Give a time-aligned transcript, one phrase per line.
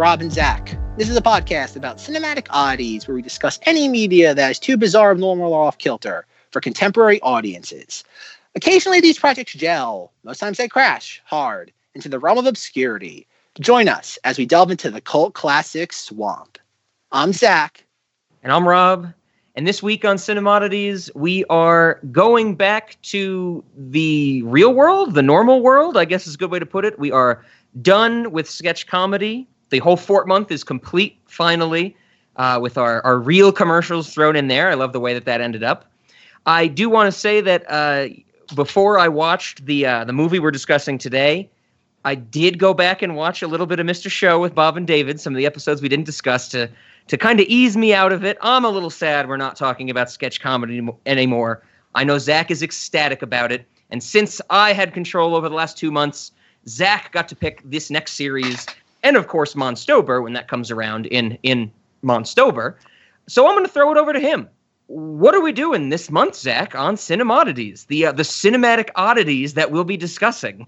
[0.00, 0.78] Rob and Zach.
[0.96, 4.78] This is a podcast about cinematic oddities where we discuss any media that is too
[4.78, 8.02] bizarre, abnormal, or off kilter for contemporary audiences.
[8.54, 13.26] Occasionally, these projects gel, most times they crash hard into the realm of obscurity.
[13.60, 16.56] Join us as we delve into the cult classic swamp.
[17.12, 17.84] I'm Zach.
[18.42, 19.12] And I'm Rob.
[19.54, 25.60] And this week on Cinemodities, we are going back to the real world, the normal
[25.60, 26.98] world, I guess is a good way to put it.
[26.98, 27.44] We are
[27.82, 29.46] done with sketch comedy.
[29.70, 31.96] The whole Fort month is complete finally
[32.36, 34.68] uh, with our, our real commercials thrown in there.
[34.68, 35.90] I love the way that that ended up.
[36.46, 38.08] I do want to say that uh,
[38.54, 41.50] before I watched the uh, the movie we're discussing today,
[42.04, 44.10] I did go back and watch a little bit of Mr.
[44.10, 46.68] Show with Bob and David, some of the episodes we didn't discuss to
[47.08, 48.38] to kind of ease me out of it.
[48.40, 51.62] I'm a little sad we're not talking about sketch comedy anymore.
[51.94, 55.76] I know Zach is ecstatic about it, and since I had control over the last
[55.76, 56.32] two months,
[56.68, 58.66] Zach got to pick this next series,
[59.02, 61.70] and of course Monstober when that comes around in in
[62.02, 62.76] Monstober.
[63.28, 64.48] So I'm going to throw it over to him.
[64.86, 69.70] What are we doing this month, Zach, on Cinemodities, the uh, the cinematic oddities that
[69.70, 70.66] we'll be discussing?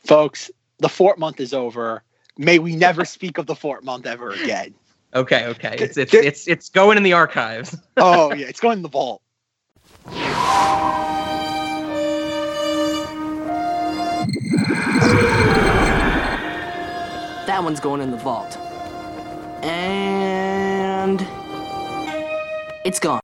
[0.00, 2.02] Folks, the Fort month is over.
[2.38, 4.74] May we never speak of the Fort month ever again.
[5.14, 5.76] Okay, okay.
[5.78, 7.76] It's it's it's it's going in the archives.
[7.98, 9.20] oh yeah, it's going in the vault.
[17.54, 18.56] That one's going in the vault.
[19.62, 21.20] And
[22.84, 23.20] it's gone.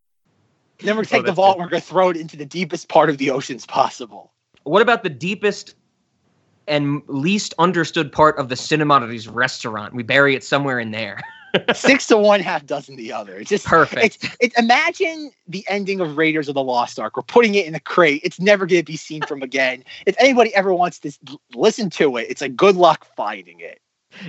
[0.78, 1.56] Then we're gonna take oh, the vault.
[1.56, 1.64] Good.
[1.64, 4.30] We're gonna throw it into the deepest part of the oceans possible.
[4.62, 5.74] What about the deepest
[6.68, 9.94] and least understood part of the Cinemodities restaurant?
[9.94, 11.20] We bury it somewhere in there.
[11.74, 13.36] Six to one, half dozen the other.
[13.36, 14.22] It's just perfect.
[14.22, 17.16] It's, it's imagine the ending of Raiders of the Lost Ark.
[17.16, 18.20] We're putting it in a crate.
[18.22, 19.82] It's never going to be seen from again.
[20.06, 21.10] If anybody ever wants to
[21.52, 23.80] listen to it, it's a good luck finding it.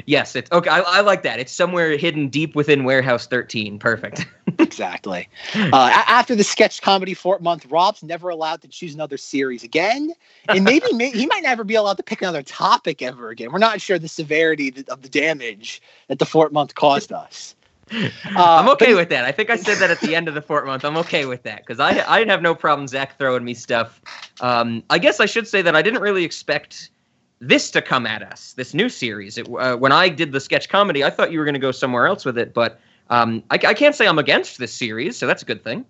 [0.06, 0.70] Yes, it's okay.
[0.70, 1.40] I, I, like that.
[1.40, 3.80] It's somewhere hidden deep within Warehouse 13.
[3.80, 4.26] Perfect.
[4.60, 5.28] exactly.
[5.56, 10.14] Uh, after the sketch comedy Fort month, Rob's never allowed to choose another series again,
[10.48, 13.52] and maybe, maybe he might never be allowed to pick another topic ever again.
[13.52, 17.56] We're not sure the severity of the damage that the Fort month caused us.
[17.94, 19.26] Uh, I'm okay but, with that.
[19.26, 20.86] I think I said that at the end of the Fort month.
[20.86, 24.00] I'm okay with that because I I have no problem Zach throwing me stuff.
[24.40, 26.90] Um, I guess I should say that I didn't really expect
[27.42, 29.38] this to come at us, this new series.
[29.38, 31.72] It, uh, when I did the sketch comedy, I thought you were going to go
[31.72, 32.80] somewhere else with it, but
[33.10, 35.84] um, I, I, can't say I'm against this series, so that's a good thing.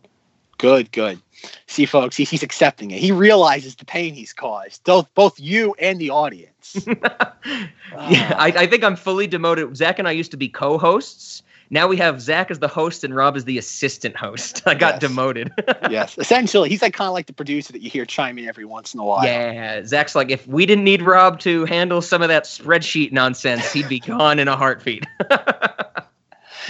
[0.58, 1.22] Good, good.
[1.68, 3.00] See, folks, he, he's accepting it.
[3.00, 6.84] He realizes the pain he's caused, both both you and the audience.
[6.88, 9.76] yeah, I, I think I'm fully demoted.
[9.76, 13.16] Zach and I used to be co-hosts, now we have Zach as the host and
[13.16, 14.62] Rob as the assistant host.
[14.68, 15.00] I got yes.
[15.02, 15.52] demoted.
[15.90, 18.66] yes, essentially, he's like kind of like the producer that you hear chime in every
[18.66, 19.26] once in a while.
[19.26, 23.72] Yeah, Zach's like, if we didn't need Rob to handle some of that spreadsheet nonsense,
[23.72, 25.06] he'd be gone in a heartbeat.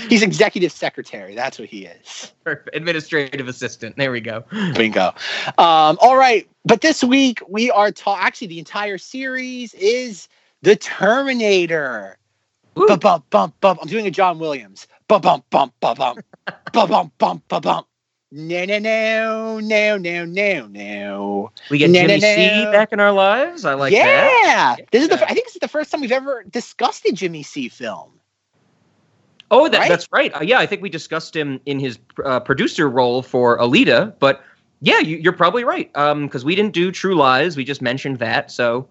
[0.07, 1.35] He's executive secretary.
[1.35, 2.31] That's what he is.
[2.73, 3.97] Administrative assistant.
[3.97, 4.43] There we go.
[4.73, 5.13] Bingo.
[5.57, 6.47] Um, all right.
[6.63, 8.23] But this week we are talking.
[8.23, 10.27] Actually, the entire series is
[10.61, 12.17] the Terminator.
[12.73, 13.79] Bump, bump, bump, bump.
[13.81, 14.87] I'm doing a John Williams.
[15.11, 16.25] Bump, bump, bump, bump, bump.
[16.71, 17.87] bump, bump, bump, bump, bump.
[18.31, 21.51] No, no, no, no, no, no, no.
[21.69, 23.65] We get no, Jimmy no, C back in our lives.
[23.65, 24.05] I like yeah.
[24.05, 24.75] that.
[24.79, 24.85] Yeah.
[24.89, 25.21] This is the.
[25.29, 28.21] I think this is the first time we've ever discussed a Jimmy C film.
[29.51, 29.89] Oh, that, right?
[29.89, 30.33] that's right.
[30.33, 34.13] Uh, yeah, I think we discussed him in his uh, producer role for Alita.
[34.19, 34.41] But
[34.79, 35.91] yeah, you, are probably right.
[35.97, 37.57] Um, because we didn't do True Lies.
[37.57, 38.49] We just mentioned that.
[38.49, 38.87] So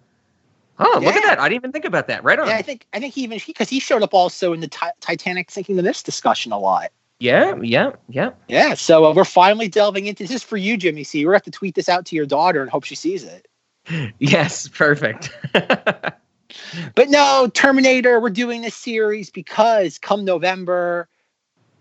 [0.80, 1.06] Oh, yeah.
[1.06, 1.38] look at that!
[1.38, 2.24] I didn't even think about that.
[2.24, 2.48] Right on.
[2.48, 4.68] Yeah, I think I think he even because he, he, showed up also in the
[4.68, 6.90] t- Titanic sinking the this discussion a lot.
[7.18, 8.72] Yeah, yeah, yeah, yeah.
[8.74, 11.42] So uh, we're finally delving into this is for you, Jimmy C, We're gonna have
[11.42, 13.46] to tweet this out to your daughter and hope she sees it.
[14.18, 15.30] Yes, perfect.
[15.52, 18.20] but no, Terminator.
[18.20, 21.08] We're doing this series because come November,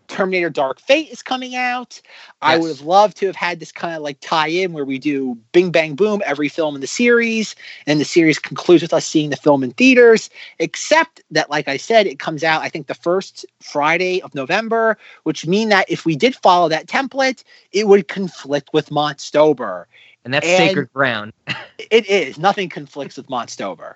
[0.09, 2.01] Terminator Dark Fate is coming out.
[2.03, 2.33] Yes.
[2.41, 4.99] I would have loved to have had this kind of like tie in where we
[4.99, 7.55] do bing bang boom every film in the series,
[7.87, 10.29] and the series concludes with us seeing the film in theaters.
[10.57, 14.97] Except that, like I said, it comes out I think the first Friday of November,
[15.23, 19.85] which mean that if we did follow that template, it would conflict with Monstober.
[20.25, 21.33] And that's and sacred ground.
[21.77, 22.37] it is.
[22.37, 23.95] Nothing conflicts with Monstober.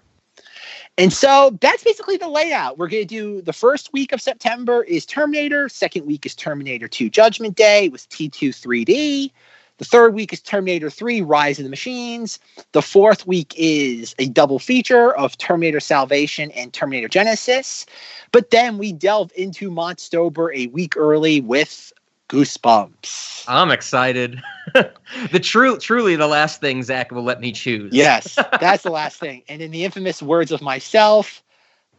[0.98, 2.78] And so that's basically the layout.
[2.78, 5.68] We're going to do the first week of September is Terminator.
[5.68, 9.32] Second week is Terminator 2 Judgment Day with T2 3D.
[9.80, 12.38] The third week is Terminator 3 Rise of the Machines.
[12.74, 17.86] The fourth week is a double feature of Terminator Salvation and Terminator Genisys.
[18.32, 21.93] But then we delve into Monstober a week early with
[22.34, 23.46] Goosebumps.
[23.48, 24.42] I'm excited.
[24.74, 27.94] the true, truly, the last thing Zach will let me choose.
[27.94, 29.44] Yes, that's the last thing.
[29.48, 31.44] And in the infamous words of myself,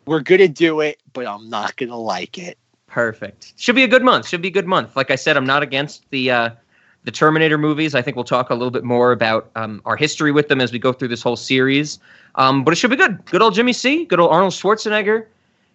[0.07, 2.59] we're gonna do it, but I'm not gonna like it.
[2.89, 3.53] Perfect.
[3.57, 4.27] Should be a good month.
[4.27, 4.97] Should be a good month.
[4.97, 6.51] Like I said, I'm not against the uh,
[7.05, 7.95] the Terminator movies.
[7.95, 10.73] I think we'll talk a little bit more about um, our history with them as
[10.73, 12.01] we go through this whole series.
[12.35, 13.25] Um, but it should be good.
[13.27, 14.05] Good old Jimmy C.
[14.05, 15.27] Good old Arnold Schwarzenegger.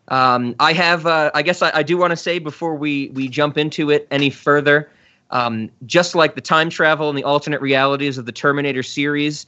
[0.10, 1.06] Um, I have.
[1.06, 4.08] Uh, I guess I, I do want to say before we we jump into it
[4.12, 4.90] any further.
[5.32, 9.46] Um, just like the time travel and the alternate realities of the Terminator series,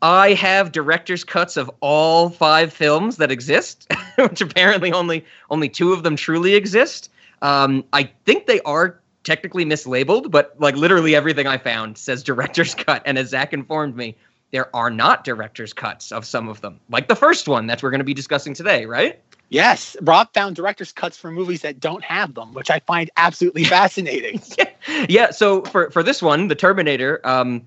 [0.00, 5.92] I have director's cuts of all five films that exist, which apparently only only two
[5.92, 7.10] of them truly exist.
[7.42, 12.74] Um, I think they are technically mislabeled, but like literally everything I found says director's
[12.86, 13.02] cut.
[13.04, 14.16] And as Zach informed me,
[14.52, 17.90] there are not director's cuts of some of them, like the first one that we're
[17.90, 19.20] going to be discussing today, right?
[19.50, 23.64] Yes, Rob found director's cuts for movies that don't have them, which I find absolutely
[23.78, 24.40] fascinating.
[24.58, 25.06] yeah.
[25.08, 25.30] yeah.
[25.30, 27.64] So for for this one, the Terminator, um,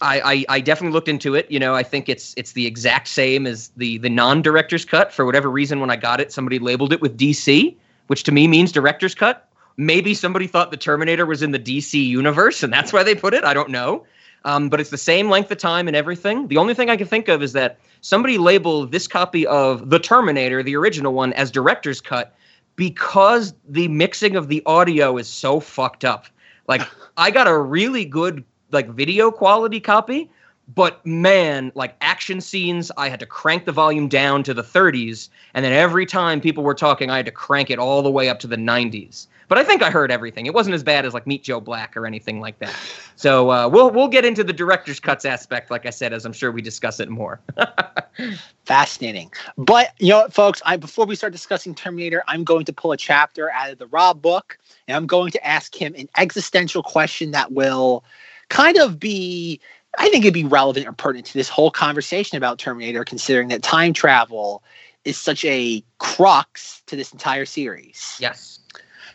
[0.00, 1.50] I, I, I definitely looked into it.
[1.50, 5.12] You know, I think it's it's the exact same as the the non director's cut.
[5.12, 7.74] For whatever reason, when I got it, somebody labeled it with DC,
[8.06, 9.48] which to me means director's cut.
[9.76, 13.34] Maybe somebody thought the Terminator was in the DC universe, and that's why they put
[13.34, 13.44] it.
[13.44, 14.04] I don't know.
[14.44, 16.48] Um, but it's the same length of time and everything.
[16.48, 19.98] The only thing I can think of is that somebody labeled this copy of The
[19.98, 22.34] Terminator, the original one, as director's cut
[22.76, 26.26] because the mixing of the audio is so fucked up.
[26.66, 26.80] Like,
[27.16, 28.42] I got a really good
[28.72, 30.30] like video quality copy,
[30.74, 35.28] but man, like action scenes, I had to crank the volume down to the 30s,
[35.54, 38.28] and then every time people were talking, I had to crank it all the way
[38.28, 39.26] up to the 90s.
[39.50, 40.46] But I think I heard everything.
[40.46, 42.72] It wasn't as bad as like Meet Joe Black or anything like that.
[43.16, 46.32] So uh, we'll we'll get into the director's cuts aspect, like I said, as I'm
[46.32, 47.40] sure we discuss it more.
[48.64, 49.32] Fascinating.
[49.58, 52.92] But you know what, folks, I before we start discussing Terminator, I'm going to pull
[52.92, 54.56] a chapter out of the Rob book,
[54.86, 58.04] and I'm going to ask him an existential question that will
[58.50, 59.60] kind of be
[59.98, 63.64] I think it'd be relevant or pertinent to this whole conversation about Terminator, considering that
[63.64, 64.62] time travel
[65.04, 68.16] is such a crux to this entire series.
[68.20, 68.60] Yes.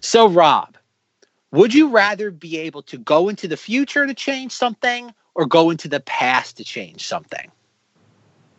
[0.05, 0.77] So, Rob,
[1.51, 5.71] would you rather be able to go into the future to change something or go
[5.71, 7.51] into the past to change something?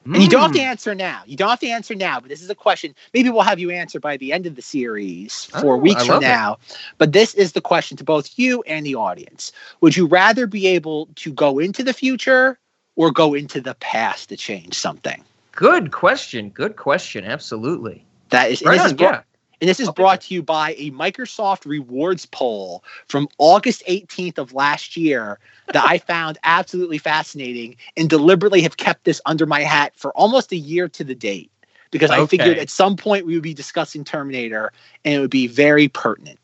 [0.04, 0.14] Mm.
[0.14, 0.66] And you don't have to hmm.
[0.66, 1.22] answer now.
[1.24, 2.96] You don't have to answer now, but this is a question.
[3.14, 6.20] Maybe we'll have you answer by the end of the series, four oh, weeks from
[6.20, 6.54] now.
[6.54, 6.78] It.
[6.98, 9.52] But this is the question to both you and the audience.
[9.82, 12.58] Would you rather be able to go into the future
[12.96, 15.22] or go into the past to change something?
[15.52, 16.50] Good question.
[16.50, 17.24] Good question.
[17.24, 18.04] Absolutely.
[18.30, 19.22] That is, right on, is yeah.
[19.60, 24.52] And this is brought to you by a Microsoft rewards poll from August 18th of
[24.52, 25.38] last year
[25.72, 30.52] that I found absolutely fascinating and deliberately have kept this under my hat for almost
[30.52, 31.50] a year to the date
[31.90, 32.22] because okay.
[32.22, 34.72] I figured at some point we would be discussing Terminator
[35.04, 36.38] and it would be very pertinent.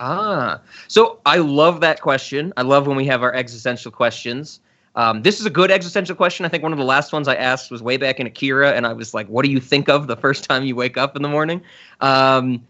[0.00, 2.52] Ah, so I love that question.
[2.56, 4.60] I love when we have our existential questions.
[4.98, 6.44] Um, this is a good existential question.
[6.44, 8.84] I think one of the last ones I asked was way back in Akira, and
[8.84, 11.22] I was like, "What do you think of the first time you wake up in
[11.22, 11.62] the morning?"
[12.00, 12.66] Um,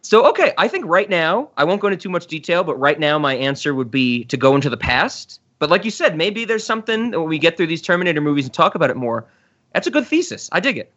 [0.00, 2.98] so, okay, I think right now I won't go into too much detail, but right
[2.98, 5.40] now my answer would be to go into the past.
[5.60, 8.52] But like you said, maybe there's something when we get through these Terminator movies and
[8.52, 9.24] talk about it more.
[9.72, 10.48] That's a good thesis.
[10.50, 10.90] I dig it.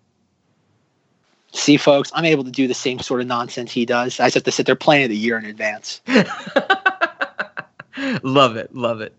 [1.52, 4.20] See, folks, I'm able to do the same sort of nonsense he does.
[4.20, 6.02] I just have to sit there planning a year in advance.
[8.24, 9.14] love it, love it.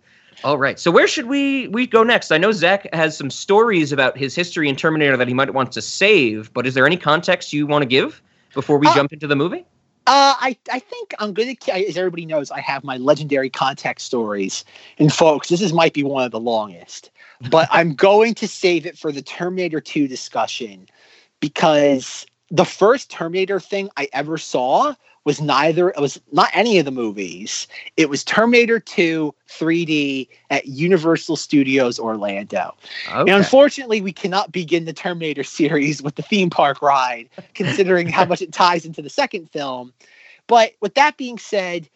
[0.47, 0.79] All right.
[0.79, 2.31] So where should we we go next?
[2.31, 5.73] I know Zach has some stories about his history in Terminator that he might want
[5.73, 8.23] to save, but is there any context you want to give
[8.55, 9.67] before we uh, jump into the movie?
[10.07, 14.07] Uh, I, I think I'm going to, as everybody knows, I have my legendary context
[14.07, 14.65] stories.
[15.01, 17.11] And folks, this is might be one of the longest,
[17.51, 20.87] but I'm going to save it for the Terminator 2 discussion
[21.41, 24.95] because the first Terminator thing I ever saw
[25.27, 27.67] was neither it was not any of the movies.
[27.97, 32.75] It was Terminator 2 3D at Universal Studios Orlando.
[33.11, 33.19] Okay.
[33.19, 38.25] And unfortunately, we cannot begin the Terminator series with the theme park ride, considering how
[38.25, 39.93] much it ties into the second film.
[40.47, 41.89] But with that being said,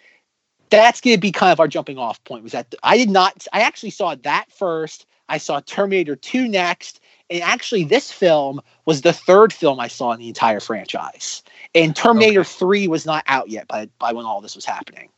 [0.70, 2.42] that's going to be kind of our jumping off point.
[2.42, 5.06] Was that I did not, I actually saw that first.
[5.28, 7.00] I saw Terminator 2 next.
[7.30, 11.42] And actually, this film was the third film I saw in the entire franchise.
[11.74, 12.48] And Terminator okay.
[12.48, 15.08] 3 was not out yet by, by when all this was happening.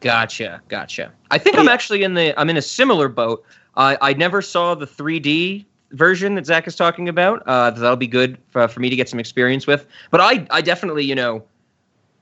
[0.00, 1.12] Gotcha, gotcha.
[1.30, 1.72] I think but I'm yeah.
[1.72, 3.44] actually in the I'm in a similar boat.
[3.76, 7.42] Uh, I never saw the 3D version that Zach is talking about.
[7.46, 9.86] Uh, that'll be good for, for me to get some experience with.
[10.10, 11.44] But I I definitely you know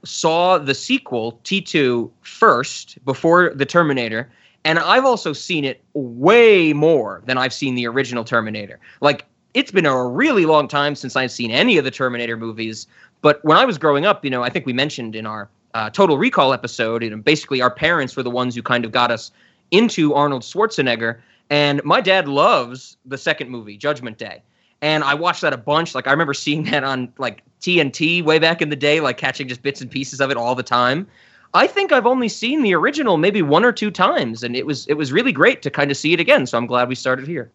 [0.04, 4.28] saw the sequel T2 first before the Terminator,
[4.64, 8.78] and I've also seen it way more than I've seen the original Terminator.
[9.00, 9.24] Like
[9.54, 12.86] it's been a really long time since I've seen any of the Terminator movies.
[13.22, 15.90] But when I was growing up, you know, I think we mentioned in our uh,
[15.90, 17.02] Total Recall episode.
[17.02, 19.30] And basically, our parents were the ones who kind of got us
[19.70, 21.18] into Arnold Schwarzenegger.
[21.50, 24.42] And my dad loves the second movie, Judgment Day.
[24.80, 25.94] And I watched that a bunch.
[25.94, 29.48] Like I remember seeing that on like TNT way back in the day, like catching
[29.48, 31.06] just bits and pieces of it all the time.
[31.54, 34.86] I think I've only seen the original maybe one or two times, and it was
[34.86, 36.46] it was really great to kind of see it again.
[36.46, 37.50] So I'm glad we started here.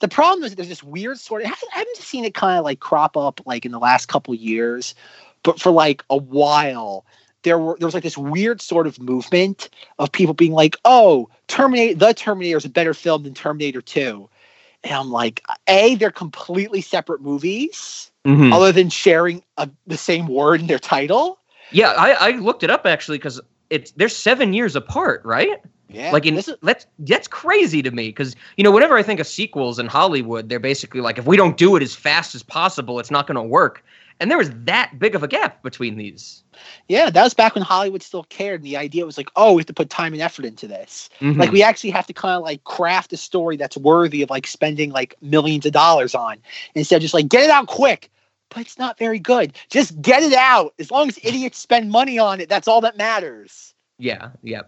[0.00, 2.80] The problem is there's this weird sort of I haven't seen it kind of like
[2.80, 4.94] crop up like in the last couple years,
[5.42, 7.06] but for like a while
[7.44, 11.28] there were there was like this weird sort of movement of people being like, "Oh,
[11.46, 14.28] Terminator, the Terminator is a better film than Terminator 2."
[14.82, 18.52] And I'm like, "A, they're completely separate movies, mm-hmm.
[18.52, 21.38] other than sharing a, the same word in their title."
[21.74, 25.60] Yeah, I, I looked it up actually because it's they're seven years apart, right?
[25.88, 29.20] Yeah, like in is, that's that's crazy to me because you know whenever I think
[29.20, 32.42] of sequels in Hollywood, they're basically like if we don't do it as fast as
[32.42, 33.84] possible, it's not going to work.
[34.20, 36.44] And there was that big of a gap between these.
[36.86, 39.60] Yeah, that was back when Hollywood still cared, and the idea was like, oh, we
[39.60, 41.10] have to put time and effort into this.
[41.20, 41.40] Mm-hmm.
[41.40, 44.46] Like we actually have to kind of like craft a story that's worthy of like
[44.46, 46.36] spending like millions of dollars on
[46.76, 48.10] instead of just like get it out quick
[48.50, 49.54] but it's not very good.
[49.68, 50.74] Just get it out.
[50.78, 53.74] As long as idiots spend money on it, that's all that matters.
[53.98, 54.62] Yeah, yeah.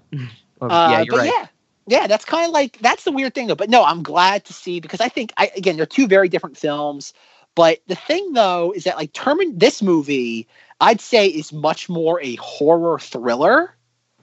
[0.61, 1.33] Oh, uh, yeah, you're right.
[1.33, 1.47] Yeah.
[1.89, 3.55] Yeah, that's kind of like that's the weird thing though.
[3.55, 6.57] But no, I'm glad to see because I think I again they're two very different
[6.57, 7.13] films.
[7.55, 10.49] But the thing though is that like Termin this movie,
[10.81, 13.76] I'd say is much more a horror thriller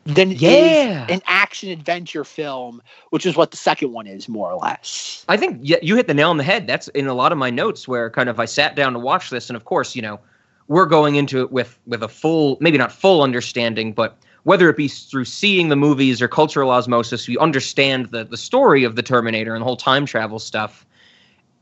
[0.06, 1.06] than yeah.
[1.10, 2.82] an action adventure film,
[3.12, 5.24] which is what the second one is, more or less.
[5.30, 6.68] I think you hit the nail on the head.
[6.68, 9.30] That's in a lot of my notes where kind of I sat down to watch
[9.30, 10.20] this, and of course, you know,
[10.68, 14.76] we're going into it with with a full, maybe not full understanding, but whether it
[14.76, 19.04] be through seeing the movies or cultural osmosis, we understand the the story of the
[19.04, 20.86] Terminator and the whole time travel stuff.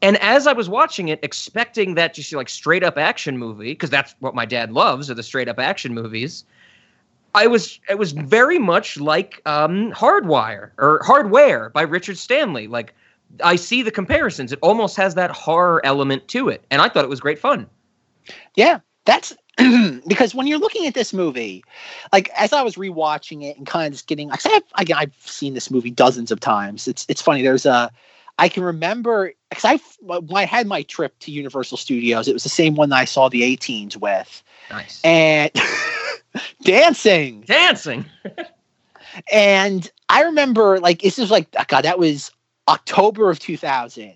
[0.04, 3.92] And as I was watching it, expecting that just like straight up action movie, because
[3.92, 6.44] that's what my dad loves, are the straight up action movies
[7.34, 12.68] I was it was very much like um, Hardwire or Hardware by Richard Stanley.
[12.68, 12.94] Like
[13.44, 14.52] I see the comparisons.
[14.52, 17.68] It almost has that horror element to it, and I thought it was great fun.
[18.56, 19.34] Yeah, that's
[20.08, 21.64] because when you're looking at this movie,
[22.12, 25.54] like as I was rewatching it and kind of just getting, like, I've, I've seen
[25.54, 26.88] this movie dozens of times.
[26.88, 27.42] It's it's funny.
[27.42, 27.92] There's a,
[28.38, 32.44] I can remember because I when I had my trip to Universal Studios, it was
[32.44, 34.44] the same one that I saw the A-Teens with.
[34.70, 35.02] Nice.
[35.04, 35.52] And
[36.64, 38.06] dancing, dancing.
[39.32, 42.32] and I remember like this was like oh God, that was
[42.68, 44.14] October of 2000,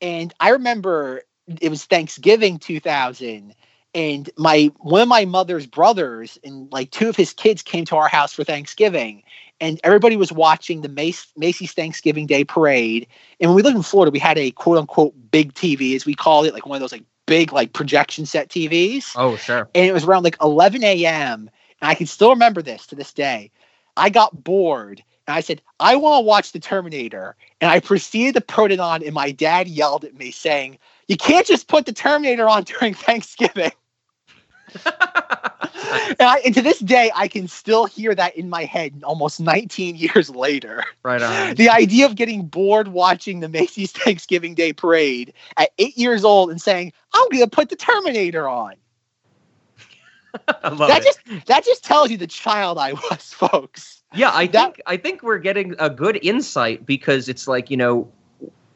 [0.00, 1.22] and I remember
[1.60, 3.54] it was Thanksgiving 2000
[3.94, 7.96] and my one of my mother's brothers and like two of his kids came to
[7.96, 9.22] our house for Thanksgiving,
[9.62, 13.06] and everybody was watching the Macy's Thanksgiving Day Parade.
[13.38, 16.14] And when we lived in Florida, we had a quote unquote big TV, as we
[16.14, 19.12] call it, like one of those like big like projection set TVs.
[19.14, 19.68] Oh, sure.
[19.72, 21.48] And it was around like 11 a.m.
[21.80, 23.52] And I can still remember this to this day.
[23.96, 27.36] I got bored and I said, I want to watch The Terminator.
[27.60, 30.76] And I proceeded to put it on, and my dad yelled at me saying,
[31.06, 33.70] You can't just put The Terminator on during Thanksgiving.
[36.18, 39.40] and, I, and, to this day, I can still hear that in my head almost
[39.40, 40.84] 19 years later.
[41.02, 41.54] Right on.
[41.54, 46.50] The idea of getting bored watching the Macy's Thanksgiving Day Parade at eight years old
[46.50, 48.74] and saying, I'm going to put the Terminator on.
[50.62, 51.04] that it.
[51.04, 54.02] just that just tells you the child I was, folks.
[54.14, 57.76] Yeah, I that, think I think we're getting a good insight because it's like you
[57.76, 58.10] know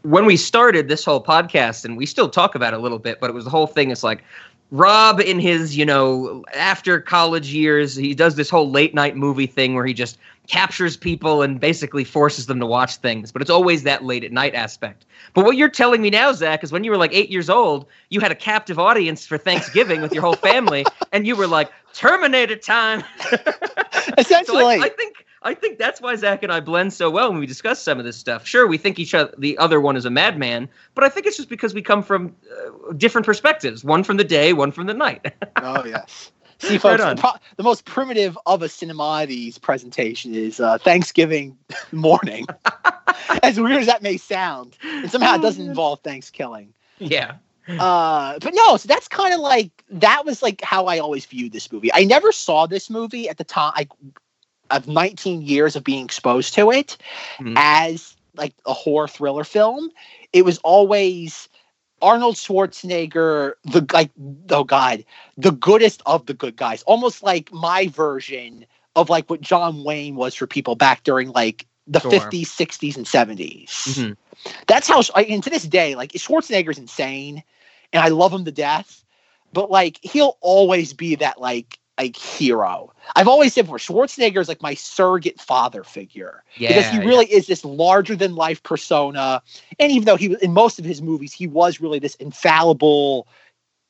[0.02, 3.18] when we started this whole podcast and we still talk about it a little bit,
[3.20, 3.90] but it was the whole thing.
[3.90, 4.22] It's like
[4.70, 9.46] Rob, in his, you know, after college years, he does this whole late night movie
[9.46, 10.18] thing where he just
[10.48, 13.32] captures people and basically forces them to watch things.
[13.32, 15.04] But it's always that late at night aspect.
[15.34, 17.86] But what you're telling me now, Zach, is when you were like eight years old,
[18.10, 21.70] you had a captive audience for Thanksgiving with your whole family, and you were like,
[21.92, 23.04] Terminator time.
[24.18, 24.60] Essentially.
[24.60, 27.38] so I, I think I think that's why Zach and I blend so well when
[27.38, 28.44] we discuss some of this stuff.
[28.44, 31.36] Sure, we think each other, the other one is a madman, but I think it's
[31.36, 33.84] just because we come from uh, different perspectives.
[33.84, 35.32] One from the day, one from the night.
[35.62, 36.32] oh yes.
[36.58, 41.56] See, folks, right the, pro- the, most primitive of a Cinemodities presentation is uh, Thanksgiving
[41.92, 42.46] morning.
[43.42, 46.74] as weird as that may sound, and somehow it doesn't involve Thanksgiving.
[46.98, 47.36] Yeah.
[47.68, 51.52] Uh, but no, so that's kind of like that was like how I always viewed
[51.52, 51.92] this movie.
[51.92, 53.72] I never saw this movie at the time.
[53.76, 53.88] I
[54.70, 56.96] of 19 years of being exposed to it
[57.38, 57.54] mm-hmm.
[57.56, 59.90] as like a horror thriller film,
[60.32, 61.48] it was always
[62.02, 64.10] Arnold Schwarzenegger, the like,
[64.50, 65.04] oh god,
[65.38, 70.16] the goodest of the good guys, almost like my version of like what John Wayne
[70.16, 72.10] was for people back during like the sure.
[72.10, 73.68] 50s, 60s, and 70s.
[73.68, 74.50] Mm-hmm.
[74.66, 77.42] That's how, and to this day, like Schwarzenegger's insane,
[77.92, 79.04] and I love him to death,
[79.52, 82.92] but like he'll always be that like like hero.
[83.14, 87.26] I've always said before, Schwarzenegger is like my surrogate father figure Yeah, because he really
[87.26, 89.42] is this larger than life persona.
[89.78, 93.26] And even though he was in most of his movies, he was really this infallible,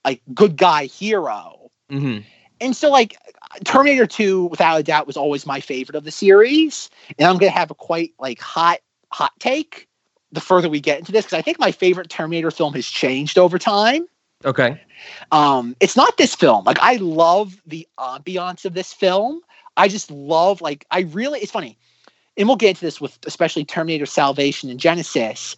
[0.04, 1.70] like good guy hero.
[1.88, 1.98] Yeah.
[1.98, 2.18] hmm
[2.60, 3.16] And so, like
[3.64, 6.90] Terminator Two, without a doubt, was always my favorite of the series.
[7.18, 8.78] And I'm gonna have a quite like hot
[9.12, 9.88] hot take
[10.32, 13.38] the further we get into this because I think my favorite Terminator film has changed
[13.38, 14.06] over time.
[14.44, 14.80] Okay.
[15.32, 16.64] Um, it's not this film.
[16.64, 19.40] Like I love the ambiance of this film.
[19.76, 21.40] I just love like I really.
[21.40, 21.78] It's funny,
[22.36, 25.56] and we'll get into this with especially Terminator Salvation and Genisys.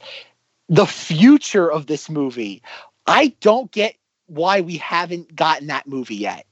[0.69, 2.63] The future of this movie,
[3.07, 6.47] I don't get why we haven't gotten that movie yet.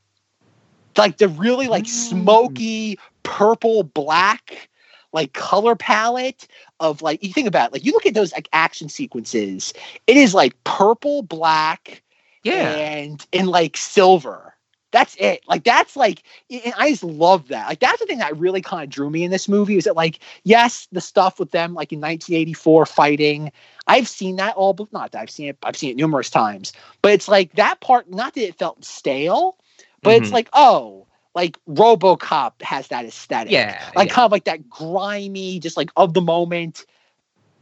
[0.97, 1.89] Like the really like Mm.
[1.89, 4.69] smoky purple black
[5.13, 6.47] like color palette
[6.81, 9.73] of like you think about it, like you look at those like action sequences
[10.07, 12.03] it is like purple black
[12.47, 12.71] Yeah.
[12.71, 14.55] and in like silver.
[14.93, 15.43] That's it.
[15.47, 17.69] Like that's like, and I just love that.
[17.69, 19.97] Like that's the thing that really kind of drew me in this movie is that
[19.97, 23.53] like, yes, the stuff with them like in 1984 fighting,
[23.89, 25.59] I've seen that all, but not that I've seen it.
[25.65, 26.73] I've seen it numerous times,
[27.03, 28.09] but it's like that part.
[28.11, 29.59] Not that it felt stale,
[30.03, 30.35] but it's Mhm.
[30.35, 33.53] like, oh, like RoboCop has that aesthetic.
[33.53, 33.91] Yeah.
[33.95, 34.15] like yeah.
[34.15, 36.87] kind of like that grimy, just like of the moment,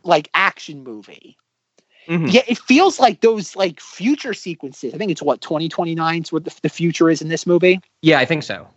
[0.05, 1.37] like action movie.
[2.07, 2.33] Mhm.
[2.33, 4.95] Yeah, it feels like those like future sequences.
[4.95, 7.81] I think it's what 2029 is what the, the future is in this movie.
[8.03, 8.69] Yeah, I think so.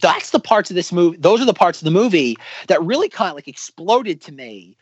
[0.00, 1.16] That's the parts of this movie.
[1.18, 2.36] Those are the parts of the movie
[2.68, 4.76] that really kind of like exploded to me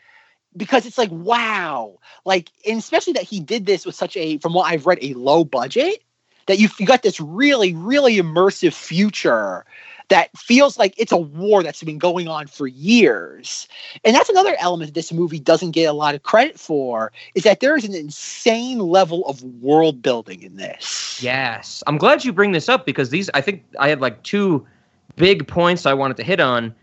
[0.55, 4.53] because it's like wow, like and especially that he did this with such a from
[4.53, 6.03] what I've read a low budget
[6.47, 9.65] that you you got this really really immersive future
[10.11, 13.65] that feels like it's a war that's been going on for years.
[14.03, 17.61] And that's another element this movie doesn't get a lot of credit for is that
[17.61, 21.17] there is an insane level of world building in this.
[21.23, 21.81] Yes.
[21.87, 24.67] I'm glad you bring this up because these I think I had like two
[25.15, 26.75] big points I wanted to hit on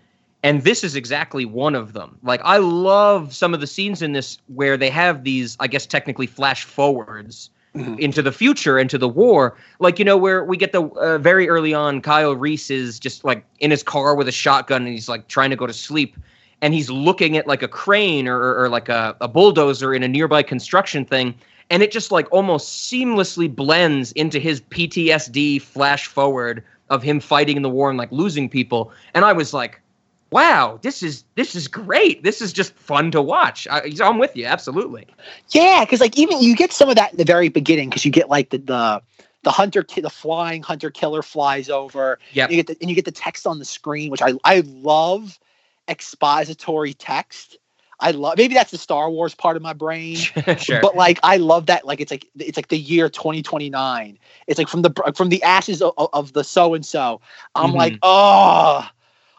[0.42, 2.18] and this is exactly one of them.
[2.22, 5.84] Like I love some of the scenes in this where they have these I guess
[5.84, 7.98] technically flash forwards Mhm.
[7.98, 9.56] into the future into the war.
[9.78, 13.24] Like you know where we get the uh, very early on Kyle Reese is just
[13.24, 16.16] like in his car with a shotgun and he's like trying to go to sleep.
[16.60, 20.02] And he's looking at like a crane or, or, or like a, a bulldozer in
[20.02, 21.34] a nearby construction thing.
[21.70, 27.56] And it just like almost seamlessly blends into his PTSD flash forward of him fighting
[27.56, 28.90] in the war and like losing people.
[29.14, 29.80] And I was like
[30.30, 34.36] wow this is this is great this is just fun to watch I, I'm with
[34.36, 35.06] you absolutely
[35.50, 38.10] Yeah, because like even you get some of that in the very beginning because you
[38.10, 39.02] get like the the
[39.44, 42.18] the hunter ki- the flying hunter killer flies over.
[42.32, 44.62] Yeah, You get the, and you get the text on the screen, which I I
[44.66, 45.38] love
[45.88, 47.58] expository text.
[48.00, 50.28] I love maybe that's the Star Wars part of my brain.
[50.58, 54.18] sure But like I love that like it's like it's like the year 2029.
[54.46, 57.20] It's like from the from the ashes of, of the so and so.
[57.54, 57.74] I'm Mhm.
[57.74, 58.86] like, oh,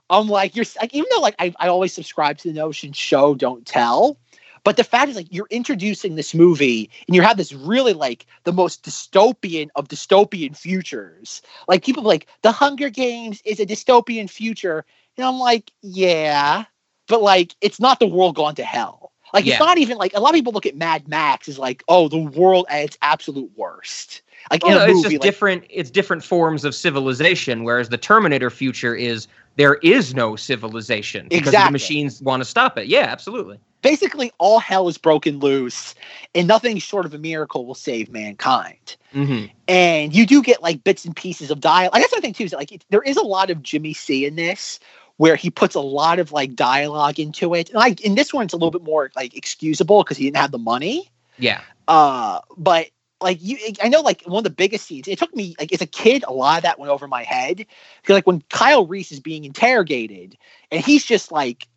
[0.09, 3.35] I'm like you're like even though like I, I always subscribe to the notion show
[3.35, 4.17] don't tell.
[4.65, 8.25] But the fact is like you're introducing this movie and you have this really like
[8.43, 11.41] the most dystopian of dystopian futures.
[11.67, 14.83] Like people like the Hunger Games is a dystopian future.
[15.17, 16.65] And I'm like, yeah.
[17.07, 19.13] But like it's not the world gone to hell.
[19.33, 19.53] Like Yeah.
[19.53, 22.09] it's not even like a lot of people look at Mad Max as like, oh,
[22.09, 24.21] the world at its absolute worst.
[24.51, 25.63] Like in Well, a it's just like, different.
[25.69, 27.63] It's different forms of civilization.
[27.63, 32.77] Whereas the Terminator future is there is no civilization because the machines want to stop
[32.77, 32.87] it.
[32.87, 33.59] Yeah, absolutely.
[33.81, 35.95] basically all hell is broken loose,
[36.35, 38.95] and nothing short of a miracle will save mankind.
[39.11, 41.93] hmm And you do get like bits and pieces of dialogue.
[41.93, 43.93] Like, that's the thing too is that, like it, there is a lot of Jimmy
[43.93, 44.79] C in this,
[45.17, 47.69] where he puts a lot of like dialogue into it.
[47.69, 50.37] And like in this one, it's a little bit more like excusable because he didn't
[50.37, 51.09] have the money.
[51.37, 51.61] Yeah.
[51.87, 52.87] Uh, but
[53.21, 55.07] like you, I know like one of the biggest scenes.
[55.07, 57.57] It took me like as a kid, a lot of that went over my head
[57.57, 60.37] because like when Kyle Reese is being interrogated
[60.71, 61.67] and he's just like.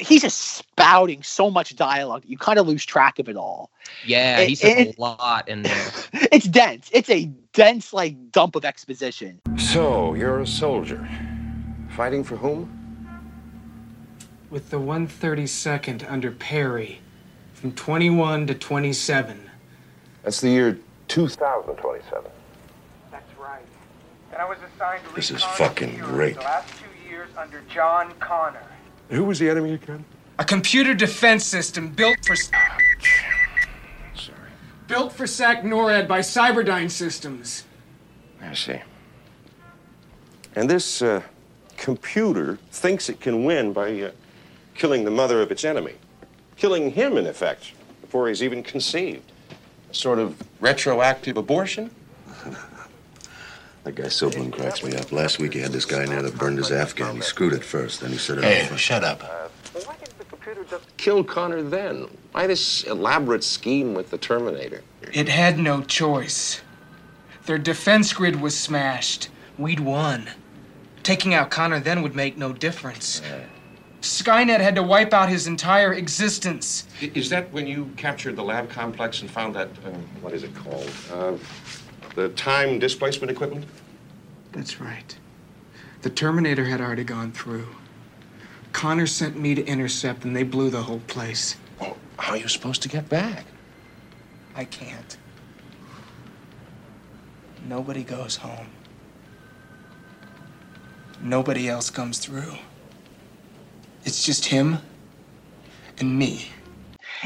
[0.00, 3.72] He's just spouting so much dialogue you kind of lose track of it all.
[4.06, 4.38] Yeah.
[4.38, 5.86] It- He says it- a lot in there.
[6.30, 6.88] It's dense.
[6.92, 9.40] It's a dense like dump of exposition.
[9.56, 11.04] So, you're a soldier.
[11.96, 12.78] Fighting for whom?
[14.50, 17.00] with the 132nd under Perry
[17.52, 19.47] from 21 to 27.
[20.28, 22.30] That's the year 2027.
[23.10, 23.62] That's right.
[24.30, 26.34] And I was assigned to This is recon fucking great.
[26.34, 28.60] The last two years under John Connor.
[29.08, 30.04] Who was the enemy again?
[30.38, 32.52] A computer defense system built for Sorry.
[34.86, 37.64] built for SAC NORAD by Cyberdyne Systems.
[38.42, 38.82] I see.
[40.54, 41.22] And this uh,
[41.78, 44.10] computer thinks it can win by uh,
[44.74, 45.94] killing the mother of its enemy.
[46.58, 49.22] Killing him, in effect, before he's even conceived.
[49.90, 51.90] A sort of retroactive abortion?
[53.84, 55.12] That guy Silberman cracks me up.
[55.12, 57.16] Last week he had this guy in there that burned his Afghan.
[57.16, 58.78] He screwed it first, then he set it Hey, off.
[58.78, 59.22] shut up.
[59.72, 62.06] Why didn't the computer just kill Connor then?
[62.32, 64.82] Why this elaborate scheme with the Terminator?
[65.12, 66.60] It had no choice.
[67.46, 69.30] Their defense grid was smashed.
[69.56, 70.28] We'd won.
[71.02, 73.22] Taking out Connor then would make no difference.
[74.08, 76.86] Skynet had to wipe out his entire existence.
[77.00, 79.90] Is that when you captured the lab complex and found that, uh,
[80.22, 80.90] what is it called?
[81.12, 81.34] Uh,
[82.14, 83.66] the time displacement equipment?
[84.52, 85.16] That's right.
[86.02, 87.68] The Terminator had already gone through.
[88.72, 91.56] Connor sent me to intercept, and they blew the whole place.
[91.78, 93.44] Well, how are you supposed to get back?
[94.56, 95.16] I can't.
[97.66, 98.68] Nobody goes home.
[101.20, 102.54] Nobody else comes through.
[104.08, 104.78] It's just him
[105.98, 106.46] and me.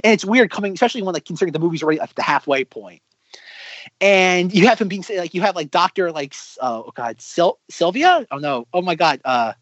[0.02, 2.84] and it's weird coming, especially when like considering the movie's already at the halfway point.
[2.84, 3.02] point,
[4.00, 7.62] and you have him being like you have like Doctor like uh, oh god Sil-
[7.70, 9.52] Sylvia oh no oh my god uh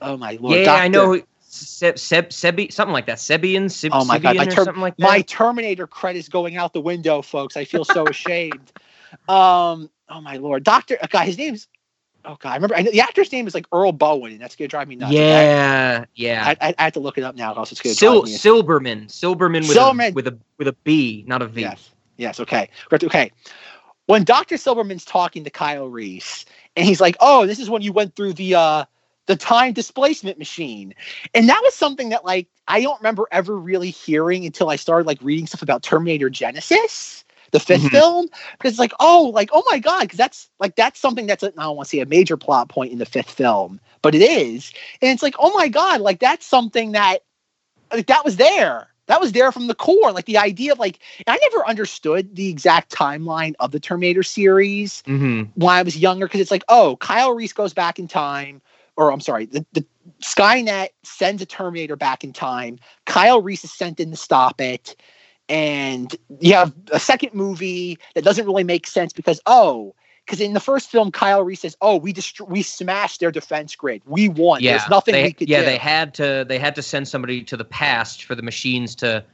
[0.00, 1.22] oh my lord yeah, Doctor, I know.
[1.40, 3.18] Seb, Seb, Sebi, something like that.
[3.18, 5.08] Sebian, Sib, oh my god my, Sibian or Ter- something like that.
[5.08, 8.72] my Terminator credits going out the window folks I feel so ashamed
[9.28, 11.66] um oh my lord Doctor oh god his name's
[12.24, 14.68] oh god I remember I the actor's name is like Earl Boen and that's gonna
[14.68, 16.54] drive me nuts yeah, yeah.
[16.60, 18.36] I, I, I have to look it up now else it's gonna Sil- drive me
[18.36, 20.10] Silberman, Silberman with Silberman.
[20.10, 21.62] a with a with a B, not a V.
[21.62, 21.90] Yes.
[22.16, 22.40] Yes.
[22.40, 22.68] Okay.
[22.92, 23.32] Okay.
[24.06, 24.56] When Dr.
[24.56, 26.44] Silberman's talking to Kyle Reese,
[26.76, 28.84] and he's like, "Oh, this is when you went through the uh
[29.26, 30.94] the time displacement machine,"
[31.32, 35.06] and that was something that like I don't remember ever really hearing until I started
[35.06, 37.23] like reading stuff about Terminator Genisys,
[37.54, 37.90] the 5th Mhm.
[37.90, 38.26] film,
[38.58, 41.50] because it's like, oh, like oh my god, because that's like that's something that's I
[41.50, 44.72] don't want to say a major plot point in the fifth film, but it is,
[45.00, 47.20] and it's like, oh my god, like that's something that
[47.92, 48.88] like that was there.
[49.06, 50.12] That was there from the core.
[50.12, 55.02] Like the idea of like, I never understood the exact timeline of the Terminator series
[55.06, 55.50] Mm-hmm.
[55.60, 58.62] when I was younger because it's like, oh, Kyle Reese goes back in time,
[58.96, 59.84] or I'm sorry, the, the
[60.22, 62.78] Skynet sends a Terminator back in time.
[63.04, 64.96] Kyle Reese is sent in to stop it.
[65.48, 70.54] And you have a second movie that doesn't really make sense because, oh, because in
[70.54, 74.02] the first film, Kyle Reese says, "Oh, we dest- we smashed their defense grid.
[74.06, 74.62] We won.
[74.62, 77.08] Yeah, There's nothing they, we could yeah, do." they had to they had to send
[77.08, 79.24] somebody to the past for the machines to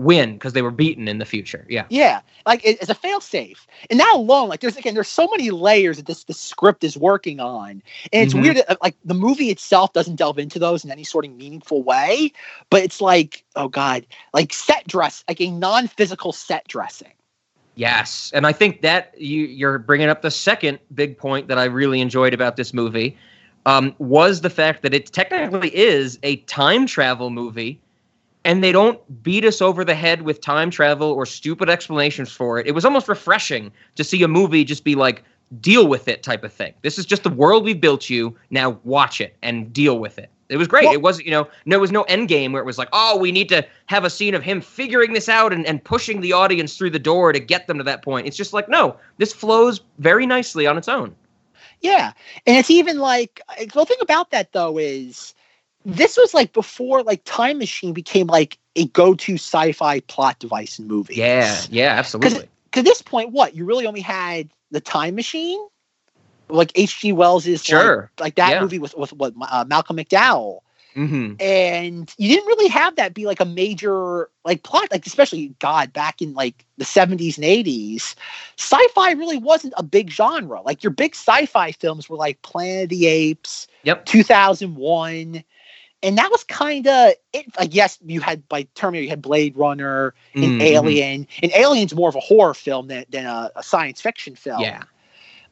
[0.00, 1.66] win because they were beaten in the future.
[1.68, 1.84] Yeah.
[1.90, 3.66] Yeah, like it, as a failsafe.
[3.90, 6.96] And that alone, like there's again, there's so many layers that this the script is
[6.96, 7.82] working on,
[8.12, 8.42] and it's Mhm.
[8.42, 11.32] weird that uh, like the movie itself doesn't delve into those in any sort of
[11.32, 12.32] meaningful way.
[12.70, 17.12] But it's like, oh god, like set dress, like a non-physical set dressing.
[17.76, 21.64] Yes, and I think that you, you're bringing up the second big point that I
[21.64, 23.16] really enjoyed about this movie
[23.66, 27.80] um, was the fact that it technically is a time travel movie,
[28.44, 32.58] and they don't beat us over the head with time travel or stupid explanations for
[32.58, 32.66] it.
[32.66, 35.22] It was almost refreshing to see a movie just be like,
[35.60, 36.72] deal with it type of thing.
[36.82, 38.36] This is just the world we've built you.
[38.50, 40.30] Now watch it and deal with it.
[40.48, 40.84] It was great.
[40.86, 43.18] Well- it wasn't, you know, there was no end game where it was like, oh,
[43.18, 46.32] we need to have a scene of him figuring this out and, and pushing the
[46.32, 48.26] audience through the door to get them to that point.
[48.26, 51.14] It's just like, no, this flows very nicely on its own.
[51.80, 52.12] Yeah,
[52.46, 55.34] and it's even like uh, the thing about that though is
[55.84, 60.86] this was like before like Time Machine became like a go-to sci-fi plot device in
[60.86, 61.18] movies.
[61.18, 62.48] Yeah, yeah, absolutely.
[62.70, 65.58] because at this point, what you really only had the Time Machine,
[66.48, 67.12] like H.G.
[67.12, 68.10] Wells's Sure.
[68.18, 68.60] like, like that Yeah.
[68.60, 70.60] movie with with what uh, Malcolm McDowell,
[70.94, 75.54] hmm and you didn't really have that be like a major like plot, like especially
[75.58, 78.14] God back in like the seventies and eighties,
[78.58, 80.60] sci-fi really wasn't a big genre.
[80.62, 84.06] Like your big sci-fi films were like Planet of the Apes, Yep.
[84.06, 85.42] two thousand one.
[86.02, 87.46] And that was kind of it.
[87.58, 90.62] Like, yes, you had by Terminator, you had Blade Runner, and Mhm.
[90.62, 91.26] Alien.
[91.42, 94.62] And Alien's more of a horror film than, than a, a science fiction film.
[94.62, 94.82] Yeah.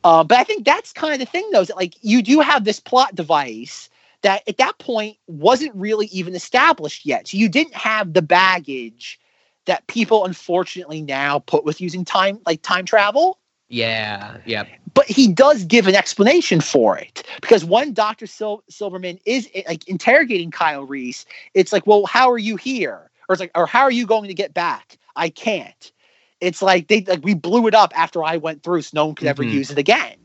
[0.05, 2.41] Uh, but I think that's kind of the thing, though, is that like you do
[2.41, 3.91] have this plot device
[4.23, 7.29] that at that point wasn't really even established yet.
[7.29, 9.21] So you didn't have the baggage
[9.67, 13.39] that people unfortunately now put with using time, like time travel.
[13.69, 14.39] Yeah.
[14.47, 14.65] Yeah.
[14.95, 18.27] But he does give an explanation for it because when Dr.
[18.31, 21.25] Sil- Silberman is eh, like interrogating Kyle Reese,
[21.55, 23.11] it's like, well, how are you here?
[23.29, 24.97] Or it's like, or how are you going to get back?
[25.17, 25.93] I can't.
[26.41, 29.15] It's like they like we blew it up after I went through, so no one
[29.17, 29.53] could ever Mhm.
[29.53, 30.17] use it again.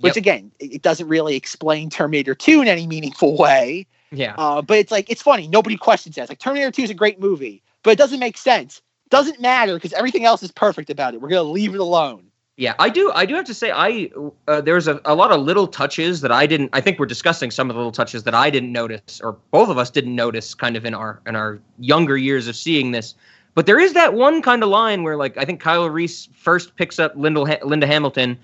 [0.00, 0.22] Which Yep.
[0.22, 3.86] again, it it doesn't really explain Terminator 2 in any meaningful way.
[4.10, 4.34] Yeah.
[4.38, 5.46] Uh, but it's like it's funny.
[5.46, 6.22] Nobody questions that.
[6.22, 8.80] It's like Terminator 2 is a great movie, but it doesn't make sense.
[9.10, 11.20] Doesn't matter because everything else is perfect about it.
[11.20, 12.31] We're gonna leave it alone.
[12.62, 13.10] Yeah, I do.
[13.12, 14.08] I do have to say, I
[14.46, 16.70] uh, there's a, a lot of little touches that I didn't.
[16.72, 19.68] I think we're discussing some of the little touches that I didn't notice, or both
[19.68, 23.16] of us didn't notice, kind of in our in our younger years of seeing this.
[23.56, 26.76] But there is that one kind of line where, like, I think Kyle Reese first
[26.76, 28.38] picks up Linda, Linda Hamilton,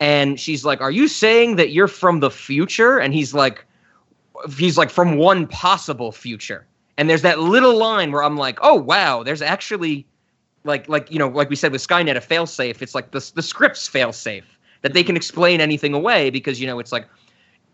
[0.00, 3.64] and she's like, "Are you saying that you're from the future?" And he's like,
[4.58, 6.66] "He's like from one possible future."
[6.98, 10.06] And there's that little line where I'm like, "Oh wow, there's actually."
[10.64, 12.82] Like, like you know, like we said with Skynet, a failsafe.
[12.82, 14.44] It's like the the script's failsafe
[14.82, 17.06] that they can explain anything away because you know it's like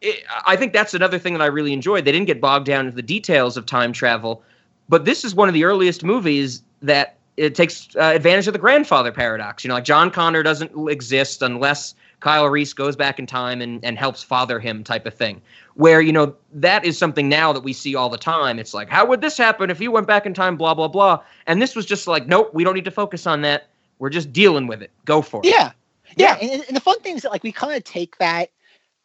[0.00, 2.04] it, I think that's another thing that I really enjoyed.
[2.04, 4.42] They didn't get bogged down into the details of time travel,
[4.88, 8.58] but this is one of the earliest movies that it takes uh, advantage of the
[8.58, 9.64] grandfather paradox.
[9.64, 13.84] You know, like John Connor doesn't exist unless Kyle Reese goes back in time and,
[13.84, 15.42] and helps father him, type of thing.
[15.76, 18.58] Where, you know, that is something now that we see all the time.
[18.58, 21.22] It's like, how would this happen if you went back in time, blah, blah, blah.
[21.46, 23.68] And this was just like, nope, we don't need to focus on that.
[23.98, 24.90] We're just dealing with it.
[25.04, 25.48] Go for it.
[25.48, 25.72] Yeah.
[26.16, 26.38] Yeah.
[26.40, 28.50] And, and the fun thing is that, like, we kind of take that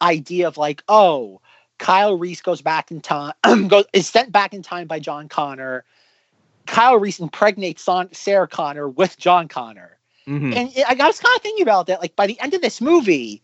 [0.00, 1.40] idea of, like, oh,
[1.78, 3.34] Kyle Reese goes back in time,
[3.68, 5.84] goes, is sent back in time by John Connor.
[6.66, 9.98] Kyle Reese impregnates Sarah Connor with John Connor.
[10.26, 10.54] Mhm.
[10.54, 12.00] And I was kind of thinking about that.
[12.00, 13.42] Like by the end of this movie,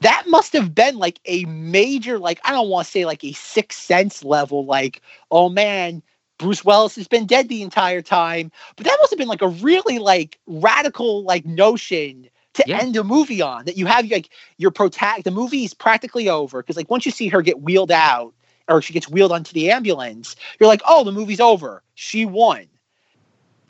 [0.00, 3.32] that must have been like a major, like I don't want to say like a
[3.32, 6.02] sixth sense level, like oh man,
[6.38, 8.50] Bruce Willis has been dead the entire time.
[8.76, 12.80] But that must have been like a really like radical like notion to Yeah.
[12.80, 13.64] end a movie on.
[13.66, 15.24] That you have like your protagonist.
[15.24, 18.34] The movie is practically over because like once you see her get wheeled out
[18.68, 21.82] or she gets wheeled onto the ambulance, you're like, oh, the movie's over.
[21.94, 22.66] She won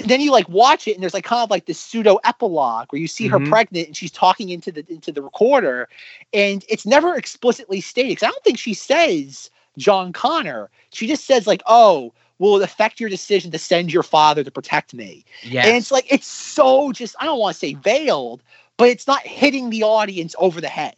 [0.07, 3.01] then you like watch it and there's like kind of like this pseudo epilogue where
[3.01, 3.49] you see her Mhm.
[3.49, 5.89] pregnant and she's talking into the into the recorder
[6.33, 10.69] and it's never explicitly stated because i don't think she says john connor.
[10.91, 14.51] She just says like oh will it affect your decision to send your father to
[14.51, 15.25] protect me?
[15.43, 18.43] Yeah and it's like it's so just i don't want to say veiled
[18.77, 20.97] but it's not hitting the audience over the head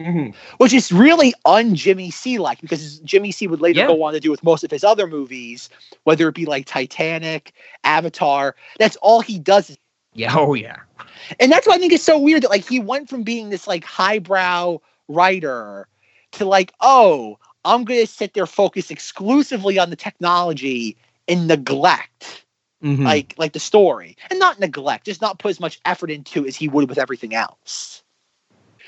[0.00, 0.34] Mhm.
[0.56, 3.86] which is really un Jimmy C like because Jimmy C would later Yeah.
[3.88, 5.68] go on to do with most of his other movies,
[6.04, 7.52] whether it be like Titanic,
[7.84, 8.56] Avatar.
[8.78, 9.76] That's all he does.
[10.14, 10.34] Yeah.
[10.36, 10.76] Oh, yeah.
[11.38, 13.66] And that's why I think it's so weird that like he went from being this
[13.66, 15.86] like highbrow writer
[16.32, 20.96] to like, oh, I'm gonna sit there focus exclusively on the technology
[21.28, 22.44] and neglect
[22.82, 23.04] Mhm.
[23.04, 24.16] like like the story.
[24.30, 27.34] And not neglect, just not put as much effort into as he would with everything
[27.34, 28.02] else.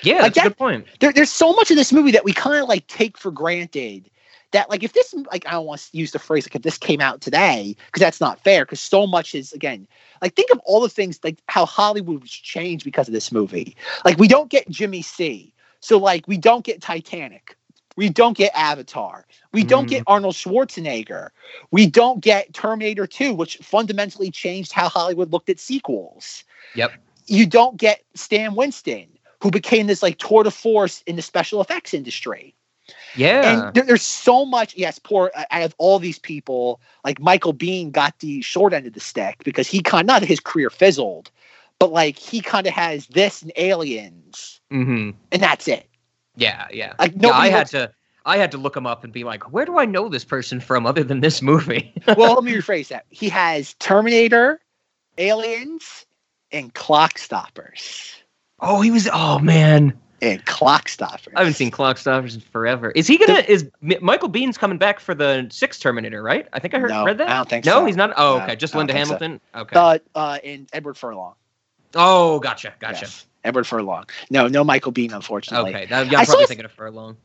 [0.02, 0.86] Yeah, like that's a good point.
[1.00, 4.10] there, there's so much of this movie that we kind of like take for granted
[4.52, 6.78] that like if this like i don't want to use the phrase like if this
[6.78, 9.88] came out today because that's not fair because so much is again
[10.20, 13.76] like think of all the things like how hollywood was changed because of this movie.
[14.04, 17.56] Like we don't get jimmy c so like we don't get titanic.
[17.94, 19.26] We don't get avatar.
[19.52, 20.12] We don't get mm-hmm.
[20.12, 21.28] arnold schwarzenegger.
[21.72, 26.44] We don't get terminator 2 which fundamentally changed how hollywood looked at sequels.
[26.74, 26.92] Yep.
[27.26, 29.06] you don't get Stan Winston,
[29.42, 32.54] who became this like tour de force in the special effects industry.
[33.16, 33.66] Yeah.
[33.66, 34.76] And there, there's so much.
[34.76, 35.32] Yes, poor.
[35.50, 36.80] I have all these people.
[37.04, 40.20] Like Michael Biehn got the short end of the stick because he kind of, not
[40.20, 41.32] that his career fizzled,
[41.80, 45.88] but like he kind of has this and Aliens, hmm and that's it.
[46.36, 46.68] Yeah.
[46.70, 46.94] Yeah.
[47.00, 47.92] Like yeah, I had to.
[48.24, 50.60] I had to look him up and be like, where do I know this person
[50.60, 51.92] from other than this movie?
[52.16, 53.04] well, let me rephrase that.
[53.08, 54.60] He has Terminator,
[55.18, 56.06] Aliens,
[56.52, 58.21] and Clock Stoppers.
[58.62, 59.08] Oh, he was.
[59.12, 61.32] Oh man, And Clock Stoppers.
[61.34, 62.92] I haven't seen Clock Stoppers in forever.
[62.92, 63.40] Is he gonna?
[63.40, 63.68] Is
[64.00, 66.22] Michael Biehn's coming back for the sixth Terminator?
[66.22, 66.46] Right?
[66.52, 67.28] I think I heard No, read that.
[67.28, 67.80] I don't think no, so.
[67.80, 68.12] No, he's not.
[68.16, 68.54] Oh, okay.
[68.56, 69.14] Just Linda think so.
[69.14, 69.40] Hamilton.
[69.54, 69.76] Okay.
[69.78, 71.34] Uh, uh, and Edward Furlong.
[71.96, 72.72] oh, gotcha.
[72.78, 73.00] Gotcha.
[73.02, 74.04] Yes, Edward Furlong.
[74.30, 75.74] No, no Michael Biehn, unfortunately.
[75.74, 75.86] Okay.
[75.86, 77.16] That, yeah, I I'm saw probably this- thinking of Furlong.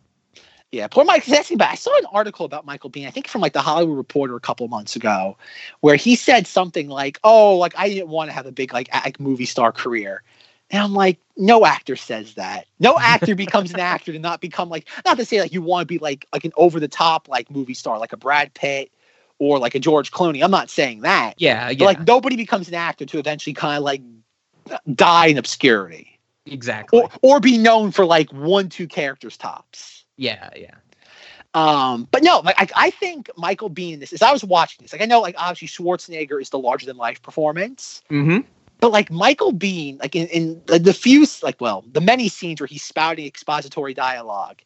[0.69, 3.39] Yeah, poor Mike Zasky, but I saw an article about Michael Biehn, I think from
[3.39, 5.38] like the Hollywood Reporter a couple months ago,
[5.80, 8.93] where he said something like, Oh, like I didn't want to have a big like,
[8.93, 10.23] like movie star career.
[10.69, 12.65] And I'm like, no actor says that.
[12.80, 15.84] No actor becomes an actor to not become like not to say like you want
[15.84, 18.91] to be like like an over the top like movie star, like a Brad Pitt
[19.39, 20.43] or like a George Clooney.
[20.43, 21.36] I'm not saying that.
[21.38, 21.67] Yeah.
[21.67, 21.86] But Yeah.
[21.86, 24.01] like nobody becomes an actor to eventually kind of like
[24.93, 26.19] die in obscurity.
[26.45, 26.99] exactly.
[26.99, 30.03] Or or be known for like one, two characters tops.
[30.17, 30.49] yeah.
[30.56, 30.75] Yeah.
[31.53, 34.84] Um, but no, like I, I think Michael Biehn in this as I was watching
[34.84, 38.39] this, like I know like obviously Schwarzenegger is the larger than life performance, Mm-hmm.
[38.80, 42.68] But like Michael Biehn, like in, in the, few like well, the many scenes where
[42.68, 44.62] he's spouting expository dialogue,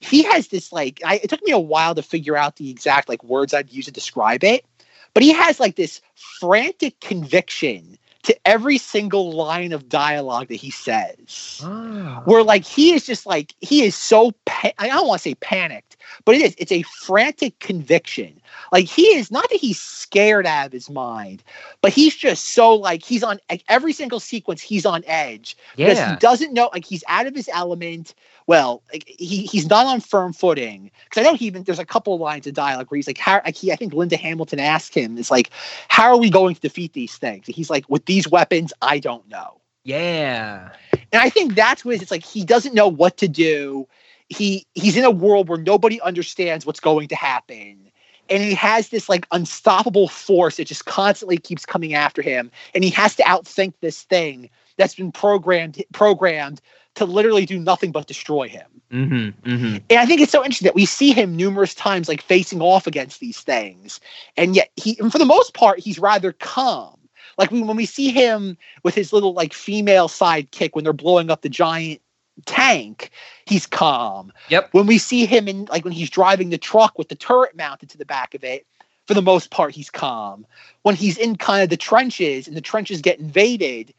[0.00, 3.08] he has this like I, it took me a while to figure out the exact
[3.08, 4.66] like words I'd use to describe it,
[5.14, 10.70] but he has like this frantic conviction to every single line of dialogue that he
[10.70, 12.22] says Oh.
[12.24, 15.34] where like he is just like he is so pa- I don't want to say
[15.36, 15.93] panicked,
[16.24, 18.40] but it is it's a frantic conviction.
[18.72, 21.42] Like he is not that he's scared out of his mind,
[21.80, 25.98] but he's just so like he's on like every single sequence he's on edge because
[25.98, 28.14] he doesn't know like he's out of his element.
[28.46, 31.86] Well, like he he's not on firm footing because I know he even there's a
[31.86, 34.60] couple of lines of dialogue where he's like how like he I think Linda Hamilton
[34.60, 35.50] asked him it's like
[35.88, 37.46] how are we going to defeat these things?
[37.46, 39.60] And he's like with these weapons I don't know.
[39.84, 40.70] Yeah.
[41.12, 42.02] And I think that's what it.
[42.02, 43.86] It's like he doesn't know what to do.
[44.28, 47.90] He he's in a world where nobody understands what's going to happen.
[48.30, 52.50] And he has this like unstoppable force that just constantly keeps coming after him.
[52.74, 56.60] And he has to outthink this thing that's been programmed programmed
[56.94, 58.66] to literally do nothing but destroy him.
[58.90, 59.76] Mm-hmm, mm-hmm.
[59.90, 62.86] And I think it's so interesting that we see him numerous times like facing off
[62.86, 64.00] against these things.
[64.36, 66.98] And yet he and for the most part, he's rather calm.
[67.36, 71.30] Like we, when we see him with his little like female sidekick when they're blowing
[71.30, 72.00] up the giant
[72.46, 73.10] tank,
[73.46, 74.32] he's calm.
[74.48, 74.70] Yep.
[74.72, 77.90] When we see him in like when he's driving the truck with the turret mounted
[77.90, 78.66] to the back of it,
[79.06, 80.46] for the most part, he's calm.
[80.82, 83.92] When he's in kind of the trenches and the trenches get invaded,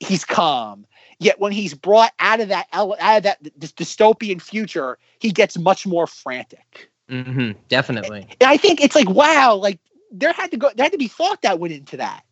[0.00, 0.86] he's calm.
[1.18, 5.58] Yet when he's brought out of that out of that this dystopian future, he gets
[5.58, 6.90] much more frantic.
[7.10, 7.52] Mm-hmm.
[7.68, 8.26] Definitely.
[8.40, 9.78] And I think it's like wow, like
[10.10, 12.24] there had to go there had to be thought that went into that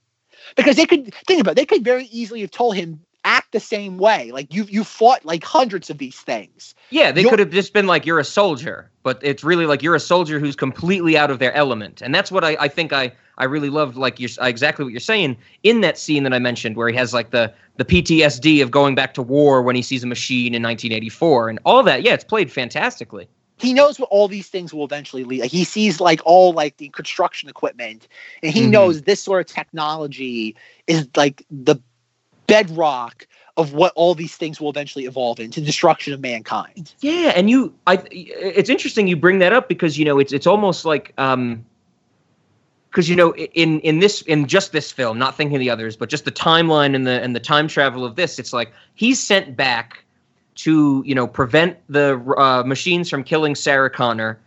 [0.57, 3.61] because they could think about it, they could very easily have told him act the
[3.61, 7.39] same way like you you fought like hundreds of these things Yeah, they You're- could
[7.41, 10.57] have just been like, "You're a soldier," but it's really like you're a soldier who's
[10.57, 13.97] completely out of their element, and that's what I, I think I I really loved.
[13.97, 17.13] Like you're exactly what you're saying in that scene that I mentioned, where he has
[17.13, 20.63] like the the PTSD of going back to war when he sees a machine in
[20.63, 22.03] 1984 and all that.
[22.03, 23.29] Yeah, it's played fantastically.
[23.61, 26.77] he knows what all these things will eventually lead like he sees like all like
[26.79, 28.07] the construction equipment
[28.43, 28.71] and he Mhm.
[28.71, 30.55] knows this sort of technology
[30.87, 31.77] is like the
[32.49, 36.95] bedrock of what all these things will eventually evolve into destruction of mankind.
[37.01, 40.47] Yeah, and you, I, it's interesting you bring that up because you know it's it's
[40.47, 41.65] almost like um,
[42.91, 45.97] because you know in in this in just this film, not thinking of the others,
[45.97, 49.23] but just the timeline and the and the time travel of this, it's like he's
[49.23, 50.05] sent back
[50.57, 54.39] to you know prevent the uh, machines from killing Sarah Connor,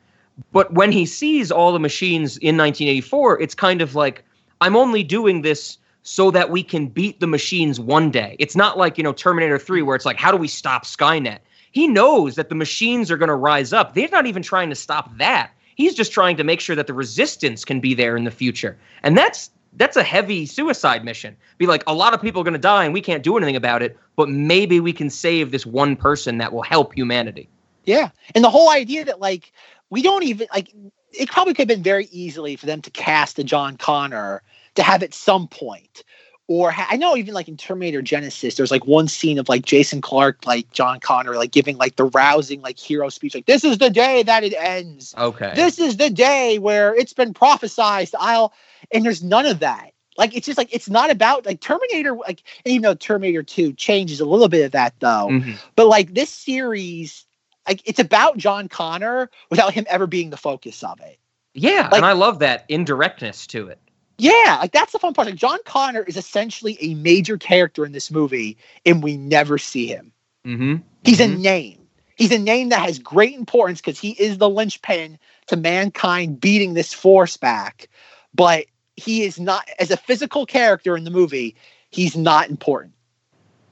[0.54, 4.24] but when he sees all the machines in 1984, it's kind of like
[4.62, 8.36] I'm only doing this so that we can beat the machines one day.
[8.40, 11.40] It's not like, you know, Terminator 3 where it's like how do we stop Skynet?
[11.72, 13.94] He knows that the machines are going to rise up.
[13.94, 15.52] They're not even trying to stop that.
[15.76, 18.78] He's just trying to make sure that the resistance can be there in the future.
[19.04, 21.38] And that's that's a heavy suicide mission.
[21.58, 23.56] Be like a lot of people are going to die and we can't do anything
[23.56, 27.48] about it, but maybe we can save this one person that will help humanity.
[27.86, 29.54] yeah and the whole idea that like
[29.90, 30.70] we don't even like
[31.12, 34.42] it probably could have been very easily for them to cast a john connor
[34.76, 36.04] to have at some point
[36.48, 39.64] or ha- I know even like in Terminator Genisys, there's like one scene of like
[39.64, 43.64] Jason Clarke, like John Connor, like giving like the rousing like hero speech, like "This
[43.64, 45.16] is the day that it ends.
[45.18, 45.54] Okay.
[45.56, 48.52] This is the day where it's been prophesized." I'll
[48.92, 49.92] and there's none of that.
[50.18, 52.16] Like it's just like it's not about like Terminator.
[52.16, 55.58] Like even though Terminator Two changes a little bit of that though, Mhm.
[55.78, 57.26] but like this series,
[57.66, 61.18] like it's about John Connor without him ever being the focus of it.
[61.54, 63.80] Yeah, Like- and I love that indirectness to it.
[64.22, 65.26] Yeah, like that's the fun part.
[65.26, 68.56] Like John Connor is essentially a major character in this movie,
[68.86, 70.12] and we never see him.
[70.46, 70.76] Mm-hmm.
[71.04, 71.88] He's a name.
[72.18, 76.76] He's a name that has great importance because he is the linchpin to mankind beating
[76.76, 77.90] this force back.
[78.32, 81.56] But he is not, as a physical character in the movie,
[81.90, 82.94] he's not important.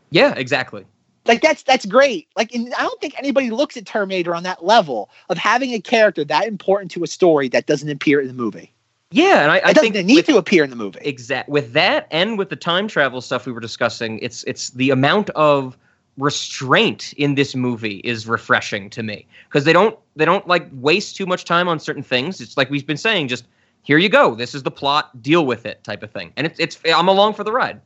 [0.09, 0.83] Yeah, exactly.
[1.27, 2.27] Like that's that's great.
[2.35, 5.79] Like, and I don't think anybody looks at Terminator on that level of having a
[5.79, 8.73] character that important to a story that doesn't appear in the movie.
[9.11, 10.99] Yeah, and I, I think need with- to appear in the movie.
[11.01, 14.91] exact with that and with the time travel stuff we were discussing it's it's the
[14.91, 15.77] amount of
[16.17, 19.25] restraint in this movie is refreshing to me.
[19.47, 22.41] Because they don't they don't like waste too much time on certain things.
[22.41, 23.45] It's like we've been saying just
[23.83, 24.35] here you go.
[24.35, 25.21] This is the plot.
[25.21, 26.31] Deal with it type of thing.
[26.37, 27.81] And it's it's i'm along for the ride.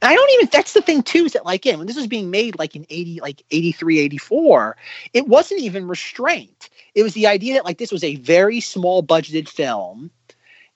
[0.00, 2.30] And I don't even that's the thing too, is that like when this was being
[2.30, 4.76] made like in 80, like 83, 84,
[5.12, 6.70] it wasn't even restraint.
[6.94, 10.10] It was the idea that like this was a very small budgeted film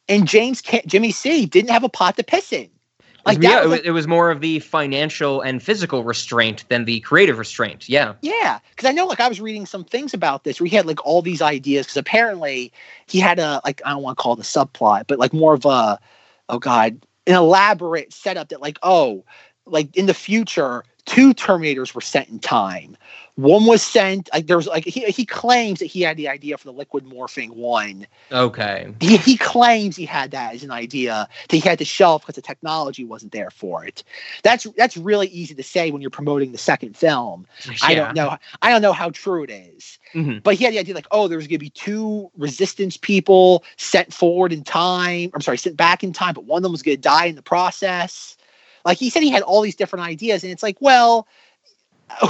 [0.08, 2.70] and James Jimmy C didn't have a pot to piss in.
[3.26, 6.64] Like yeah, that it, was, was, it was more of the financial and physical restraint
[6.68, 10.14] than the creative restraint yeah yeah, because I know like I was reading some things
[10.14, 12.72] about this where he had like all these ideas because apparently
[13.06, 15.52] he had a like I don't want to call it a subplot, but like more
[15.52, 15.98] of a
[16.48, 19.24] oh god, an elaborate setup that like oh
[19.66, 22.96] like in the future two terminators were sent in time
[23.36, 26.58] one was sent like there was like he, he claims that he had the idea
[26.58, 31.28] for the liquid morphing one okay he, he claims he had that as an idea
[31.48, 34.02] that he had to shelf because the technology wasn't there for it
[34.42, 37.46] that's that's really easy to say when you're promoting the second film
[37.82, 40.42] i don't know i don't know how true it is Mhm.
[40.42, 43.62] but he had the idea like, oh, there was going to be two resistance people
[43.76, 45.30] sent forward in time.
[45.34, 47.34] I'm sorry, sent back in time, but one of them was going to die in
[47.36, 48.37] the process.
[48.88, 51.28] Like he said, he had all these different ideas, and it's like, well,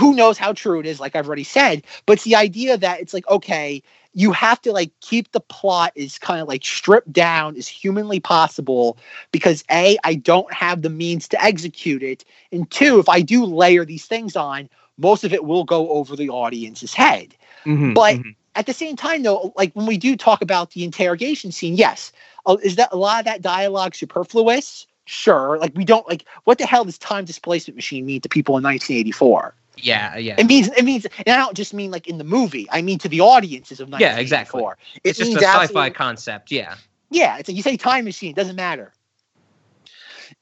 [0.00, 3.00] who knows how true it is, like I've already said, but it's the idea that
[3.00, 3.80] it's like, okay,
[4.12, 8.18] you have to like keep the plot as kind of like stripped down as humanly
[8.18, 8.98] possible
[9.30, 12.24] because A, I don't have the means to execute it.
[12.50, 16.16] And two, if I do layer these things on, most of it will go over
[16.16, 17.36] the audience's head.
[17.64, 18.34] Mhm, But mhm.
[18.56, 22.10] at the same time, though, like when we do talk about the interrogation scene, yes,
[22.46, 24.87] uh, is that a lot of that dialogue superfluous?
[25.08, 25.58] Sure.
[25.58, 28.62] Like we don't like what the hell does time displacement machine mean to people in
[28.62, 29.54] 1984?
[29.76, 30.34] yeah, yeah.
[30.38, 32.68] It means it means, and I don't just mean like in the movie.
[32.70, 34.00] I mean to the audiences of 1984.
[34.00, 34.62] Yeah, exactly.
[35.02, 36.50] It It's just a sci-fi concept.
[36.50, 36.74] Yeah.
[37.10, 38.92] yeah, it's like you say time machine, doesn't matter.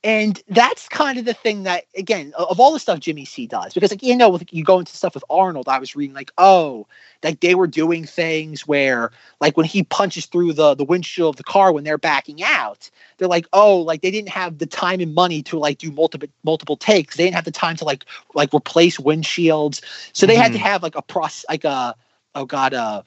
[0.07, 3.75] And that's kind of the thing that, again, of all the stuff Jimmy C does,
[3.75, 6.31] because like you know, with, you go into stuff with Arnold, I was reading like,
[6.39, 6.87] oh,
[7.25, 11.37] like they were doing things where, like when he punches through the the windshield of
[11.39, 12.89] the car when they're backing out,
[13.19, 16.29] they're like, oh, like they didn't have the time and money to like do multiple
[16.45, 17.17] multiple takes.
[17.17, 18.05] They didn't have the time to like
[18.35, 19.83] like replace windshields,
[20.13, 20.63] so they had to Mhm.
[20.63, 21.97] have like a process like a
[22.37, 23.03] oh god uh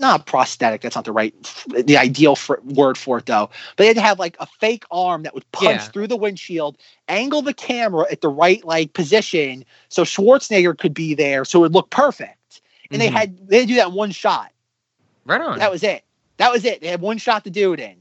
[0.00, 1.34] not prosthetic that's not the right
[1.84, 4.84] the ideal for, word for it though but they had to have like a fake
[4.90, 5.88] arm that would punch Yeah.
[5.88, 6.76] through the windshield
[7.08, 11.62] angle the camera at the right like position so schwarzenegger could be there so it
[11.62, 12.60] would look perfect
[12.92, 13.12] and they Mhm.
[13.12, 14.52] had they had to do that in one shot
[15.24, 15.58] Right on.
[15.58, 16.04] that was it
[16.38, 17.96] that was it they had one shot to do it in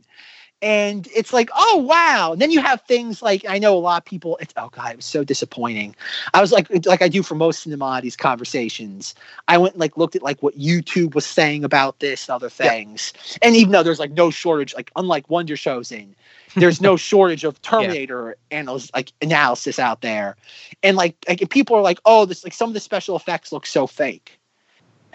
[0.62, 2.34] and it's like oh wow.
[2.34, 4.92] And then you have things like i know a lot of people it's oh god
[4.92, 5.96] it was so disappointing.
[6.34, 7.68] I was like like i do for most
[8.04, 9.16] these conversations.
[9.48, 12.50] I went and, like looked at like what youtube was saying about this and other
[12.62, 12.72] Yeah.
[12.72, 13.14] things.
[13.42, 16.16] And even though there's like no shortage like unlike wonder shows in
[16.60, 20.38] there's no shortage of terminator analysis like analysis out there.
[20.84, 23.66] And like like people are like oh this like some of the special effects look
[23.68, 24.40] so fake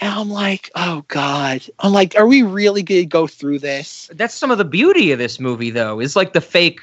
[0.02, 4.34] and i'm like oh god i'm like are we really gonna go through this That's
[4.34, 6.80] some of the beauty of this movie, though, is like the fake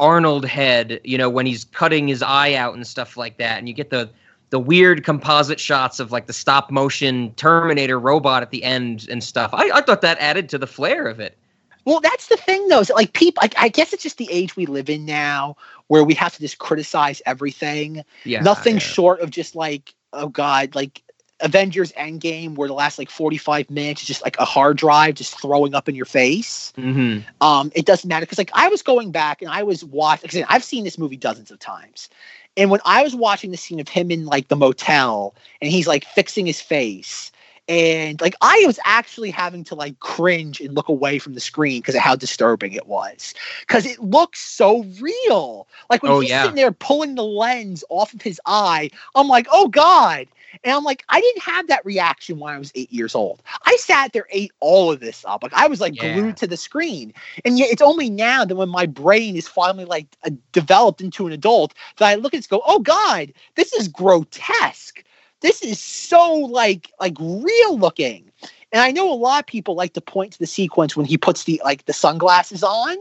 [0.00, 3.68] Arnold head, you know, when he's cutting his eye out and stuff like that, and
[3.68, 4.10] you get the
[4.50, 9.22] the weird composite shots of like the stop motion Terminator robot at the end and
[9.22, 9.50] stuff.
[9.52, 11.38] I, I thought that added to the flair of it.
[11.84, 12.80] Well, that's the thing, though.
[12.80, 15.56] Is that, like people, I, I guess it's just the age we live in now,
[15.88, 18.04] where we have to just criticize everything.
[18.24, 18.80] Yeah, Nothing yeah.
[18.80, 21.02] short of just like, oh god, like
[21.44, 25.40] Avengers Endgame, where the last like forty-five minutes is just like a hard drive just
[25.40, 26.72] throwing up in your face.
[26.76, 30.26] hmm Um, it doesn't matter because like I was going back and I was watching.
[30.26, 32.08] Like I said, I've seen this movie dozens of times,
[32.56, 35.86] and when I was watching the scene of him in like the motel and he's
[35.86, 37.30] like fixing his face.
[37.66, 41.80] And like I was actually having to like cringe and look away from the screen
[41.80, 43.32] because of how disturbing it was.
[43.60, 45.66] Because it looks so real.
[45.88, 46.42] Like when Oh, he's yeah.
[46.42, 50.26] sitting there pulling the lens off of his eye, I'm like, oh God.
[50.62, 53.42] And I'm like, I didn't have that reaction when I was eight years old.
[53.64, 55.42] I sat there, ate all of this up.
[55.42, 56.08] Like I was like Yeah.
[56.12, 57.12] glued to the screen.
[57.44, 61.26] And yet it's only now that when my brain is finally like uh, developed into
[61.26, 65.02] an adult that I look at this and go, oh God, this is grotesque.
[65.40, 68.30] This is so like like real looking.
[68.72, 71.16] And I know a lot of people like to point to the sequence when he
[71.18, 72.96] puts the like the sunglasses on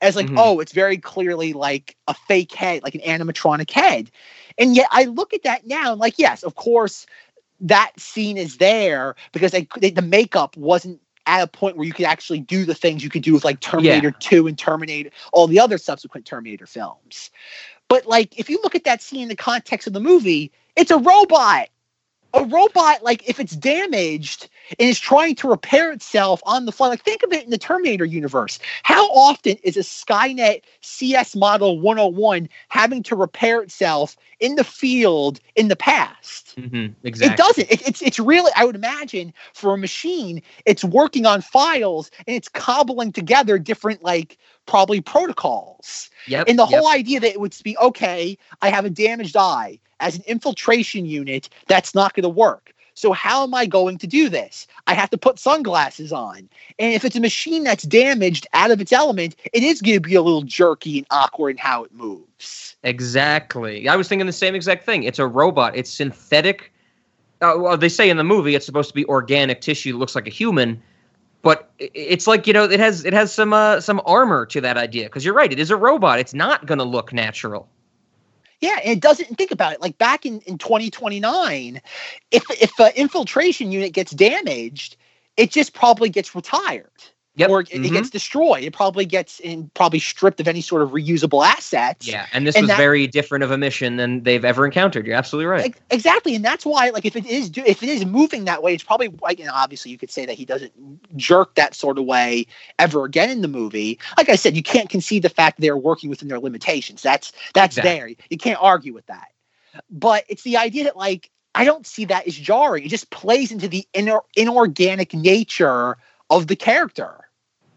[0.00, 0.34] as like, Mhm.
[0.36, 4.10] oh, it's very clearly like a fake head, like an animatronic head.
[4.58, 7.06] And yet I look at that now and like, yes, of course,
[7.60, 11.92] that scene is there because they, they, the makeup wasn't at a point where you
[11.92, 15.46] could actually do the things you could do with like Terminator 2 and Terminator, all
[15.46, 17.30] the other subsequent Terminator films.
[17.88, 20.90] But like, if you look at that scene in the context of the movie, it's
[20.90, 21.68] a robot.
[22.36, 26.88] A robot, like if it's damaged and is trying to repair itself on the fly,
[26.88, 28.58] like think of it in the Terminator universe.
[28.82, 35.40] How often is a Skynet CS Model 101 having to repair itself in the field
[35.56, 36.54] in the past?
[36.58, 37.32] hmm Exactly.
[37.32, 37.72] It doesn't.
[37.72, 38.52] It, it's it's really.
[38.56, 44.02] I would imagine for a machine, it's working on files and it's cobbling together different
[44.02, 46.10] like probably protocols.
[46.26, 46.48] Yep.
[46.48, 46.78] And the yep.
[46.80, 51.06] whole idea that it would be okay, I have a damaged eye as an infiltration
[51.06, 51.48] unit.
[51.66, 52.74] That's not going to work.
[52.96, 54.66] So how am I going to do this?
[54.86, 56.48] I have to put sunglasses on.
[56.78, 60.00] And if it's a machine that's damaged out of its element, it is going to
[60.00, 62.74] be a little jerky and awkward in how it moves.
[62.84, 63.86] Exactly.
[63.86, 65.02] I was thinking the same exact thing.
[65.02, 65.76] It's a robot.
[65.76, 66.72] It's synthetic.
[67.42, 69.92] Uh, well, they say in the movie it's supposed to be organic tissue.
[69.92, 70.82] that looks like a human,
[71.42, 74.76] but it's like you know it has it has some uh, some armor to that
[74.76, 75.04] idea.
[75.04, 76.18] Because you're right, it is a robot.
[76.18, 77.68] It's not going to look natural.
[78.60, 79.82] Yeah, and it doesn't think about it.
[79.82, 81.80] Like back in, in 2029,
[82.30, 84.96] if if an infiltration unit gets damaged,
[85.36, 86.90] it just probably gets retired.
[87.38, 87.50] Yep.
[87.50, 87.84] Or it, mhm.
[87.84, 88.64] it gets destroyed.
[88.64, 92.08] It probably gets in probably stripped of any sort of reusable assets.
[92.08, 95.06] Yeah, and this and was that- very different of a mission than they've ever encountered.
[95.06, 95.66] You're absolutely right.
[95.66, 98.62] Ex- Exactly, and that's why, like, if it is do, if it is moving that
[98.62, 100.72] way, it's probably like, and obviously you could say that he doesn't
[101.16, 102.46] jerk that sort of way
[102.78, 103.98] ever again in the movie.
[104.16, 107.02] Like I said, you can't concede the fact they're working within their limitations.
[107.02, 108.14] That's that's Exactly.
[108.14, 108.26] there.
[108.30, 109.28] You can't argue with that.
[109.90, 112.84] but it's the idea that like I don't see that as jarring.
[112.84, 115.98] It just plays into the inor- inorganic nature
[116.30, 117.25] of the character.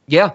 [0.09, 0.31] Yeah,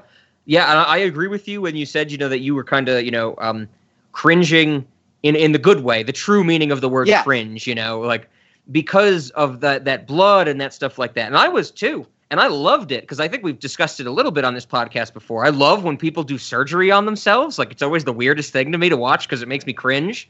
[0.47, 2.89] yeah, and I, agree with you when you said you know that you were kind
[2.89, 3.69] of you know um,
[4.13, 4.87] cringing
[5.23, 7.23] in in the good way, the true meaning of the word Yeah.
[7.23, 7.67] cringe.
[7.67, 8.29] You know, like
[8.71, 12.07] because of that that blood and that stuff like that, and I was too.
[12.31, 14.67] And I loved it because I think we've discussed it a little bit on this
[14.67, 15.45] podcast before.
[15.45, 17.59] I love when people do surgery on themselves.
[17.59, 20.29] Like it's always the weirdest thing to me to watch because it makes me cringe.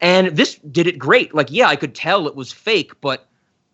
[0.00, 1.34] And this did it great.
[1.34, 3.28] Like, yeah, I could tell it was fake, but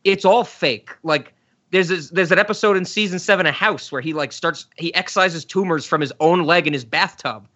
[0.04, 0.90] it's all fake.
[1.02, 1.32] Like,
[1.70, 4.88] there's this, there's an episode in season seven of House where he like starts he
[4.94, 7.46] excises tumors from his own leg in his bathtub,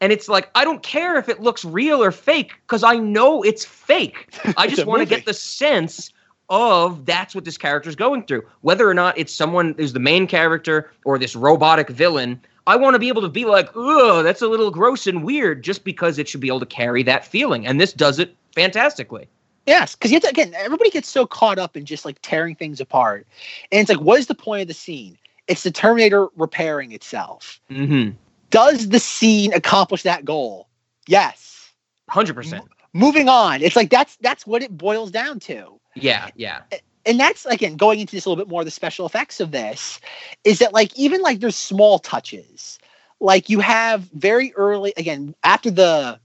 [0.00, 3.42] and it's like I don't care if it looks real or fake because I know
[3.42, 4.34] it's fake.
[4.56, 6.12] I just want to get the sense
[6.50, 10.26] of that's what this character's going through, whether or not it's someone who's the main
[10.26, 12.40] character or this robotic villain.
[12.66, 15.62] I want to be able to be like, oh, that's a little gross and weird,
[15.62, 19.28] just because it should be able to carry that feeling, and this does it fantastically.
[19.66, 23.26] Yes, because again, everybody gets so caught up in just like tearing things apart,
[23.72, 25.18] and it's like, what is the point of the scene?
[25.48, 27.60] It's the Terminator repairing itself.
[27.70, 28.16] Mm-hmm.
[28.50, 30.68] Does the scene accomplish that goal?
[31.08, 31.72] Yes.
[32.08, 32.64] Hundred percent.
[32.92, 33.62] Moving on.
[33.62, 35.80] It's like that's that's what it boils down to.
[35.94, 36.62] Yeah, yeah.
[37.06, 40.00] and that's again going into this a little bit more the special effects of this
[40.44, 42.78] is that like even like there's small touches
[43.20, 46.18] like you have very early again after the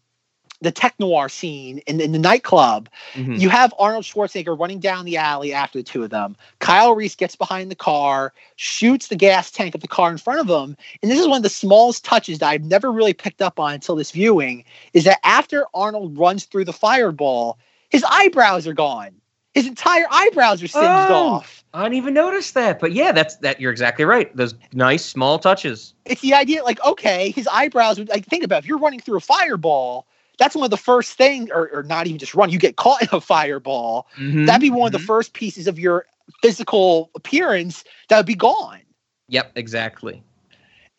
[0.62, 3.40] the tech noir scene in, in the nightclub Mhm.
[3.40, 7.16] you have arnold schwarzenegger running down the alley after the two of them kyle reese
[7.16, 10.76] gets behind the car shoots the gas tank of the car in front of him
[11.02, 13.74] and this is one of the smallest touches that i've never really picked up on
[13.74, 17.58] until this viewing is that after arnold runs through the fireball
[17.90, 19.12] his eyebrows are gone
[19.54, 21.16] his entire eyebrows are singed Oh.
[21.16, 21.64] off.
[21.74, 23.60] I didn't even notice that, but yeah, that's that.
[23.60, 24.34] You're exactly right.
[24.36, 25.96] Those nice small touches.
[26.06, 29.00] It's the idea, like, okay, his eyebrows would like think about it, if you're running
[29.00, 30.06] through a fireball,
[30.40, 33.02] that's one of the first things, or, or not even just run, you get caught
[33.04, 34.08] in a fireball.
[34.18, 35.06] Mhm, That'd be one of the mhm.
[35.06, 36.06] first pieces of your
[36.42, 38.82] physical appearance that would be gone.
[39.30, 40.24] Yep, exactly.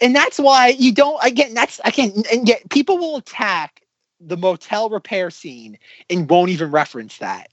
[0.01, 3.83] And that's why you don't again, that's again, and yet people will attack
[4.21, 5.79] the motel repair scene
[6.11, 7.49] and won't even reference that.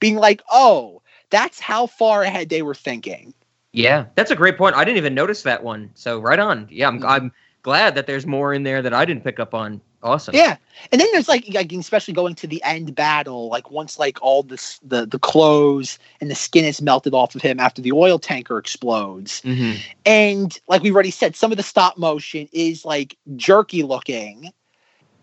[0.00, 3.34] Being like, oh, that's how far ahead they were thinking.
[3.72, 4.76] Yeah, that's a great point.
[4.76, 5.90] I didn't even notice that one.
[5.94, 6.68] So right on.
[6.70, 7.04] Yeah, Mm-hmm.
[7.04, 7.32] I'm I'm
[7.62, 9.80] glad that there's more in there that I didn't pick up on.
[10.02, 10.34] Awesome.
[10.34, 10.56] Yeah,
[10.90, 14.42] and then there's like, like especially going to the end battle, like once like all
[14.42, 18.18] this the the clothes and the skin is melted off of him after the oil
[18.18, 19.74] tanker explodes, hmm
[20.04, 24.50] and like we've already said, some of the stop motion is like jerky looking.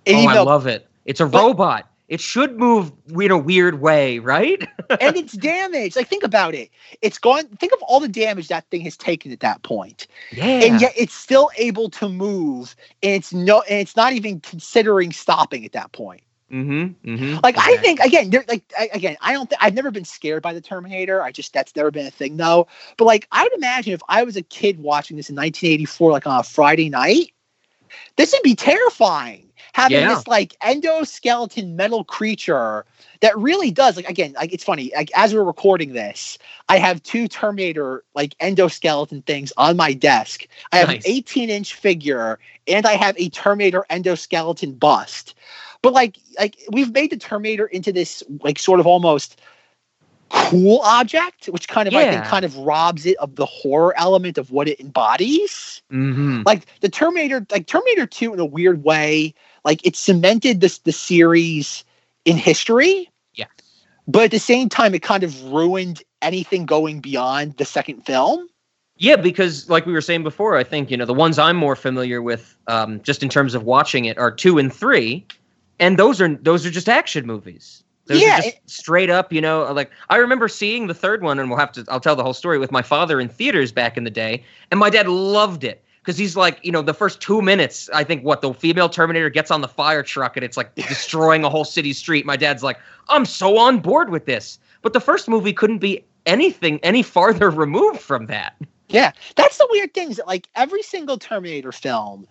[0.07, 0.87] And Oh, I love it.
[1.05, 1.88] It's a But- robot.
[2.09, 4.67] It should move in a weird way, right?
[4.89, 5.95] and it's damaged.
[5.95, 6.71] Like think about it.
[7.03, 7.45] It's gone.
[7.45, 10.45] Think of all the damage that thing has taken at that point, yeah.
[10.45, 12.75] and yet it's still able to move.
[13.03, 16.21] And it's no, and it's not even considering stopping at that point.
[16.51, 17.07] mm-hmm.
[17.07, 17.39] Mm-hmm.
[17.43, 19.47] Like I think again, like I, again, I don't.
[19.47, 21.21] Th- I've never been scared by the Terminator.
[21.21, 22.67] I just that's never been a thing though.
[22.97, 26.25] But like I would imagine if I was a kid watching this in 1984, like
[26.25, 27.33] on a Friday night,
[28.15, 29.48] this would be terrifying.
[29.73, 30.15] Having Yeah.
[30.15, 32.85] this like endoskeleton metal creature
[33.21, 36.37] that really does like again like it's funny like as we're recording this
[36.69, 41.05] i have two terminator like endoskeleton things on my desk i have Nice.
[41.05, 45.35] an 18 inch figure and i have a terminator endoskeleton bust
[45.81, 49.39] but like like we've made the terminator into this like sort of almost
[50.29, 54.37] cool object which kind of i think kind of robs it of the horror element
[54.37, 56.43] of what it embodies Mm-hmm.
[56.45, 59.33] like the Terminator, like Terminator 2 in a weird way,
[59.63, 61.83] like it cemented this the series
[62.25, 63.09] in history.
[63.33, 63.45] Yeah.
[64.07, 68.47] But at the same time, it kind of ruined anything going beyond the second film.
[68.97, 71.75] Yeah, because like we were saying before, I think you know the ones I'm more
[71.75, 75.25] familiar with, um, just in terms of watching it, are two and three,
[75.79, 77.83] and those are those are just action movies.
[78.07, 79.71] Those Yeah, are just straight up, you know.
[79.71, 81.85] Like I remember seeing the third one, and we'll have to.
[81.87, 84.79] I'll tell the whole story with my father in theaters back in the day, and
[84.79, 88.23] my dad loved it because he's like, you know, the first two minutes, I think
[88.23, 91.65] what the female Terminator gets on the fire truck and it's like destroying a whole
[91.65, 92.25] city street.
[92.25, 92.79] My dad's like,
[93.09, 97.49] I'm so on board with this, but the first movie couldn't be anything any farther
[97.51, 98.55] removed from that.
[98.87, 99.11] Yeah.
[99.35, 102.27] That's the weird thing is that like every single Terminator film,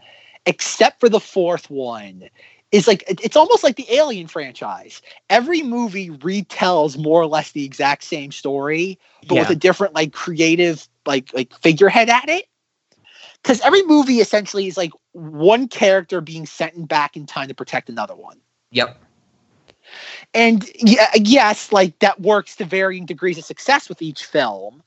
[0.46, 2.28] except for the fourth one,
[2.72, 5.00] is like it's almost like the Alien franchise.
[5.30, 10.12] Every movie retells more or less the exact same story, but with a different like
[10.12, 12.46] creative like like figurehead at it.
[13.42, 17.88] Because every movie essentially is like one character being sent back in time to protect
[17.88, 18.38] another one.
[18.72, 19.00] Yep.
[20.34, 24.82] And yeah, yes, like that works to varying degrees of success with each film.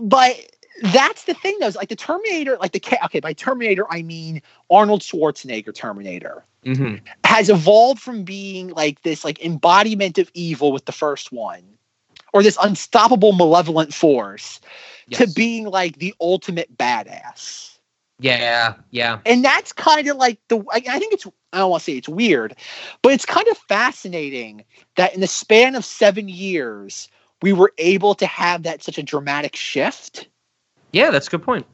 [0.00, 0.36] But
[0.82, 1.66] that's the thing though.
[1.66, 6.96] Is like the Terminator, like the okay, by Terminator I mean Arnold Schwarzenegger Terminator hmm
[7.24, 11.62] has evolved from being like this like embodiment of evil with the first one,
[12.34, 14.60] or this unstoppable malevolent force,
[15.12, 17.78] to being like the ultimate badass.
[18.18, 19.20] yeah, yeah.
[19.24, 21.96] And that's kind of like the I, I think it's I don't want to say
[21.96, 22.56] it's weird,
[23.02, 24.64] but it's kind of fascinating
[24.96, 27.08] that in the span of seven years
[27.40, 30.28] we were able to have that such a dramatic shift.
[30.92, 31.66] Yeah, that's a good point.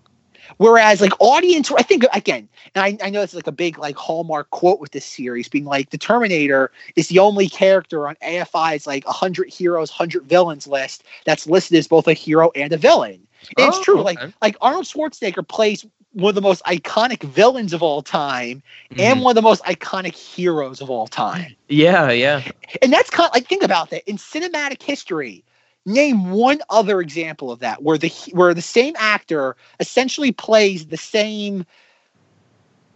[0.59, 3.97] Whereas like audience, I think again, and I, I know it's like a big like
[3.97, 8.87] hallmark quote with this series being like the Terminator is the only character on AFI's
[8.87, 13.27] like 100 heroes, 100 villains list that's listed as both a hero and a villain.
[13.57, 14.03] And it's Oh, true.
[14.03, 14.33] Like okay.
[14.43, 18.63] like Arnold Schwarzenegger plays one of the most iconic villains of all time
[18.99, 19.23] and Mhm.
[19.23, 21.55] one of the most iconic heroes of all time.
[21.69, 22.43] Yeah, yeah.
[22.83, 25.45] And that's kind of like think about that in cinematic history.
[25.91, 30.99] Name one other example of that where the where the same actor essentially plays the
[30.99, 31.67] same.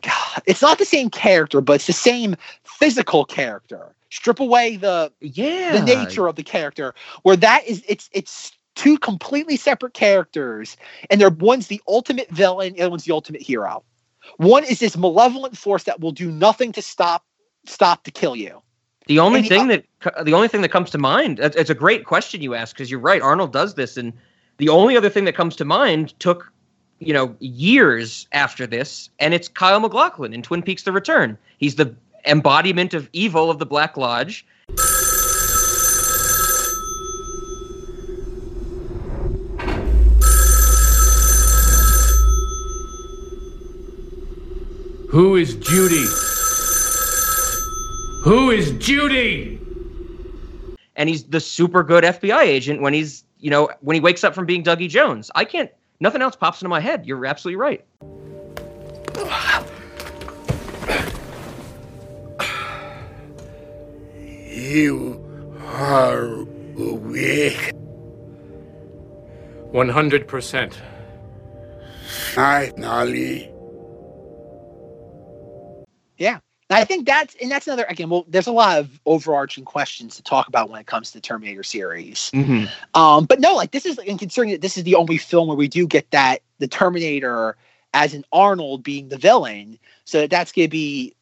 [0.02, 3.96] God, it's not the same character, but it's the same physical character.
[4.10, 5.72] Strip away the Yeah.
[5.72, 10.76] the nature of the character, where that is it's it's two completely separate characters,
[11.10, 13.84] and they're one's the ultimate villain, and the other one's the ultimate hero.
[14.38, 17.24] One is this malevolent force that will do nothing to stop
[17.66, 18.62] stop to kill you.
[19.06, 19.84] The only And the thing that
[20.24, 21.38] the only thing that comes to mind.
[21.38, 23.20] It's it's a great question you ask because you're right.
[23.20, 24.12] Arnold does this, and
[24.56, 26.50] the only other thing that comes to mind took,
[27.00, 31.36] you know, years after this, and it's Kyle MacLachlan in Twin Peaks: The Return.
[31.58, 31.94] He's the
[32.26, 34.46] embodiment of evil of the Black Lodge.
[45.10, 46.06] Who is Judy?
[48.24, 49.60] Who is Judy?
[50.96, 54.34] and he's the super good FBI agent when he's you know when he wakes up
[54.34, 55.30] from being Dougie Jones.
[55.34, 55.70] I can't.
[56.00, 57.06] Nothing else pops into my head.
[57.06, 57.84] You're absolutely right.
[64.50, 66.24] You are
[66.76, 67.72] awake.
[69.72, 70.74] 100%.
[72.32, 73.54] Finally.
[76.74, 78.10] And I think that's and that's another again.
[78.10, 81.20] Well, there's a lot of overarching questions to talk about when it comes to the
[81.20, 82.30] Terminator series.
[82.34, 82.64] Mm-hmm.
[83.00, 85.56] Um, but no, like this is and considering that this is the only film where
[85.56, 87.56] we do get that the Terminator
[87.92, 91.14] as an Arnold being the villain, so that's gonna be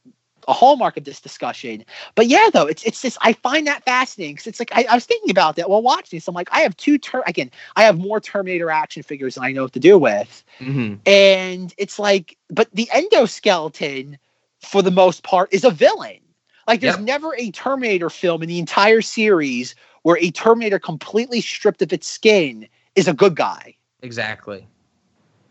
[0.49, 1.85] a hallmark of this discussion.
[2.15, 4.95] But yeah, though it's it's just I find that fascinating because it's like I, I
[4.95, 6.27] was thinking about that while watching this.
[6.27, 9.53] I'm like I have two ter- again I have more Terminator action figures than I
[9.53, 10.95] know what to do with, Mm-hmm.
[11.07, 14.19] and it's like but the endoskeleton
[14.63, 16.19] for the most part is a villain.
[16.67, 17.05] Like there's Yep.
[17.05, 22.07] never a Terminator film in the entire series where a Terminator completely stripped of its
[22.07, 23.77] skin is a good guy.
[24.03, 24.67] Exactly.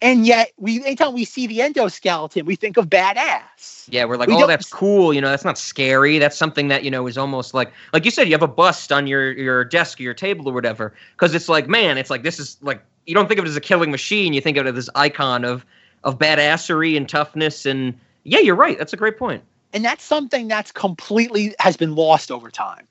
[0.03, 3.87] And yet we anytime we see the endoskeleton, we think of badass.
[3.87, 5.13] Yeah, we're like, We oh, that's cool.
[5.13, 6.17] You know, that's not scary.
[6.17, 8.91] That's something that you know is almost like, like you said, you have a bust
[8.91, 10.93] on your your desk or your table or whatever.
[11.11, 13.55] Because it's like, man, it's like this is like you don't think of it as
[13.55, 14.33] a killing machine.
[14.33, 15.65] You think of it as this icon of
[16.03, 17.67] of badassery and toughness.
[17.67, 17.93] And
[18.23, 18.77] yeah, you're right.
[18.77, 19.43] That's a great point.
[19.73, 22.87] And that's something that's completely has been lost over time.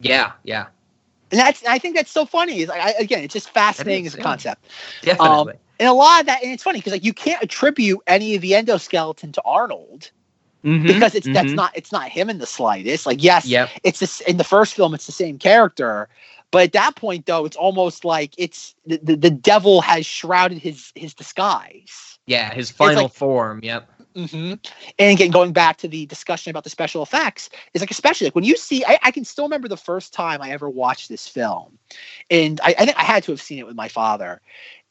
[0.00, 0.66] Yeah, yeah,
[1.30, 2.60] And that's I think that's so funny.
[2.60, 4.24] Is I- again, it's just fascinating is, as a yeah.
[4.24, 4.66] concept.
[5.02, 5.54] definitely.
[5.80, 8.42] And a lot of that, and it's funny because like you can't attribute any of
[8.42, 10.10] the endoskeleton to Arnold
[10.64, 11.54] Mhm, because it's that's mhm.
[11.54, 13.06] not it's not him in the slightest.
[13.06, 13.70] Like yes, Yep.
[13.84, 16.08] it's this in the first film it's the same character,
[16.50, 20.58] but at that point though it's almost like it's the, the, the devil has shrouded
[20.58, 22.18] his his disguise.
[22.26, 23.60] Yeah, his final like- form.
[23.62, 23.88] Yep.
[24.14, 24.54] Hmm
[24.98, 28.34] And again, going back to the discussion about the special effects, is like especially like
[28.34, 31.28] when you see, I, I can still remember the first time I ever watched this
[31.28, 31.78] film,
[32.30, 34.40] and I, I think I had to have seen it with my father.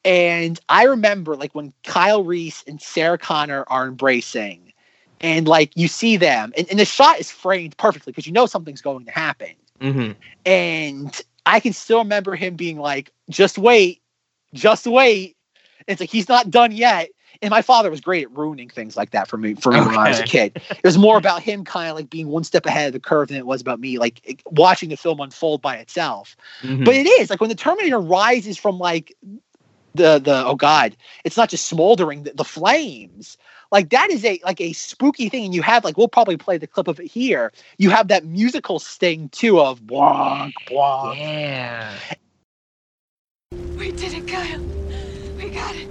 [0.06, 4.74] And I remember like when Kyle Reese and Sarah Connor are embracing,
[5.22, 8.46] and like you see them, and, and the shot is framed perfectly because you know
[8.46, 9.54] something's going to happen.
[9.82, 10.12] hmm
[10.46, 14.02] And I can still remember him being like, just wait,
[14.54, 15.36] just wait.
[15.88, 17.10] It's like he's not done yet.
[17.42, 19.98] And my father was great at ruining things like that for me for me when
[19.98, 20.60] I was a kid.
[20.70, 23.30] It was more about him kind of like being one step ahead of the curve
[23.30, 26.36] than it was about me like watching the film unfold by itself.
[26.62, 26.86] mhm.
[26.86, 29.14] But it is like when the Terminator rises from like
[29.96, 33.38] the the oh god, it's not just smoldering the, the flames.
[33.72, 36.58] Like that is a like a spooky thing, and you have like we'll probably play
[36.58, 37.52] the clip of it here.
[37.78, 41.20] You have that musical sting too of blank blank.
[41.20, 41.96] yeah.
[43.78, 44.62] We did it, Kyle.
[45.38, 45.88] We got it.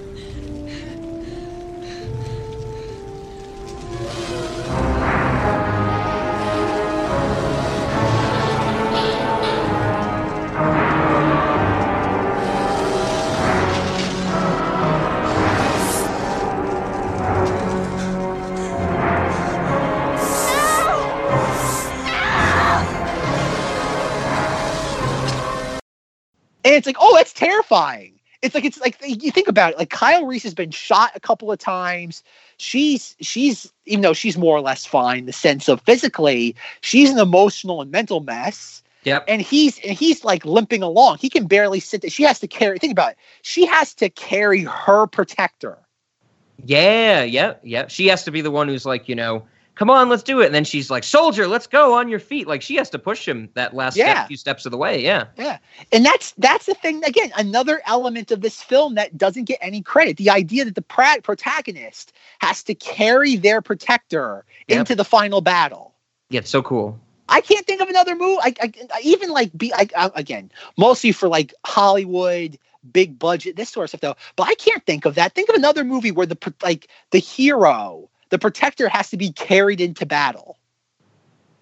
[26.67, 28.19] And it's like, oh, that's terrifying.
[28.43, 29.79] It's like it's like you think about it.
[29.79, 32.25] Like Kyle Reese has been shot a couple of times.
[32.59, 37.19] She's she's even though she's more or less fine, the sense of physically, she's an
[37.19, 38.83] emotional and mental mess.
[39.05, 39.25] Yep.
[39.29, 41.19] And he's and he's like limping along.
[41.19, 42.11] He can barely sit there.
[42.11, 42.79] She has to carry.
[42.79, 43.19] Think about it.
[43.43, 45.79] She has to carry her protector.
[46.65, 47.87] Yeah, yeah, yeah.
[47.87, 49.47] She has to be the one who's like, you know,
[49.77, 50.47] come on, let's do it.
[50.47, 52.49] And then she's like, soldier, let's go on your feet.
[52.49, 54.15] Like she has to push him that last Yeah.
[54.15, 55.01] step, few steps of the way.
[55.03, 55.27] Yeah.
[55.39, 55.59] Yeah.
[55.93, 59.83] And that's that's the thing again, another element of this film that doesn't get any
[59.83, 60.17] credit.
[60.17, 64.79] The idea that the pra- protagonist has to carry their protector Yep.
[64.81, 65.95] into the final battle.
[66.31, 66.99] Yeah, it's so cool.
[67.29, 68.39] I can't think of another movie.
[68.41, 72.59] I, I, I even like be I, I, again mostly for like Hollywood
[72.93, 74.17] big budget this sort of stuff though.
[74.37, 75.35] But I can't think of that.
[75.35, 79.81] Think of another movie where the like the hero, the protector, has to be carried
[79.81, 80.59] into battle.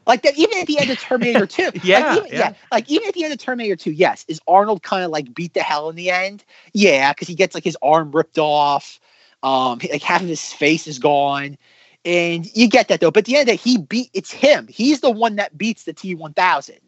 [0.07, 1.71] Like that, even at the end of Terminator 2.
[1.83, 2.55] Yeah, like even, yeah.
[2.73, 4.25] Like even at the end of Terminator 2, yes.
[4.29, 6.45] Is Arnold kind of like beat the hell in the end?
[6.73, 9.01] Yeah, because he gets like his arm ripped off.
[9.43, 11.57] Um, like half of his face is gone.
[12.05, 13.11] And you get that though.
[13.11, 14.67] But at the end of the day, he beat it's him.
[14.69, 16.81] He's the one that beats the T one thousand.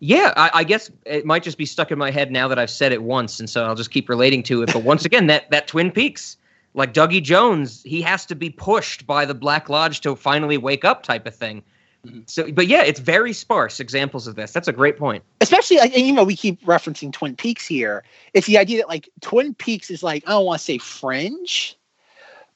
[0.00, 2.68] Yeah, I, I guess it might just be stuck in my head now that I've
[2.68, 4.70] said it once, and so I'll just keep relating to it.
[4.72, 6.36] But once again, that that Twin Peaks,
[6.74, 10.84] like Dougie Jones, he has to be pushed by the Black Lodge to finally wake
[10.84, 11.62] up, type of thing.
[12.04, 12.20] Mm-hmm.
[12.26, 14.52] So, but yeah, it's very sparse examples of this.
[14.52, 15.22] That's a great point.
[15.40, 18.04] Especially like and you know, we keep referencing Twin Peaks here.
[18.34, 21.78] It's the idea that like Twin Peaks is like, I don't want to say fringe,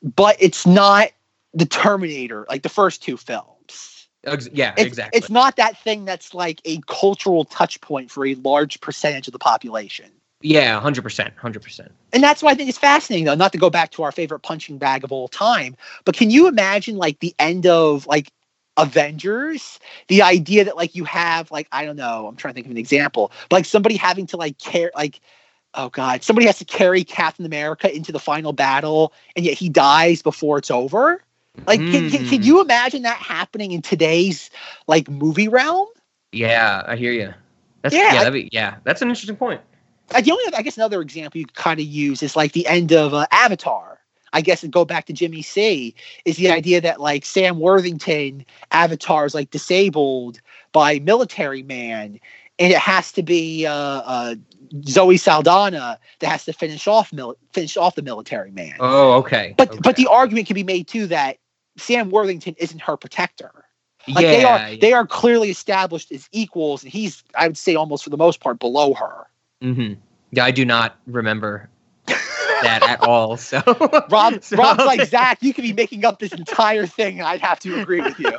[0.03, 1.09] but it's not
[1.55, 4.09] the Terminator, like the first two films.
[4.25, 5.17] Ex- yeah, It's, exactly.
[5.17, 9.33] it's not that thing that's like a cultural touch point for a large percentage of
[9.33, 10.11] the population.
[10.41, 11.93] Yeah, hundred percent, hundred percent.
[12.13, 14.41] And that's why I think it's fascinating, though, not to go back to our favorite
[14.41, 18.33] punching bag of all time, but can you imagine like the end of like
[18.77, 19.79] Avengers?
[20.09, 22.71] The idea that like you have like, I don't know, I'm trying to think of
[22.73, 25.21] an example, but like somebody having to like care like
[25.75, 29.69] oh god, somebody has to carry Captain America into the final battle and yet he
[29.69, 31.23] dies before it's over.
[31.67, 32.45] Like can, can, can Mm.
[32.45, 34.51] you imagine that happening in today's
[34.87, 35.89] like movie realm?
[36.33, 37.35] Yeah, I hear you.
[37.83, 39.61] That's, Yeah, yeah, I- be, yeah, that's an interesting point.
[40.15, 42.53] Uh, the only other, I guess another example you could kind of use is like
[42.53, 43.99] the end of uh, Avatar.
[44.33, 45.95] I guess and go back to Jimmy C
[46.27, 50.41] is the idea that like Sam Worthington Avatar is like disabled
[50.73, 52.21] by military man,
[52.59, 54.35] and it has to be uh, uh,
[54.87, 58.77] Zoe Saldana that has to finish off mil- finish off the military man.
[58.81, 59.55] Oh, okay.
[59.57, 59.81] but okay.
[59.83, 61.39] but the argument can be made too that
[61.79, 63.65] Sam Worthington isn't her protector.
[64.09, 64.77] Like yeah, they are yeah.
[64.81, 68.41] they are clearly established as equals, and he's I would say almost for the most
[68.41, 69.27] part below her.
[69.63, 69.95] Hmm
[70.31, 71.69] Yeah, I do not remember
[72.63, 73.37] that at all.
[73.37, 73.63] So
[74.11, 75.39] Rob, So- Rob's like Zach.
[75.43, 78.33] You could be making up this entire thing, and I'd have to agree with you.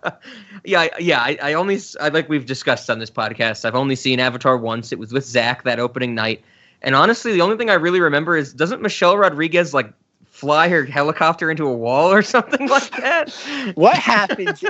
[0.64, 1.20] yeah, yeah.
[1.20, 3.64] I, I only, I like we've discussed on this podcast.
[3.64, 4.92] I've only seen Avatar once.
[4.92, 6.42] It was with Zach that opening night,
[6.82, 9.92] and honestly, the only thing I really remember is doesn't Michelle Rodriguez like
[10.26, 13.30] fly her helicopter into a wall or something like that?
[13.74, 14.62] What happens?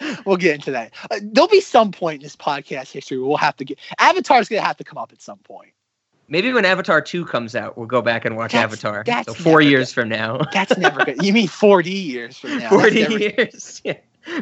[0.26, 0.92] we'll get into that.
[1.10, 4.48] Uh, there'll be some point in this podcast history where we'll have to get Avatar's
[4.48, 5.72] going to have to come up at some point.
[6.28, 9.04] Maybe when Avatar two comes out, we'll go back and watch That's- Avatar.
[9.06, 10.38] that's so four years from now.
[10.52, 11.22] That's never good.
[11.22, 12.68] You mean 40 years from now?
[12.70, 13.80] Forty never- years.
[13.84, 13.98] Yeah.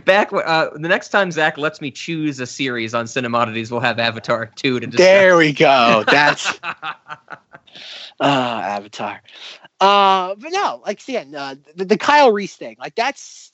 [0.06, 3.98] Back uh, the next time Zach lets me choose a series on Cinemodities, we'll have
[3.98, 5.04] Avatar two to discuss.
[5.04, 6.04] There we go.
[6.06, 9.20] That's uh, Avatar.
[9.80, 13.52] Uh, but no, like again, uh, the, the Kyle Reese thing, like that's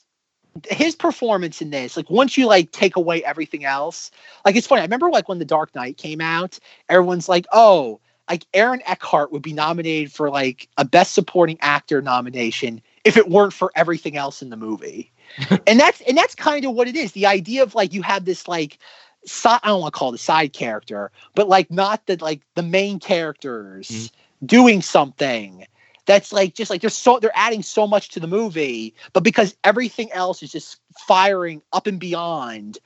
[0.69, 1.95] his performance in this.
[1.95, 4.11] Like once you like take away everything else,
[4.45, 4.81] like it's funny.
[4.81, 7.99] I remember like when The Dark Knight came out, everyone's like, oh,
[8.29, 13.29] like Aaron Eckhart would be nominated for like a Best Supporting Actor nomination if it
[13.29, 15.11] weren't for everything else in the movie.
[15.67, 17.13] and that's and that's kind of what it is.
[17.13, 18.77] The idea of like you have this like
[19.25, 22.41] side, I don't want to call it a side character, but like not the like
[22.55, 24.45] the main characters mm-hmm.
[24.45, 25.65] doing something
[26.05, 29.55] that's like just like they're so they're adding so much to the movie, but because
[29.63, 32.79] everything else is just firing up and beyond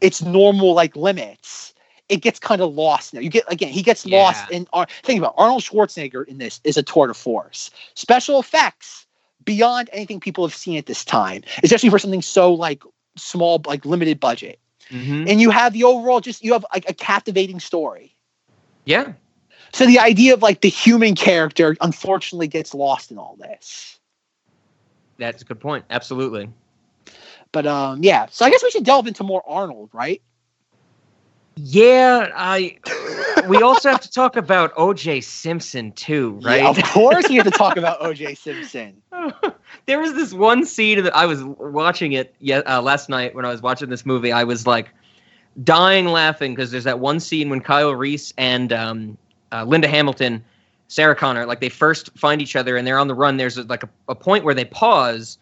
[0.00, 1.74] its normal like limits,
[2.08, 3.20] it gets kind of lost now.
[3.20, 6.60] You get again, he gets lost in Ar- think about it, Arnold Schwarzenegger in this
[6.64, 7.70] is a tour de force.
[7.94, 9.06] Special effects
[9.44, 12.82] beyond anything people have seen at this time, especially for something so like
[13.16, 14.58] small, like limited budget.
[14.90, 15.30] Mhm.
[15.30, 18.14] And you have the overall just you have like a captivating story.
[18.84, 19.12] Yeah.
[19.74, 23.98] So the idea of like the human character unfortunately gets lost in all this.
[25.18, 25.84] That's a good point.
[25.90, 26.48] Absolutely.
[27.50, 30.22] But um yeah, so I guess we should delve into more Arnold, right?
[31.56, 32.78] Yeah, I.
[33.48, 35.22] we also have to talk about O.J.
[35.22, 36.62] Simpson too, right?
[36.62, 39.02] Yeah, of course we have to talk about OJ Simpson.
[39.86, 43.50] there was this one scene that I was watching it uh, last night when I
[43.50, 44.30] was watching this movie.
[44.30, 44.90] I was like,
[45.62, 49.18] dying laughing because there's that one scene when Kyle Reese and um,
[49.54, 50.42] uh, Linda Hamilton,
[50.88, 53.36] Sarah Connor, like they first find each other and they're on the run.
[53.36, 55.38] There's like a, a point where they pause,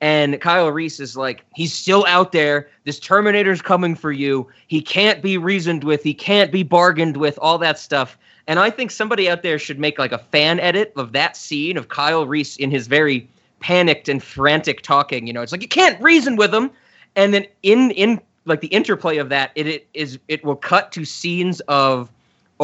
[0.00, 2.68] and Kyle Reese is like, he's still out there.
[2.84, 4.46] This Terminator's coming for you.
[4.66, 6.02] He can't be reasoned with.
[6.02, 7.38] He can't be bargained with.
[7.40, 8.18] All that stuff.
[8.46, 11.78] And I think somebody out there should make like a fan edit of that scene
[11.78, 13.26] of Kyle Reese in his very
[13.60, 15.26] panicked and frantic talking.
[15.26, 16.70] You know, it's like you can't reason with him.
[17.16, 20.92] And then in in like the interplay of that, it, it is it will cut
[20.92, 22.10] to scenes of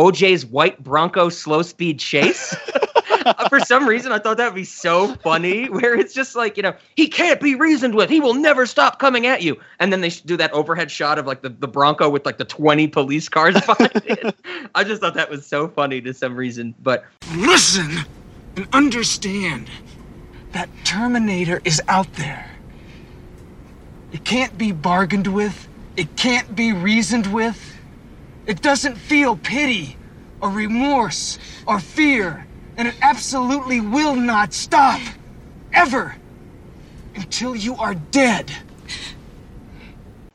[0.01, 2.57] OJ's white Bronco slow speed chase.
[3.27, 5.67] Uh, for some reason, I thought that would be so funny.
[5.69, 8.09] Where it's just like you know he can't be reasoned with.
[8.09, 9.61] He will never stop coming at you.
[9.79, 12.47] And then they do that overhead shot of like the, the Bronco with like the
[12.47, 14.35] twenty police cars behind it.
[14.75, 16.75] I just thought that was so funny to some reason.
[16.81, 18.07] But Listen
[18.57, 19.69] and understand
[20.53, 22.51] that Terminator is out there.
[24.13, 27.77] It can't be bargained with, it can't be reasoned with.
[28.51, 29.97] It doesn't feel pity
[30.41, 31.39] or remorse
[31.69, 32.45] or fear,
[32.77, 35.01] and it absolutely will not stop.
[35.73, 36.17] Ever.
[37.15, 38.51] Until you are dead.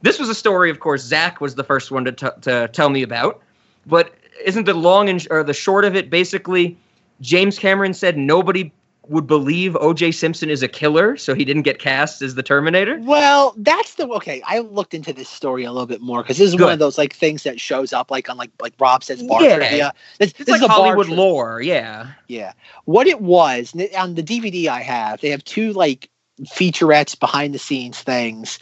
[0.02, 2.88] this was a story, of course, Zach was the first one to, t- to tell
[2.90, 3.42] me about.
[3.86, 4.14] But
[4.46, 6.78] isn't the long and sh- or the short of it basically?
[7.20, 8.72] James Cameron said nobody
[9.10, 10.12] would believe O.J.
[10.12, 12.98] Simpson is a killer, so he didn't get cast as the Terminator.
[13.02, 14.42] Well, that's the okay.
[14.46, 16.64] I looked into this story a little bit more because this is Good.
[16.64, 19.42] one of those like things that shows up like on like like Rob says bar
[19.44, 19.56] Yeah.
[19.58, 19.94] trivia.
[20.20, 22.08] This, It's this like is a Hollywood lore, yeah.
[22.28, 22.54] Yeah.
[22.86, 26.10] What it was on the DVD I have, they have two like
[26.44, 28.60] featurettes behind the scenes things.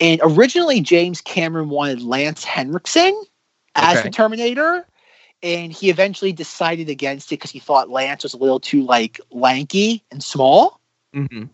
[0.00, 3.14] And originally James Cameron wanted Lance Henriksen
[3.76, 4.08] as Okay.
[4.08, 4.86] the Terminator.
[5.44, 9.20] And he eventually decided against it because he thought Lance was a little too like
[9.30, 10.80] lanky and small.
[11.12, 11.44] hmm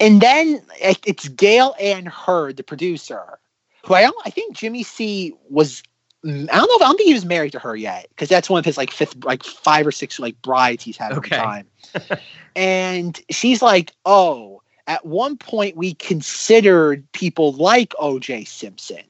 [0.00, 3.38] And then it's Gale Anne Hurd, the producer,
[3.84, 5.82] who I don't, I think Jimmy C was.
[6.24, 6.76] mm, I don't know.
[6.76, 8.78] If, I don't think he was married to her yet because that's one of his
[8.78, 11.36] like fifth, like five or six like brides he's had Okay.
[11.36, 11.66] over time.
[12.56, 18.44] and she's like, "Oh, at one point we considered people like O.J.
[18.44, 19.04] Simpson."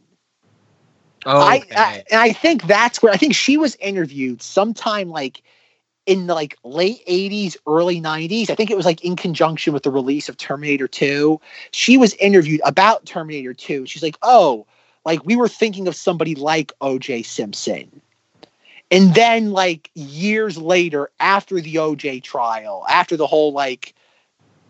[1.27, 1.63] Oh, I.
[1.77, 5.43] I and I think that's where I think she was interviewed sometime like
[6.07, 9.83] in the like late 80s early 90s i think it was like in conjunction with
[9.83, 11.41] the release of terminator 2
[11.73, 14.65] she was interviewed about terminator 2 she's like oh
[15.05, 18.01] like we were thinking of somebody like oj simpson
[18.93, 23.93] and then like years later after the oj trial after the whole like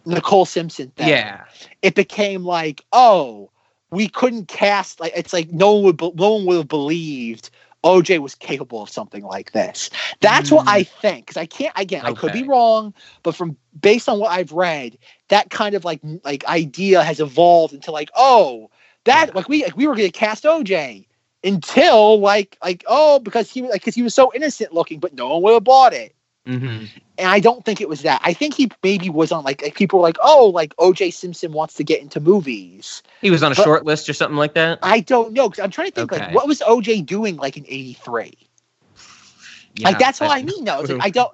[0.07, 1.44] nicole simpson thing yeah.
[1.82, 3.50] it became like, oh,
[3.91, 7.51] we couldn't cast like it's like no one would be- no one would have believed
[7.84, 9.91] OJ was capable of something like this.
[10.20, 14.09] That's what I think because I can't again I could be wrong, but from based
[14.09, 18.70] on what I've read, that kind of like like idea has evolved into like oh
[19.05, 21.07] that like we like we were going to cast OJ
[21.45, 25.14] until like like oh because he was like because he was so innocent looking, but
[25.14, 26.14] no one would have bought it.
[26.45, 26.87] Hmm
[27.18, 28.20] and I don't think it was that.
[28.24, 31.10] I think he maybe was on like, like people were like, oh, like O.J.
[31.10, 33.02] Simpson wants to get into movies.
[33.20, 34.78] He was on a But- short list or something like that.
[34.82, 36.24] I don't know because I'm trying to think Okay.
[36.26, 37.02] like what was O.J.
[37.02, 38.36] doing like in '83?
[39.76, 40.64] Yeah, like that's what I mean.
[40.64, 40.80] though.
[40.80, 41.32] Like, I don't.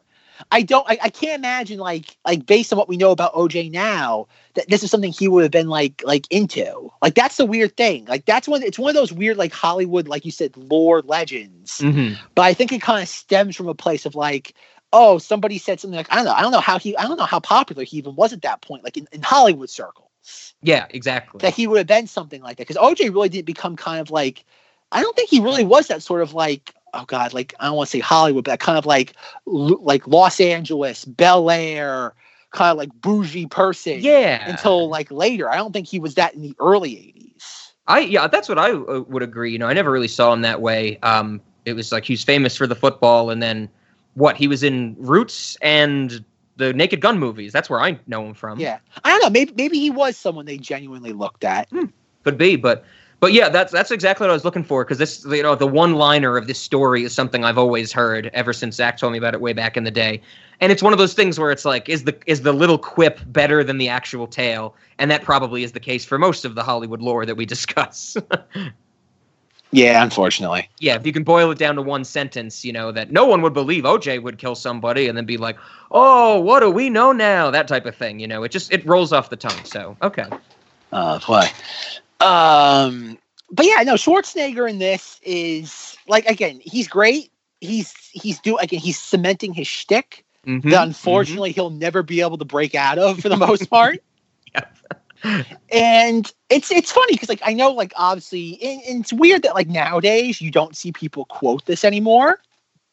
[0.51, 0.85] I don't.
[0.91, 4.68] I, I can't imagine like like based on what we know about OJ now that
[4.68, 6.91] this is something he would have been like like into.
[7.01, 8.07] Like that's the weird thing.
[8.07, 8.61] Like that's one.
[8.64, 11.78] It's one of those weird like Hollywood like you said lore legends.
[11.80, 12.18] Mhm.
[12.35, 14.55] but I think it kind of stems from a place of like,
[14.93, 17.16] oh, somebody said something like, I don't know, I don't know how he, I don't
[17.16, 20.86] know how popular he even was at that point, like in, in Hollywood circles, Yeah,
[20.90, 21.38] exactly.
[21.38, 22.66] that he would have been something like that.
[22.68, 24.45] Because OJ really didn't become kind of like,
[24.90, 27.76] I don't think he really was that sort of like, oh God, like I don't
[27.76, 29.14] want to say Hollywood, but kind of like,
[29.47, 32.14] like Los Angeles, Bel Air,
[32.53, 34.01] kind of like bougie person.
[34.01, 34.49] yeah.
[34.51, 37.72] Until like later, I don't think he was that in the early '80s.
[37.86, 39.51] I yeah, that's what I uh, would agree.
[39.53, 40.99] You know, I never really saw him that way.
[41.03, 43.68] Um, it was like he was famous for the football, and then
[44.15, 44.37] what?
[44.37, 46.25] He was in Roots and
[46.57, 47.53] the Naked Gun movies.
[47.53, 48.59] That's where I know him from.
[48.61, 49.31] Yeah, I don't know.
[49.31, 51.69] Maybe maybe he was someone they genuinely looked at.
[51.71, 51.87] Hmm.
[52.25, 52.85] could be, but
[53.23, 55.67] but yeah, that's that's exactly what I was looking for because this you know the
[55.67, 59.19] one liner of this story is something I've always heard ever since Zach told me
[59.19, 60.21] about it way back in the day,
[60.61, 63.21] and it's one of those things where it's like is the is the little quip
[63.27, 66.65] better than the actual tale, and that probably is the case for most of the
[66.65, 68.17] Hollywood lore that we discuss.
[69.73, 70.68] Yeah, unfortunately.
[70.81, 73.41] yeah, if you can boil it down to one sentence, you know, that no one
[73.43, 75.57] would believe OJ would kill somebody and then be like,
[75.91, 77.51] oh, what do we know now?
[77.51, 79.64] That type of thing, you know, it just, it rolls off the tongue.
[79.64, 80.27] So, okay.
[80.93, 81.47] Oh boy.
[82.20, 83.18] Um,
[83.51, 87.31] but yeah, no, Schwarzenegger in this is like again, he's great.
[87.61, 92.39] He's he's doing, again, he's cementing his shtick Mhm, that unfortunately he'll never be able
[92.39, 94.01] to break out of for the most part.
[94.55, 94.77] Yep.
[95.70, 99.55] And it's it's funny because like I know like obviously and, and it's weird that
[99.55, 102.39] like nowadays you don't see people quote this anymore.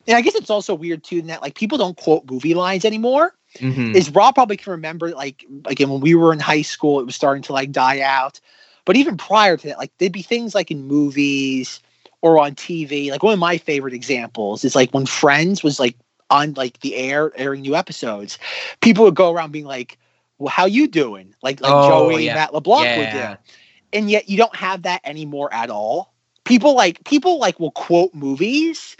[0.07, 2.85] And I guess it's also weird too in that like people don't quote movie lines
[2.85, 3.33] anymore.
[3.59, 3.95] Mhm.
[3.95, 7.15] Is Rob probably can remember like again when we were in high school it was
[7.15, 8.39] starting to like die out.
[8.85, 11.79] But even prior to that, like there'd be things like in movies
[12.21, 13.11] or on TV.
[13.11, 15.95] Like one of my favorite examples is like when Friends was like
[16.29, 18.37] on like the air airing new episodes,
[18.81, 19.97] people would go around being like,
[20.39, 22.33] "Well, how you doing?" Like like Oh, Joey yeah.
[22.33, 23.35] Matt LeBlanc would Yeah.
[23.35, 23.41] do.
[23.93, 26.13] And yet you don't have that anymore at all.
[26.45, 28.97] People like people like will quote movies,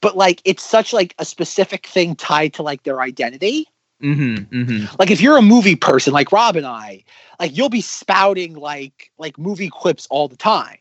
[0.00, 3.66] but like it's such like a specific thing tied to like their identity.
[4.02, 4.62] Mm-hmm.
[4.62, 4.96] Mm-hmm.
[4.98, 7.04] Like if you're a movie person like Rob and I,
[7.40, 10.78] like you'll be spouting like like movie clips all the time.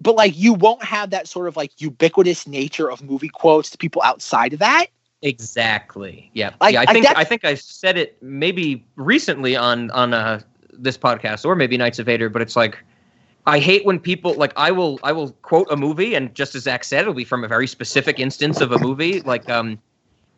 [0.00, 3.78] But like you won't have that sort of like ubiquitous nature of movie quotes to
[3.78, 4.86] people outside of that.
[5.22, 6.30] Exactly.
[6.34, 6.50] Yeah.
[6.60, 6.80] Like, yeah.
[6.86, 10.40] I think that's- I think I said it maybe recently on on uh,
[10.72, 12.78] this podcast or maybe Knights of Vader, but it's like
[13.46, 16.64] I hate when people like I will I will quote a movie and just as
[16.64, 19.20] Zach said, it'll be from a very specific instance of a movie.
[19.20, 19.78] Like um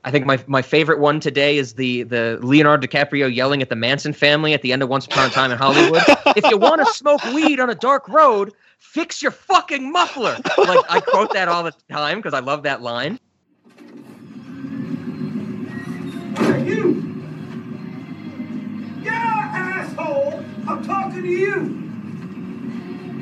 [0.07, 3.77] I think my my favorite one today is the the Leonardo DiCaprio yelling at the
[3.77, 6.03] Manson family at the end of Once Upon a Time in Hollywood.
[6.37, 10.37] if you want to smoke weed on a dark road, fix your fucking muffler.
[10.59, 13.19] Like I quote that all the time because I love that line.
[16.41, 17.23] You!
[19.03, 20.45] Yeah, asshole!
[20.69, 21.81] I'm talking to you!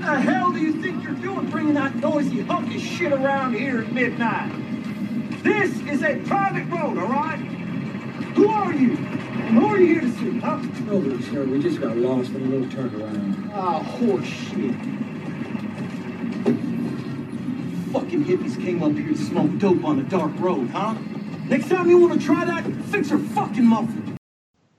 [0.00, 3.82] The hell do you think you're doing bringing that noisy hunk of shit around here
[3.82, 4.50] at midnight?
[5.42, 7.38] This is a private road, all right?
[8.34, 8.96] Who are you?
[8.96, 10.56] And who are you here to see, huh?
[10.86, 11.44] Nobody, sir.
[11.44, 13.50] We just got lost in a little turnaround.
[13.52, 14.74] Ah, horse shit.
[17.92, 20.94] Fucking hippies came up here to smoke dope on a dark road, huh?
[21.52, 24.16] Next time you want to try that, fix your fucking muffler.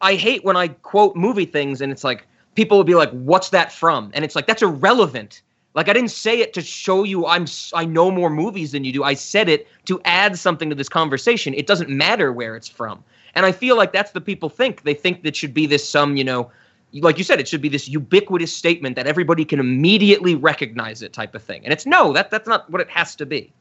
[0.02, 3.50] I hate when I quote movie things and it's like people will be like, "What's
[3.50, 5.44] that from?" And it's like that's irrelevant.
[5.76, 7.46] Like I didn't say it to show you I'm
[7.76, 9.04] I know more movies than you do.
[9.04, 11.54] I said it to add something to this conversation.
[11.54, 13.04] It doesn't matter where it's from.
[13.36, 14.82] And I feel like that's the people think.
[14.82, 16.50] They think that should be this some, you know,
[16.92, 21.14] like you said, it should be this ubiquitous statement that everybody can immediately recognize it
[21.14, 21.64] type of thing.
[21.66, 23.54] And it's no, that that's not what it has to be.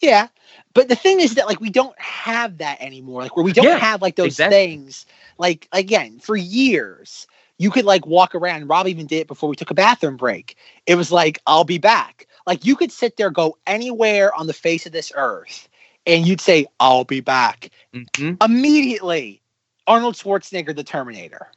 [0.00, 0.28] Yeah.
[0.74, 3.22] But the thing is that like we don't have that anymore.
[3.22, 4.58] Like where we don't Yeah, have like those exactly.
[4.58, 5.06] things.
[5.38, 7.26] Like again, for years,
[7.58, 8.68] you could like walk around.
[8.68, 10.56] Rob even did it before we took a bathroom break.
[10.86, 12.26] It was like, I'll be back.
[12.46, 15.68] Like you could sit there, go anywhere on the face of this earth,
[16.06, 17.70] and you'd say, I'll be back.
[17.94, 18.42] Mhm.
[18.42, 19.42] Immediately,
[19.86, 21.48] Arnold Schwarzenegger, the Terminator.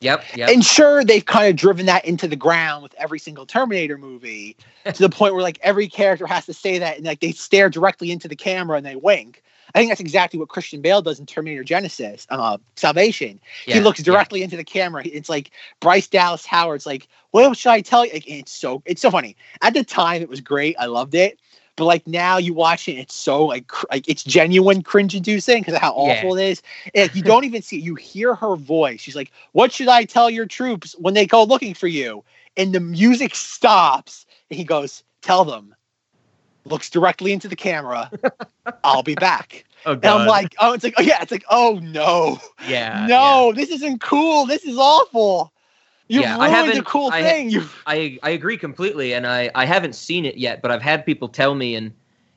[0.00, 0.48] Yep, yep.
[0.48, 4.56] And sure, they've kind of driven that into the ground with every single Terminator movie
[4.84, 7.68] to the point where like every character has to say that and like they stare
[7.68, 9.42] directly into the camera and they wink.
[9.74, 13.38] I think that's exactly what Christian Bale does in Terminator Genisys, uh, Salvation.
[13.66, 14.04] he Yeah, looks yeah.
[14.04, 15.02] directly into the camera.
[15.06, 19.00] It's like Bryce Dallas Howard's like, "What should I tell you?" Like, it's so it's
[19.02, 19.36] so funny.
[19.62, 20.74] At the time, it was great.
[20.78, 21.38] I loved it.
[21.80, 25.72] But like now, you watch it, it's so like cr- like it's genuine cringe-inducing because
[25.72, 26.12] of how Yeah.
[26.12, 26.62] awful it is.
[26.94, 27.82] And like, you don't even see it.
[27.84, 29.00] You hear her voice.
[29.00, 32.22] She's like, "What should I tell your troops when they go looking for you?"
[32.58, 35.74] And the music stops, and he goes, "Tell them."
[36.66, 38.10] Looks directly into the camera.
[38.84, 39.64] I'll be back.
[39.86, 43.54] Oh, And I'm like, oh, it's like, oh yeah, it's like, oh no, yeah, no,
[43.54, 44.44] this isn't cool.
[44.44, 45.50] This is awful.
[46.10, 47.50] You Yeah, I ruined a haven't- cool I thing.
[47.50, 51.06] you I I agree completely, and I I haven't seen it yet, but I've had
[51.06, 51.92] people tell me, and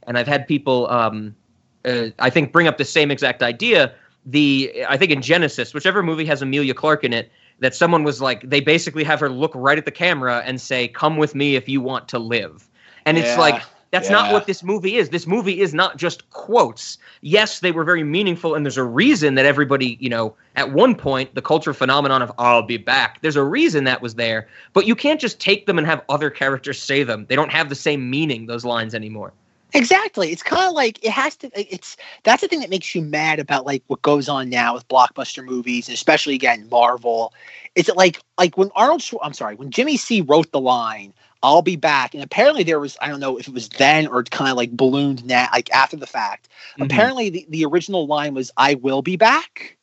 [0.06, 1.36] and I've had people um,
[1.84, 3.92] uh, I think bring up the same exact idea.
[4.28, 8.22] The I think in Genisys, whichever movie has Emilia Clarke in it, that someone was
[8.22, 11.56] like they basically have her look right at the camera and say, "Come with me
[11.56, 12.70] if you want to live,"
[13.08, 13.60] and it's like.
[13.94, 15.10] That's not what this movie is.
[15.10, 16.98] This movie is not just quotes.
[17.22, 20.96] Yes, they were very meaningful, and there's a reason that everybody, you know, at one
[20.96, 24.88] point, the culture phenomenon of "I'll be back." There's a reason that was there, but
[24.88, 27.28] you can't just take them and have other characters say them.
[27.30, 28.48] They don't have the same meaning.
[28.48, 29.32] Those lines anymore.
[29.76, 30.32] Exactly.
[30.32, 31.52] It's kind of like it has to.
[31.54, 34.88] It's that's the thing that makes you mad about like what goes on now with
[34.88, 37.32] blockbuster movies, and especially again Marvel.
[37.76, 39.02] Is it like like when Arnold?
[39.02, 41.14] Schwar- I'm sorry, when Jimmy C wrote the line,
[41.44, 44.24] "I'll be back," and apparently there was I don't know if it was then or
[44.24, 46.50] kind of like ballooned now, like after the fact.
[46.80, 46.86] Mhm.
[46.86, 49.78] Apparently the, the original line was "I will be back."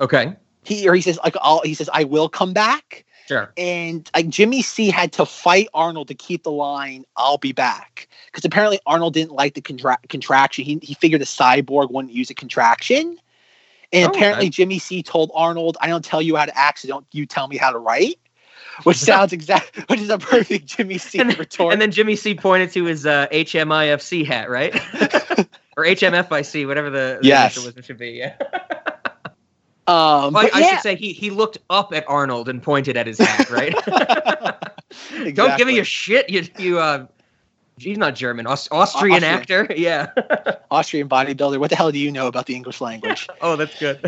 [0.00, 0.34] Okay,
[0.64, 3.04] He or he says like I'll, he says I will come back.
[3.28, 3.52] sure.
[3.56, 8.08] and like Jimmy C had to fight Arnold to keep the line "I'll be back"
[8.26, 10.64] because apparently Arnold didn't like the contra- contraction.
[10.64, 13.18] He he figured a cyborg wouldn't use a contraction,
[13.92, 14.18] and Oh, okay.
[14.18, 17.24] apparently Jimmy C told Arnold, "I don't tell you how to act, so don't you
[17.24, 18.18] tell me how to write."
[18.84, 21.72] Which sounds exact, which is a perfect Jimmy C And, retort.
[21.72, 24.74] and then Jimmy C pointed to his uh, HMIFC hat, right?
[25.76, 27.56] or HMFIC, whatever the, the Yes.
[27.56, 28.10] was, it should be.
[28.12, 28.34] Yeah.
[29.86, 32.96] Um, Well, I, but I should say he he looked up at Arnold and pointed
[32.96, 33.74] at his hat, right?
[33.84, 33.86] Don't
[35.12, 35.74] give me exactly.
[35.74, 37.06] your shit, you you uh
[37.78, 39.40] he's not German, Aus- Austrian, Austrian.
[39.40, 39.66] actor.
[39.76, 40.10] Yeah.
[40.70, 41.58] Austrian bodybuilder.
[41.58, 43.26] What the hell do you know about the English language?
[43.40, 44.00] oh, that's good.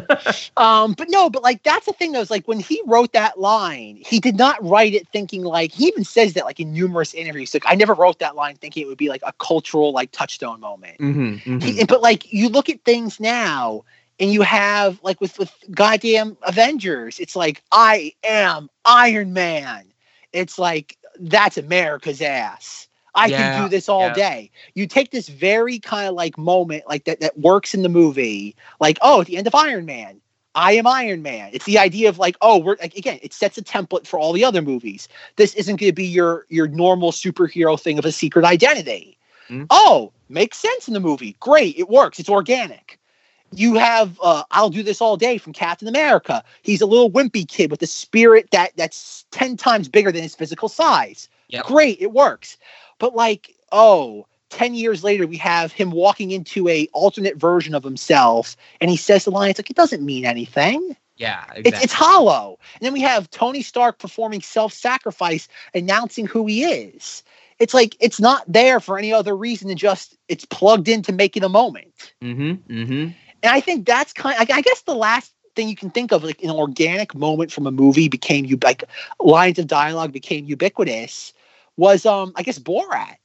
[0.56, 3.38] Um, but no, but like that's the thing though, is like when he wrote that
[3.38, 7.14] line, he did not write it thinking like he even says that like in numerous
[7.14, 7.52] interviews.
[7.54, 10.60] Like I never wrote that line thinking it would be like a cultural like touchstone
[10.60, 10.98] moment.
[10.98, 13.84] mm-hmm, He- but like you look at things now
[14.18, 19.84] and you have like with with goddamn Avengers, it's like I am Iron Man.
[20.32, 22.88] It's like that's America's ass.
[23.16, 24.12] I Yeah, can do this all yeah.
[24.12, 24.50] day.
[24.74, 28.54] You take this very kind of like moment like that that works in the movie,
[28.78, 30.20] like oh at the end of Iron Man,
[30.54, 31.50] I am Iron Man.
[31.52, 34.32] It's the idea of like, oh, we're like again, it sets a template for all
[34.32, 35.08] the other movies.
[35.36, 39.18] This isn't going to be your your normal superhero thing of a secret identity.
[39.50, 39.66] Mhm.
[39.70, 41.36] Oh, makes sense in the movie.
[41.40, 42.18] Great, it works.
[42.18, 42.98] It's organic.
[43.52, 46.42] You have uh, I'll do this all day from Captain America.
[46.62, 50.34] He's a little wimpy kid with a spirit that that's 10 times bigger than his
[50.34, 51.28] physical size.
[51.48, 51.66] Yep.
[51.66, 52.56] Great, it works.
[52.98, 57.84] But like, oh, 10 years later we have him walking into a alternate version of
[57.84, 60.96] himself and he says the line it's like it doesn't mean anything.
[61.16, 61.62] Yeah, exactly.
[61.64, 62.58] it's, it's hollow.
[62.74, 67.22] And then we have tony stark performing self-sacrifice announcing who he is.
[67.58, 71.12] It's like it's not there for any other reason than just it's plugged in to
[71.12, 72.12] make it a moment.
[72.22, 72.92] Mm-hmm, mm-hmm.
[72.92, 76.22] and i think that's kind I, I guess the last thing you can think of
[76.22, 78.84] like an organic moment from a movie became you like
[79.18, 81.32] lines of dialogue became ubiquitous
[81.76, 83.16] was um i guess borat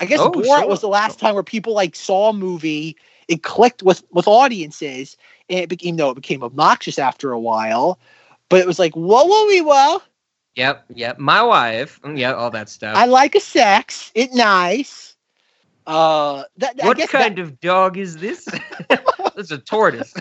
[0.00, 0.68] i guess Oh, borat sure.
[0.68, 2.96] was the last time where people like saw a movie
[3.28, 5.16] it clicked with with audiences
[5.48, 7.98] and it became though it became obnoxious after a while
[8.48, 10.00] but it was like whoa whoa wee whoa
[10.56, 11.18] Yep, yep.
[11.18, 12.00] My wife.
[12.02, 12.96] mm, Yeah, all that stuff.
[12.96, 15.16] i like a sex it nice
[15.86, 18.46] uh that, what kind of dog is this?
[19.36, 20.14] it's a tortoise.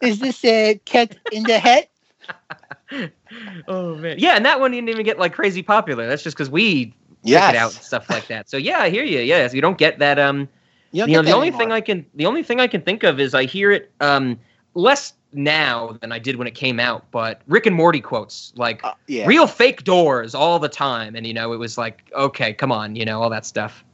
[0.00, 1.88] is this a cat in the head
[3.68, 4.16] oh man.
[4.18, 6.06] Yeah, and that one didn't even get like crazy popular.
[6.06, 7.52] That's just because we Yes.
[7.52, 8.48] it out and stuff like that.
[8.48, 9.18] So yeah, I hear you.
[9.20, 10.18] Yes, you don't get that.
[10.18, 10.48] Um,
[10.92, 11.60] you, you know, the only anymore.
[11.60, 14.38] thing I can the only thing I can think of is I hear it um
[14.74, 17.10] less now than I did when it came out.
[17.10, 21.26] But Rick and Morty quotes like Uh, yeah real fake doors all the time, and
[21.26, 23.84] you know it was like okay, come on, you know all that stuff.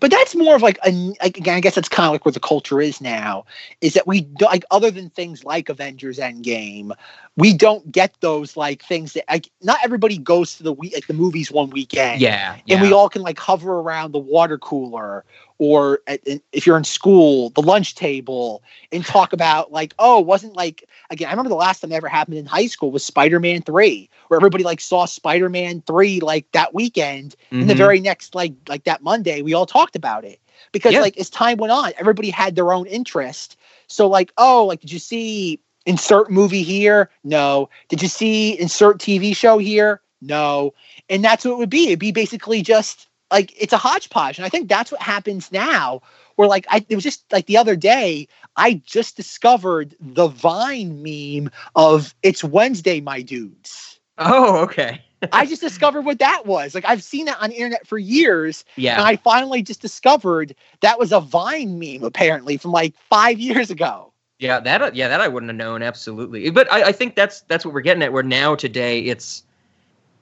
[0.00, 1.56] But that's more of like a like, again.
[1.56, 3.44] I guess that's kind of like where the culture is now.
[3.80, 6.92] Is that we do, like other than things like Avengers Endgame,
[7.36, 11.06] we don't get those like things that like not everybody goes to the week like
[11.06, 12.20] the movies one weekend.
[12.20, 15.24] Yeah, and we all can like hover around the water cooler
[15.58, 18.62] or at, in, if you're in school, the lunch table,
[18.92, 21.28] and talk about like, oh, wasn't like again.
[21.28, 24.38] I remember the last time that ever happened in high school was Spider-Man Three, where
[24.38, 27.78] everybody like saw Spider-Man Three like that weekend, and the Mhm.
[27.78, 30.40] very next like like that Monday, we all talked about it
[30.72, 31.00] because Yeah.
[31.00, 33.56] like as time went on, everybody had their own interest.
[33.86, 37.10] So like, oh, like did you see insert movie here?
[37.24, 37.70] No.
[37.88, 40.00] Did you see insert TV show here?
[40.20, 40.74] No.
[41.08, 41.86] And that's what it would be.
[41.88, 44.38] It'd be basically just like it's a hodgepodge.
[44.38, 46.02] And I think that's what happens now.
[46.38, 51.02] Where like I it was just like the other day, I just discovered the Vine
[51.02, 53.98] meme of it's Wednesday, my dudes.
[54.18, 55.02] Oh, okay.
[55.32, 56.76] I just discovered what that was.
[56.76, 58.64] Like I've seen that on the internet for years.
[58.76, 58.94] Yeah.
[58.94, 63.68] And I finally just discovered that was a Vine meme, apparently, from like five years
[63.68, 64.12] ago.
[64.38, 66.50] Yeah, that uh, yeah, that I wouldn't have known absolutely.
[66.50, 68.12] But I, I think that's that's what we're getting at.
[68.12, 69.42] Where now today it's,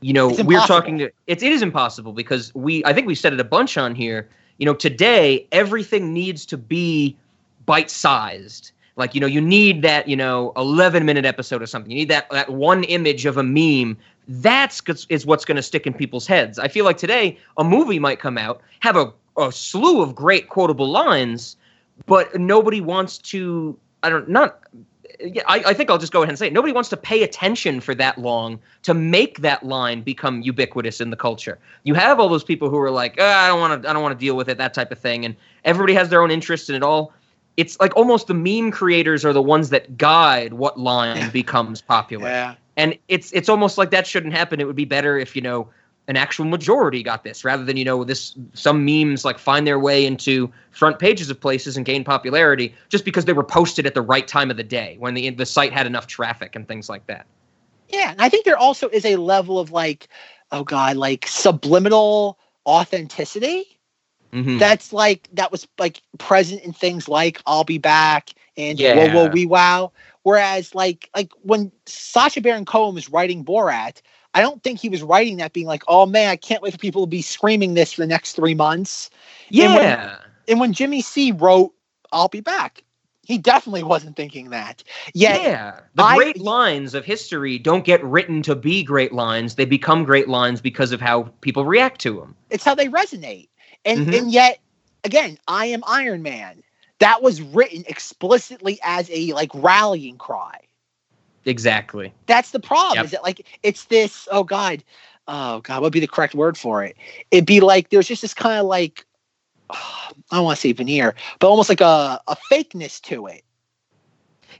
[0.00, 3.14] you know, It's we're talking to it's it is impossible because we I think we
[3.14, 4.30] said it a bunch on here.
[4.58, 7.16] You know, today everything needs to be
[7.66, 8.72] bite sized.
[8.96, 11.90] Like you know, you need that you know eleven minute episode or something.
[11.90, 13.96] You need that that one image of a meme.
[14.28, 16.58] That's is what's going to stick in people's heads.
[16.58, 20.48] I feel like today a movie might come out have a, a slew of great
[20.48, 21.56] quotable lines,
[22.06, 24.60] but nobody wants to i don't not
[25.20, 26.52] yeah, I, I think I'll just go ahead and say it.
[26.52, 31.10] Nobody wants to pay attention for that long to make that line become ubiquitous in
[31.10, 31.58] the culture.
[31.84, 34.02] You have all those people who are like, "Ah, I don't want to, I don't
[34.02, 36.68] want to deal with it, that type of thing, and everybody has their own interest
[36.68, 37.12] in it all.
[37.56, 42.28] It's like almost the meme creators are the ones that guide what line becomes popular
[42.28, 42.54] Yeah.
[42.76, 44.60] and it's it's almost like that shouldn't happen.
[44.60, 45.68] It would be better if you know
[46.08, 49.78] an actual majority got this rather than you know this some memes like find their
[49.78, 53.94] way into front pages of places and gain popularity just because they were posted at
[53.94, 56.88] the right time of the day when the the site had enough traffic and things
[56.88, 57.26] like that.
[57.88, 58.10] Yeah.
[58.10, 60.08] And I think there also is a level of like,
[60.52, 63.78] oh God, like subliminal authenticity.
[64.32, 64.58] Mhm.
[64.58, 68.94] That's like that was like present in things like I'll be back and Yeah.
[68.96, 69.92] Whoa Whoa Wee Wow.
[70.22, 74.02] Whereas like like when Sacha Baron Cohen was writing Borat,
[74.36, 76.78] I don't think he was writing that being like, oh man, I can't wait for
[76.78, 79.08] people to be screaming this for the next three months.
[79.50, 80.18] And when- Yeah.
[80.48, 81.72] And when Jimmy C wrote
[82.12, 82.82] I'll Be Back,
[83.24, 84.84] He definitely wasn't thinking that.
[85.12, 85.80] Yet, yeah.
[85.96, 89.56] The I- great lines of history don't get written to be great lines.
[89.56, 92.36] They become great lines because of how people react to them.
[92.50, 93.48] it's how they resonate.
[93.84, 94.18] And Mhm.
[94.18, 94.60] and yet,
[95.02, 96.62] again, I am Iron Man.
[97.00, 100.60] That was written explicitly as a like rallying cry.
[101.46, 102.12] Exactly.
[102.26, 102.96] That's the problem.
[102.96, 103.04] Yep.
[103.06, 104.28] Is that like it's this?
[104.30, 104.84] Oh God,
[105.28, 106.96] oh God, what would be the correct word for it?
[107.30, 109.06] It'd be like there's just this kind of like
[109.70, 113.42] I don't want to say veneer, but almost like a a fakeness to it.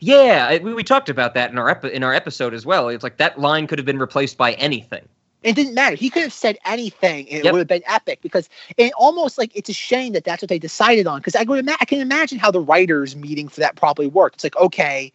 [0.01, 2.89] Yeah, we, we talked about that in our epi- in our episode as well.
[2.89, 5.09] It's like that line could have been replaced by anything.
[5.43, 5.95] It didn't matter.
[5.95, 8.21] He could have said anything, and it would have been epic.
[8.21, 11.19] Because it almost like it's a shame that that's what they decided on.
[11.21, 14.37] Because I ima- I can imagine how the writers' meeting for that probably worked.
[14.37, 15.13] It's like, okay,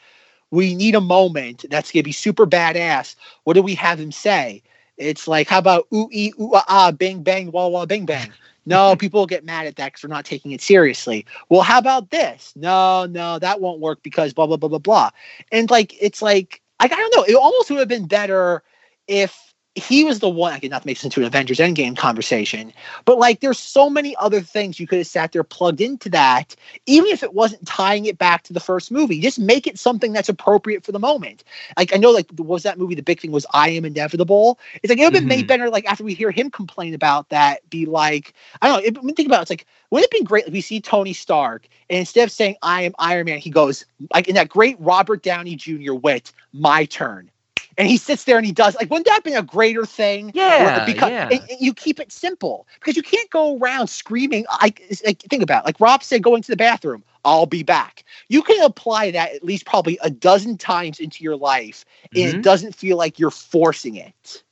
[0.51, 3.15] we need a moment that's gonna be super badass.
[3.45, 4.61] What do we have him say?
[4.97, 8.31] It's like, how about ooh ee ooh ah, ah bing bang wah wah bing bang?
[8.65, 11.25] No, people will get mad at that because we're not taking it seriously.
[11.49, 12.53] Well, how about this?
[12.55, 15.09] No, no, that won't work because blah blah blah blah blah.
[15.51, 17.23] And like, it's like I, I don't know.
[17.23, 18.63] It almost would have been better
[19.07, 20.53] if he was the one.
[20.53, 22.73] I could not make this into an Avengers Endgame conversation,
[23.05, 26.55] but like, there's so many other things you could have sat there plugged into that,
[26.87, 29.21] even if it wasn't tying it back to the first movie.
[29.21, 31.45] Just make it something that's appropriate for the moment.
[31.77, 32.95] Like I know, like what was that movie?
[32.95, 34.59] The big thing was I Am Inevitable.
[34.83, 35.49] It's like it would have been made Mhm.
[35.49, 35.69] better.
[35.69, 38.85] Like after we hear him complain about that, be like, I don't know.
[38.87, 39.43] It, mean, think about it.
[39.43, 42.31] It's like wouldn't it have been great if we see Tony Stark and instead of
[42.33, 45.95] saying I am Iron Man, he goes like in that great Robert Downey Jr.
[45.95, 47.30] wit, my turn.
[47.77, 50.31] And he sits there and he does like wouldn't that been a greater thing?
[50.33, 51.29] Yeah, because yeah.
[51.31, 54.45] and- and you keep it simple because you can't go around screaming.
[54.61, 55.65] Like, like think about it.
[55.65, 57.03] like Rob said, going to the bathroom.
[57.23, 58.03] I'll be back.
[58.29, 61.85] You can apply that at least probably a dozen times into your life,
[62.15, 62.33] and Mhm.
[62.35, 64.43] it doesn't feel like you're forcing it.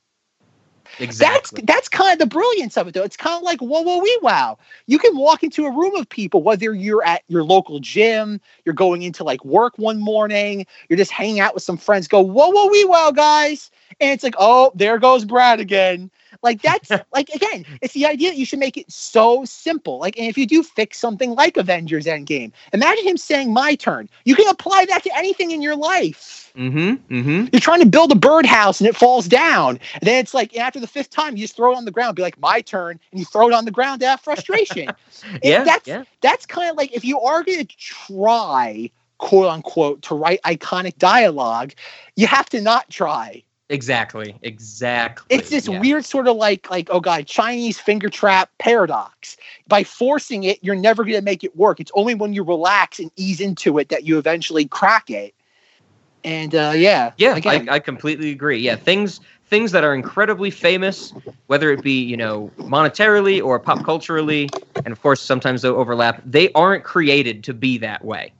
[1.00, 1.62] Exactly.
[1.64, 3.02] That's that's kind of the brilliance of it, though.
[3.02, 4.58] It's kind of like whoa, whoa, wee, wow.
[4.86, 8.74] You can walk into a room of people, whether you're at your local gym, you're
[8.74, 12.08] going into like work one morning, you're just hanging out with some friends.
[12.08, 13.70] Go whoa, whoa, wee, wow, guys,
[14.00, 16.10] and it's like, oh, there goes Brad again.
[16.42, 19.98] Like that's like again, it's the idea that you should make it so simple.
[19.98, 24.08] Like, and if you do fix something like Avengers Endgame, imagine him saying "my turn."
[24.24, 26.52] You can apply that to anything in your life.
[26.56, 27.14] Mm-hmm.
[27.14, 27.46] Mm-hmm.
[27.52, 29.78] You're trying to build a birdhouse and it falls down.
[29.94, 32.16] And then it's like after the fifth time, you just throw it on the ground,
[32.16, 34.88] be like, my turn, and you throw it on the ground to have frustration.
[35.42, 35.64] Yeah.
[35.64, 36.04] that's yeah.
[36.22, 40.96] that's kind of like if you are going to try, quote unquote, to write iconic
[40.98, 41.72] dialogue,
[42.16, 43.42] you have to not try.
[43.70, 44.36] Exactly.
[44.42, 45.24] Exactly.
[45.30, 45.80] It's this yeah.
[45.80, 49.36] weird sort of like like oh god, Chinese finger trap paradox.
[49.68, 51.78] By forcing it, you're never going to make it work.
[51.78, 55.34] It's only when you relax and ease into it that you eventually crack it.
[56.24, 58.58] And uh, yeah, Yeah, I, I completely agree.
[58.58, 61.14] Yeah, things things that are incredibly famous,
[61.46, 66.22] whether it be you know monetarily or pop culturally, and of course sometimes they overlap.
[66.26, 68.32] They aren't created to be that way.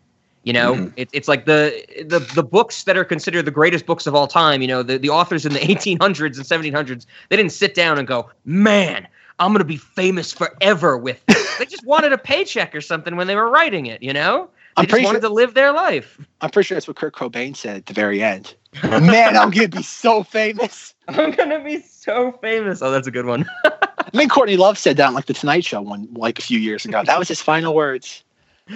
[0.45, 0.85] You know, Mm-hmm.
[0.85, 0.93] Mhm.
[0.97, 4.27] it, it's like the, the the books that are considered the greatest books of all
[4.27, 4.63] time.
[4.63, 7.07] You know, the, the authors in the 1800s and 1700s.
[7.29, 9.07] They didn't sit down and go, "Man,
[9.39, 11.59] I'm gonna be famous forever with." This.
[11.59, 14.03] they just wanted a paycheck or something when they were writing it.
[14.03, 14.49] You know,
[14.79, 16.19] they I'm just wanted sure- to live their life.
[16.41, 18.55] I'm pretty sure that's what Kurt Cobain said at the very end.
[18.83, 20.95] Man, I'm gonna be so famous.
[21.09, 22.81] I'm gonna be so famous.
[22.81, 23.45] Oh, that's a good one.
[23.65, 26.59] I think Courtney Love said that on like the Tonight Show one like a few
[26.59, 27.03] years ago.
[27.05, 28.25] That was his final words.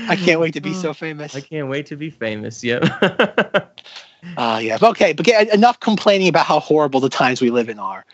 [0.08, 1.34] I can't wait to be so famous.
[1.34, 2.62] I can't wait to be famous.
[2.62, 2.80] Yeah.
[4.38, 7.78] Uh, yeah, okay, but okay, enough complaining about how horrible the times we live in
[7.78, 8.04] are.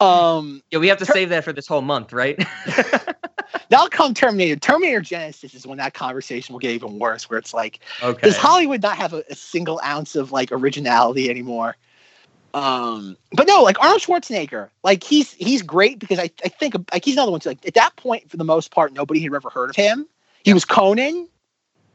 [0.00, 2.36] Um, yeah, we have to save that for this whole month, right?
[3.68, 4.56] That'll come Terminator.
[4.56, 8.20] Terminator Genisys is when that conversation will get even worse, where it's like, okay.
[8.22, 11.76] does Hollywood not have a, a single ounce of like originality anymore?
[12.52, 17.04] Um, but no, like Arnold Schwarzenegger, like he's he's great because I, I think like
[17.04, 17.50] he's another one too.
[17.50, 20.06] Like at that point, for the most part, nobody had ever heard of him.
[20.44, 21.28] He was Conan,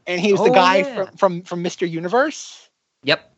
[0.06, 0.94] and he was the Oh, guy yeah.
[0.94, 1.88] from from from Mr.
[1.88, 2.68] Universe.
[3.04, 3.32] Yep.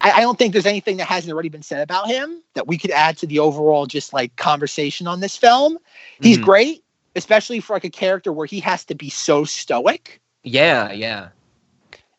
[0.00, 2.76] I, I don't think there's anything that hasn't already been said about him that we
[2.78, 5.78] could add to the overall just like conversation on this film.
[6.20, 6.42] He's Mhm.
[6.42, 6.84] great,
[7.14, 10.20] especially for like a character where he has to be so stoic.
[10.42, 11.28] Yeah, yeah.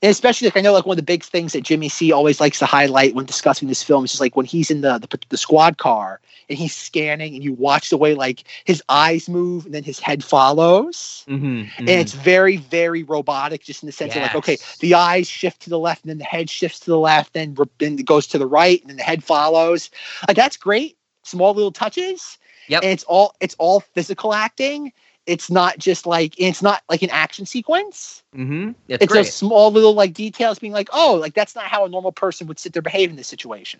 [0.03, 2.41] And especially like I know like one of the big things that Jimmy C always
[2.41, 5.17] likes to highlight when discussing this film is just like when he's in the, the
[5.29, 6.19] the squad car
[6.49, 10.01] and he's scanning and you watch the way like his eyes move and then his
[10.01, 11.23] head follows.
[11.29, 11.79] Mm-hmm.
[11.79, 15.61] And it's very, very robotic, just in the sense of like, okay, the eyes shift
[15.61, 18.27] to the left, and then the head shifts to the left, then, then it goes
[18.27, 19.89] to the right, and then the head follows.
[20.27, 20.97] Like that's great.
[21.23, 22.37] Small little touches.
[22.67, 22.83] Yep.
[22.83, 24.91] And it's all it's all physical acting.
[25.25, 28.23] It's not just like it's not like an action sequence.
[28.35, 28.69] Mm-hmm.
[28.89, 29.19] It's, It's great.
[29.25, 32.47] those small little like details being like, oh, like that's not how a normal person
[32.47, 33.79] would sit there behave in this situation.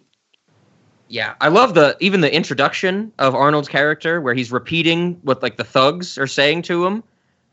[1.10, 5.58] Yeah, I love the even the introduction of Arnold's character where he's repeating what like
[5.58, 7.04] the thugs are saying to him.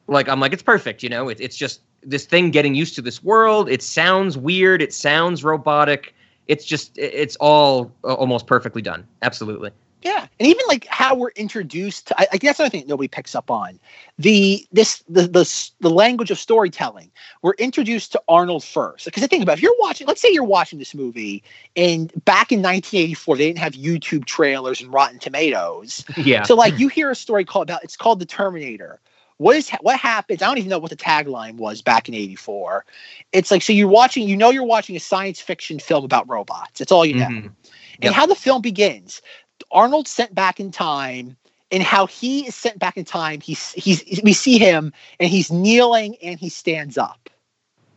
[0.06, 1.28] Like I'm like it's perfect, you know.
[1.28, 3.68] It, it's just this thing getting used to this world.
[3.68, 4.80] It sounds weird.
[4.80, 6.14] It sounds robotic.
[6.46, 9.06] It's just it- it's all uh, almost perfectly done.
[9.22, 9.70] Absolutely.
[10.02, 13.08] Yeah, and even like how we're introduced to, I, I guess another thing that nobody
[13.08, 13.78] picks up on
[14.18, 17.10] the this the the the language of storytelling.
[17.42, 20.44] We're introduced to Arnold first because I think about if you're watching, let's say you're
[20.44, 21.42] watching this movie,
[21.76, 26.44] and back in 1984 they didn't have YouTube trailers and Rotten Tomatoes, Yeah.
[26.44, 29.00] so like you hear a story called about it's called The Terminator.
[29.36, 30.42] What is what happens?
[30.42, 32.84] I don't even know what the tagline was back in '84.
[33.32, 36.78] It's like so you're watching, you know, you're watching a science fiction film about robots.
[36.78, 37.30] That's all you know.
[37.30, 37.54] Mhm.
[38.02, 38.14] And Yep.
[38.14, 39.20] how the film begins,
[39.72, 41.36] Arnold's sent back in time,
[41.70, 43.40] and how he is sent back in time.
[43.40, 47.30] He's he's we see him, and he's kneeling, and he stands up.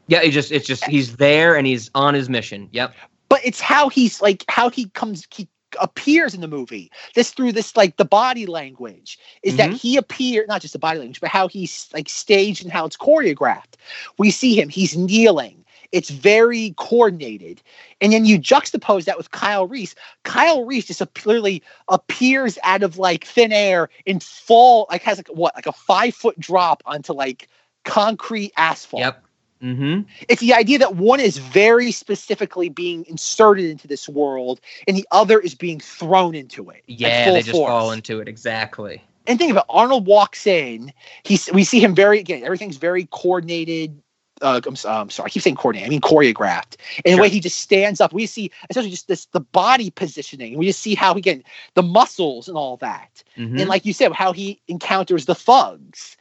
[0.07, 2.69] Yeah, it just it's just he's there and he's on his mission.
[2.71, 2.93] Yep.
[3.29, 5.47] But it's how he's like how he comes he
[5.81, 6.91] appears in the movie.
[7.15, 9.79] This through this like the body language is that Mhm.
[9.79, 12.97] he appear not just the body language, but how he's like staged and how it's
[12.97, 13.75] choreographed.
[14.19, 14.69] We see him.
[14.69, 15.62] He's kneeling.
[15.93, 17.61] It's very coordinated.
[18.01, 19.95] And then you juxtapose that with Kyle Reese.
[20.23, 25.29] Kyle Reese just clearly appears out of like thin air in full, like has like
[25.29, 27.47] what, like a five foot drop onto like
[27.85, 29.01] concrete asphalt.
[29.01, 29.23] Yep.
[29.61, 30.01] Mm-hmm.
[30.27, 35.07] It's the idea that one is very specifically being inserted into this world and the
[35.11, 36.83] other is being thrown into it.
[36.87, 37.69] Yeah, they just force.
[37.69, 39.01] fall into it exactly.
[39.25, 40.91] And think about it, Arnold walks in.
[41.23, 42.43] He's we see him very again.
[42.43, 44.02] Everything's very coordinated.
[44.43, 45.87] Uh, I'm, I'm sorry, I keep saying coordinated.
[45.87, 46.75] I mean choreographed.
[47.05, 50.57] And the way he just stands up, we see essentially just this the body positioning.
[50.57, 51.43] We just see how he again
[51.75, 53.23] the muscles and all that.
[53.37, 53.59] Mhm.
[53.61, 56.17] And like you said, how he encounters the thugs.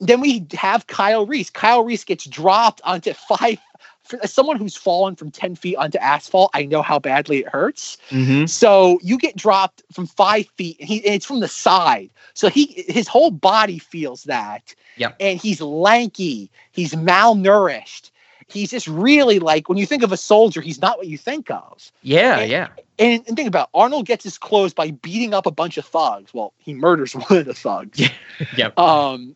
[0.00, 1.50] Then we have Kyle Reese.
[1.50, 3.58] Kyle Reese gets dropped onto five.
[4.04, 7.48] For, as someone who's fallen from 10 feet onto asphalt, I know how badly it
[7.48, 7.96] hurts.
[8.10, 8.48] Mhm.
[8.48, 12.10] So you get dropped from five feet, and, he, and it's from the side.
[12.34, 14.74] So he his whole body feels that.
[14.96, 15.16] Yep.
[15.20, 16.50] And he's lanky.
[16.72, 18.10] He's malnourished.
[18.46, 21.50] He's just really like when you think of a soldier, he's not what you think
[21.50, 21.90] of.
[22.02, 22.68] Yeah, And- yeah.
[22.98, 25.84] And, and think about it, Arnold gets his clothes by beating up a bunch of
[25.84, 26.32] thugs.
[26.32, 28.00] Well, he murders one of the thugs.
[28.56, 28.78] Yep.
[28.78, 29.34] Um,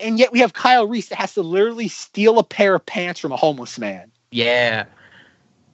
[0.00, 3.20] and yet we have Kyle Reese that has to literally steal a pair of pants
[3.20, 4.10] from a homeless man.
[4.30, 4.84] Yeah.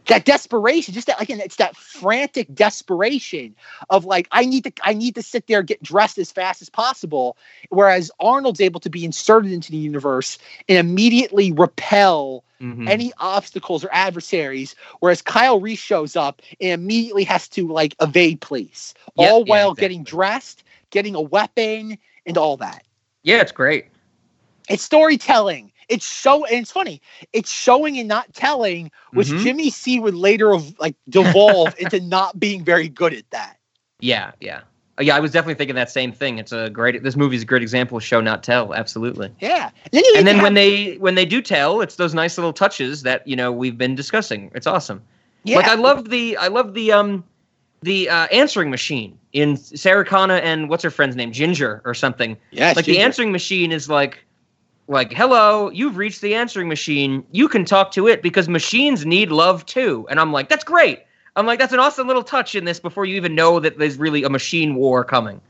[0.07, 3.57] That desperation, just that again, it's that frantic desperation
[3.89, 6.69] of like, I need to, I need to sit there, get dressed as fast as
[6.69, 7.39] possible.
[7.71, 10.37] Whereas Arnold's able to be inserted into the universe
[10.69, 12.89] and immediately repel Mhm.
[12.89, 14.75] any obstacles or adversaries.
[15.01, 19.45] Whereas Kyle Reese shows up and immediately has to like evade police, Yep, all yeah,
[19.51, 19.81] while exactly.
[19.81, 22.85] getting dressed, getting a weapon, and all that.
[23.23, 23.87] Yeah, it's great.
[24.69, 25.71] It's storytelling.
[25.89, 27.03] It's show and it's funny.
[27.33, 29.43] It's showing and not telling, which Mhm.
[29.43, 33.59] Jimmy C would later of like devolve into not being very good at that.
[34.01, 34.61] Yeah, yeah.
[34.99, 36.39] Uh, Yeah, I was definitely thinking that same thing.
[36.39, 39.31] It's a great this movie's a great example of show not tell, absolutely.
[39.41, 39.71] Yeah.
[39.93, 42.53] And then, And then have- when they when they do tell, it's those nice little
[42.55, 44.51] touches that, you know, we've been discussing.
[44.55, 45.03] It's awesome.
[45.43, 47.25] yeah, Like I love the I love the um
[47.83, 52.39] the uh, answering machine in Sarah Connor and what's her friend's name Ginger or something.
[52.51, 52.73] Yeah.
[52.75, 54.25] like the answering machine is like
[54.87, 57.25] like hello, you've reached the answering machine.
[57.33, 60.07] You can talk to it because machines need love too.
[60.11, 61.01] And I'm like that's great.
[61.37, 63.97] I'm like that's an awesome little touch in this before you even know that there's
[63.97, 65.41] really a machine war coming.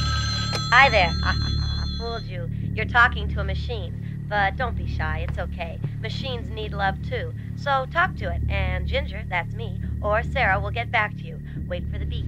[0.00, 1.12] Hi there.
[1.24, 2.48] I fooled you.
[2.74, 3.98] You're talking to a machine.
[4.28, 5.26] But don't be shy.
[5.28, 5.78] It's okay.
[6.00, 7.34] Machines need love too.
[7.56, 8.40] So talk to it.
[8.48, 11.38] And Ginger, that's me, or Sarah will get back to you.
[11.68, 12.26] Wait for the beep.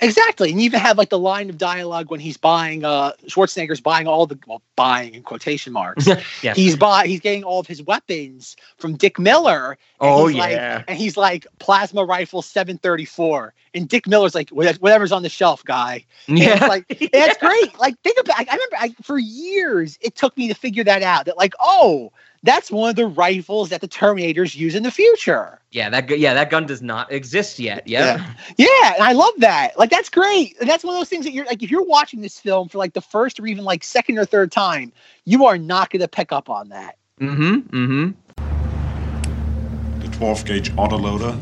[0.00, 0.50] Exactly.
[0.50, 4.06] And you even have like the line of dialogue when he's buying uh Schwarzenegger's buying
[4.06, 6.06] all the well, buying in quotation marks.
[6.42, 6.54] yeah.
[6.54, 9.70] He's buy he's getting all of his weapons from Dick Miller.
[9.70, 10.82] and Oh, he's like- yeah.
[10.86, 13.54] and he's like plasma rifle 734.
[13.74, 16.04] And Dick Miller's like whatever's on the shelf, guy.
[16.28, 16.66] And Yeah.
[16.66, 17.78] like and it's great.
[17.78, 21.26] Like think about I remember I, for years it took me to figure that out.
[21.26, 22.12] That like, oh,
[22.46, 25.60] that's one of the rifles that the Terminators use in the future.
[25.72, 27.86] Yeah, that gu- yeah, that gun does not exist yet.
[27.86, 28.32] Yeah.
[28.56, 29.78] Yeah, and I love that.
[29.78, 30.56] Like that's great.
[30.60, 32.78] And that's one of those things that you're like if you're watching this film for
[32.78, 34.92] like the first or even like second or third time,
[35.24, 36.96] you are not going to pick up on that.
[37.20, 37.76] Mm-hmm.
[37.76, 40.00] Mm-hmm.
[40.00, 41.36] The 12 gauge autoloader.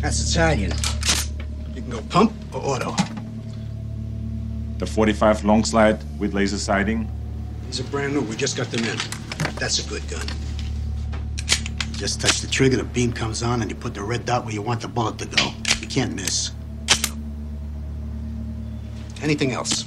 [0.00, 0.72] That's Italian.
[1.74, 2.94] You can go pump or auto.
[4.78, 7.08] The 45 long slide with laser sighting.
[7.72, 8.20] These are brand new.
[8.20, 8.98] We just got them in.
[9.54, 10.26] That's a good gun.
[11.88, 14.44] You just touch the trigger, the beam comes on, and you put the red dot
[14.44, 15.52] where you want the bullet to go.
[15.80, 16.50] You can't miss.
[19.22, 19.86] Anything else?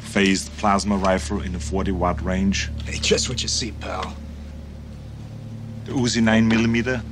[0.00, 2.70] Phased plasma rifle in the 40 watt range.
[2.84, 4.14] Hey, just what you see, pal.
[5.86, 7.02] The Uzi 9mm.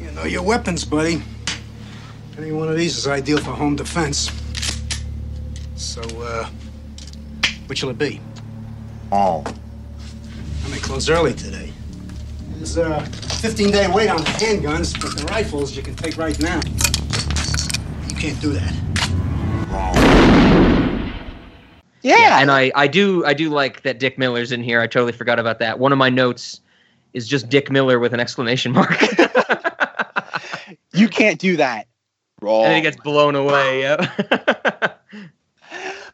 [0.00, 1.22] You know your weapons, buddy.
[2.36, 4.32] Any one of these is ideal for home defense.
[5.76, 6.50] So, uh,
[7.68, 8.20] which will it be?
[9.10, 9.44] All.
[10.64, 11.72] I may close early today.
[12.56, 16.38] There's a 15 day wait on the handguns, but the rifles you can take right
[16.40, 16.60] now.
[18.08, 18.74] You can't do that.
[19.70, 19.94] Wrong.
[22.02, 22.40] Yeah.
[22.40, 24.80] and I, I do I do like that Dick Miller's in here.
[24.80, 25.78] I totally forgot about that.
[25.78, 26.60] One of my notes
[27.12, 28.98] is just Dick Miller with an exclamation mark.
[30.92, 31.86] You can't do that.
[32.40, 32.64] Wrong.
[32.64, 33.82] and then he gets blown away.
[33.82, 34.92] Yeah.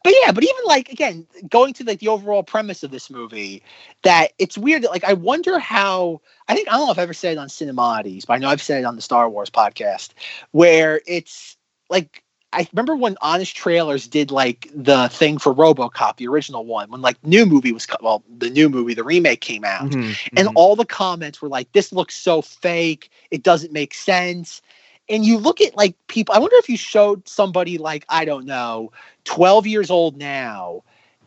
[0.04, 3.62] But yeah, but even like again, going to like the overall premise of this movie,
[4.02, 7.04] that it's weird that like I wonder how I think I don't know if I've
[7.04, 9.50] ever said it on Cinemodities, but I know I've said it on the Star Wars
[9.50, 10.10] podcast,
[10.52, 11.56] where it's
[11.90, 12.22] like
[12.52, 17.00] I remember when Honest Trailers did like the thing for RoboCop, the original one, when
[17.00, 20.48] like new movie was co- well, the new movie, the remake came out, Mhm, and
[20.48, 20.52] mhm.
[20.54, 23.10] all the comments were like, "This looks so fake.
[23.30, 24.60] It doesn't make sense."
[25.08, 26.34] And you look at like people.
[26.34, 28.92] I wonder if you showed somebody like I don't know,
[29.24, 30.82] twelve years old now,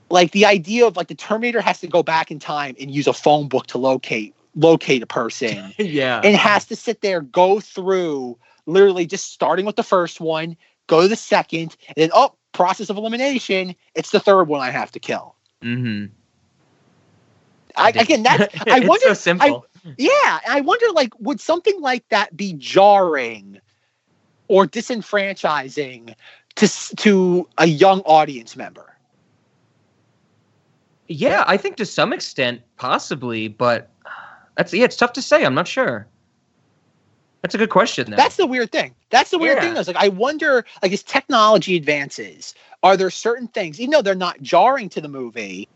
[0.09, 3.07] like the idea of like the Terminator has to go back in time and use
[3.07, 6.19] a phone book to locate locate a person yeah.
[6.23, 11.01] and has to sit there go through literally just starting with the first one go
[11.01, 14.91] to the second and then oh process of elimination it's the third one i have
[14.91, 16.05] to kill mm-hmm
[17.75, 19.67] I, again that i wonder so simple.
[19.85, 23.59] I, yeah i wonder like would something like that be jarring
[24.47, 26.15] or disenfranchising
[26.55, 28.97] to to a young audience member
[31.07, 33.89] Yeah, I think to some extent, possibly, but
[34.57, 35.45] that's yeah, it's tough to say.
[35.45, 36.07] I'm not sure.
[37.41, 38.09] That's a good question.
[38.09, 38.17] Though.
[38.17, 38.93] That's the weird thing.
[39.09, 39.61] That's the weird Yeah.
[39.61, 39.73] thing.
[39.73, 39.83] Though.
[39.87, 42.53] Like I wonder, like as technology advances,
[42.83, 45.69] are there certain things, even though they're not jarring to the movie,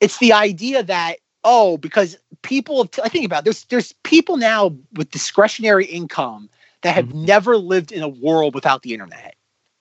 [0.00, 4.76] it's the idea that oh, because people, I think about it, there's there's people now
[4.94, 6.50] with discretionary income
[6.84, 7.26] that have Mm-hmm.
[7.26, 9.36] never lived in a world without the internet.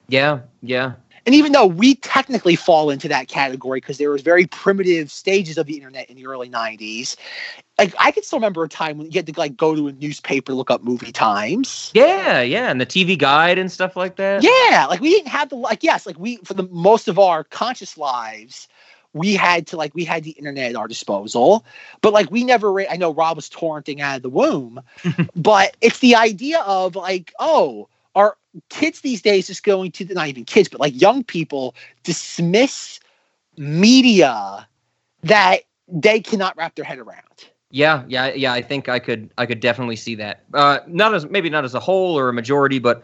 [0.07, 0.93] yeah, yeah,
[1.25, 5.57] And even though we technically fall into that category because there was very primitive stages
[5.57, 7.15] of the internet in the early 90s,
[7.77, 9.93] like I can still remember a time when you had to like go to a
[9.93, 11.95] newspaper to look up movie times.
[11.95, 14.53] yeah, yeah, and the TV guide and stuff like that.
[14.71, 17.43] Yeah, like we didn't have the like yes, like we for the most of our
[17.43, 18.67] conscious lives,
[19.13, 21.65] we had to like we had the internet at our disposal,
[22.01, 22.71] but like we never.
[22.71, 24.81] Re- I know Rob was torrenting out of the womb,
[25.35, 28.37] but it's the idea of like oh, our
[28.69, 32.99] kids these days just going to not even kids, but like young people dismiss
[33.57, 34.67] media
[35.23, 37.19] that they cannot wrap their head around.
[37.69, 38.53] Yeah, yeah, yeah.
[38.53, 40.43] I think I could, I could definitely see that.
[40.53, 43.03] Uh, not as maybe not as a whole or a majority, but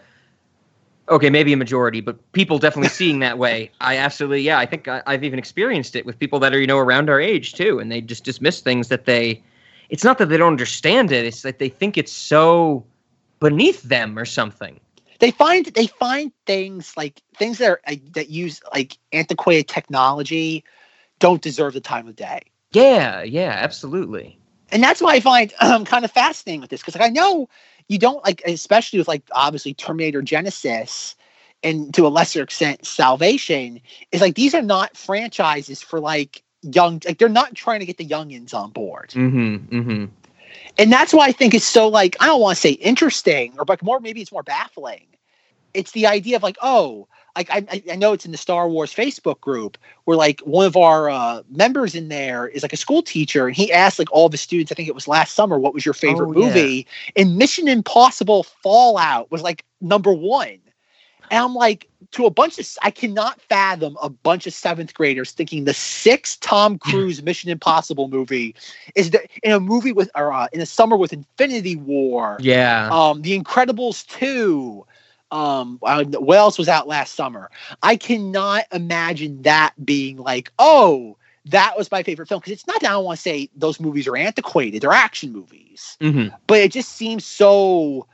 [1.09, 3.71] okay, maybe a majority, but people definitely seeing that way.
[3.81, 4.59] I absolutely, yeah.
[4.59, 7.19] I think I, I've even experienced it with people that are you know around our
[7.19, 9.43] age too, and they just dismiss things that they.
[9.89, 12.85] It's not that they don't understand it; it's that they think it's so
[13.39, 14.79] beneath them or something.
[15.19, 17.81] they find they find things like things that are
[18.13, 20.63] that use like antiquated technology
[21.19, 22.41] don't deserve the time of day
[22.71, 24.37] Yeah, yeah, absolutely.
[24.71, 27.47] and that's why i find um, kind of fascinating with this because like i know
[27.89, 31.15] you don't like especially with like obviously terminator genisys
[31.63, 37.01] and to a lesser extent salvation is like these are not franchises for like young
[37.05, 39.77] like they're not trying to get the youngins on board Mm-hmm.
[39.77, 40.05] Mm-hmm.
[40.77, 43.65] and that's why I think it's so like I don't want to say interesting or
[43.65, 45.05] but more maybe it's more baffling.
[45.73, 48.67] It's the idea of like oh like I I- I know it's in the Star
[48.69, 52.77] Wars Facebook group where like one of our uh, members in there is like a
[52.77, 55.59] school teacher and he asked like all the students I think it was last summer
[55.59, 56.45] what was your favorite Oh, yeah.
[56.47, 60.59] movie and Mission Impossible Fallout was like number one.
[61.31, 65.31] And I'm like, to a bunch of, I cannot fathom a bunch of seventh graders
[65.31, 68.55] thinking the sixth Tom Cruise Mission Impossible movie
[68.95, 72.89] is the, in a movie with, or uh, in a summer with Infinity War, Yeah.
[72.91, 74.83] um, The Incredibles 2.
[75.31, 77.51] Um, uh, what else was out last summer?
[77.83, 82.39] I cannot imagine that being like, oh, that was my favorite film.
[82.39, 85.97] Because it's not that I want to say those movies are antiquated, they're action movies,
[86.01, 86.35] mm-hmm.
[86.47, 88.07] but it just seems so,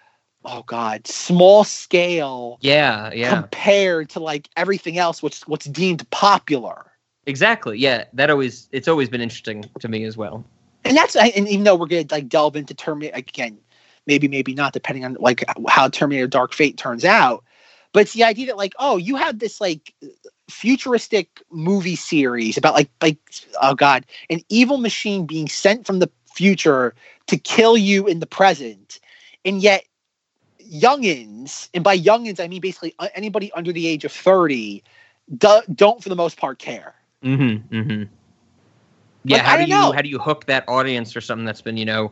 [0.44, 3.30] oh God, small scale Yeah, yeah.
[3.30, 6.92] compared to like everything else what's what's deemed popular.
[7.26, 7.80] Exactly.
[7.80, 10.46] Yeah, that always it's always been interesting to me as well.
[10.84, 13.58] And that's and even though we're gonna like delve into Terminator again,
[14.08, 17.44] maybe maybe not depending on like how Terminator Dark Fate turns out,
[17.94, 19.94] but it's the idea that like oh you have this like
[20.50, 23.18] futuristic movie series about like like
[23.62, 26.94] oh god an evil machine being sent from the future
[27.28, 29.00] to kill you in the present,
[29.44, 29.86] and yet
[30.62, 34.84] youngins and by youngins I mean basically uh, anybody under the age of thirty
[35.38, 36.96] do, don't for the most part care.
[37.24, 37.76] Mm-hmm.
[37.76, 38.04] Mm-hmm.
[39.28, 39.92] Yeah, Like, how do you know.
[39.92, 42.12] how do you hook that audience or something that's been, you know,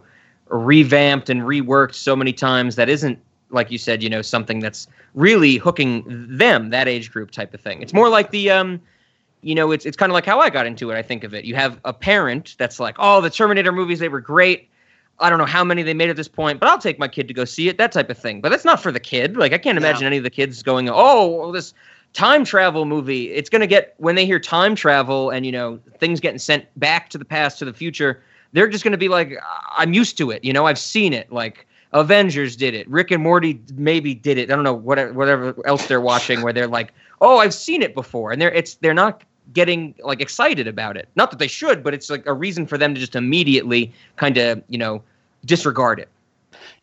[0.57, 3.19] revamped and reworked so many times that isn't
[3.49, 7.61] like you said, you know, something that's really hooking them, that age group type of
[7.61, 7.81] thing.
[7.81, 8.81] It's more like the um
[9.41, 10.95] you know, it's it's kind of like how I got into it.
[10.95, 11.43] I think of it.
[11.43, 14.69] You have a parent that's like, "Oh, the Terminator movies they were great.
[15.19, 17.27] I don't know how many they made at this point, but I'll take my kid
[17.27, 18.39] to go see it." That type of thing.
[18.39, 19.35] But that's not for the kid.
[19.35, 21.73] Like I can't imagine any of the kids going, "Oh, well, this
[22.13, 25.77] time travel movie." It's going to get when they hear time travel and, you know,
[25.99, 28.23] things getting sent back to the past to the future,
[28.53, 29.37] they're just going to be like,
[29.75, 30.43] "I'm used to it.
[30.43, 32.87] You know, I've seen it." Like Avengers did it.
[32.89, 34.49] Rick and Morty maybe did it.
[34.51, 37.93] I don't know whatever whatever else they're watching where they're like, "Oh, I've seen it
[37.93, 41.09] before." And they're it's they're not getting like excited about it.
[41.15, 44.37] Not that they should, but it's like a reason for them to just immediately kind
[44.37, 45.03] of, you know,
[45.45, 46.07] disregard it.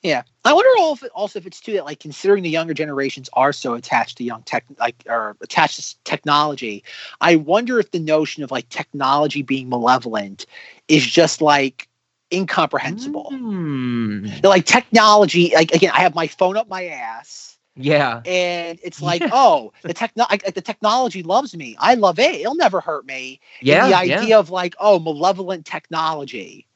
[0.03, 3.29] Yeah, I wonder also if, also if it's too that like considering the younger generations
[3.35, 6.85] are so attached to young tech, like or attached to technology.
[7.21, 10.47] I wonder if the notion of like technology being malevolent
[10.89, 11.89] is just like
[12.33, 13.29] incomprehensible.
[13.31, 18.23] They're like technology, like again, I have my phone up my ass, Yeah.
[18.25, 21.77] and it's like, oh, the techno, like, the technology loves me.
[21.79, 22.37] I love it.
[22.37, 23.41] It'll never hurt me.
[23.61, 23.99] And Yeah, the yeah.
[23.99, 26.67] idea of like, oh, malevolent technology.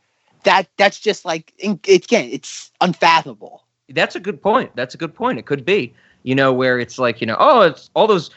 [0.45, 3.65] That that's just like it, again, it's unfathomable.
[3.89, 4.75] That's a good point.
[4.77, 5.39] That's a good point.
[5.39, 8.31] It could be, you know, where it's like, you know, oh, it's all those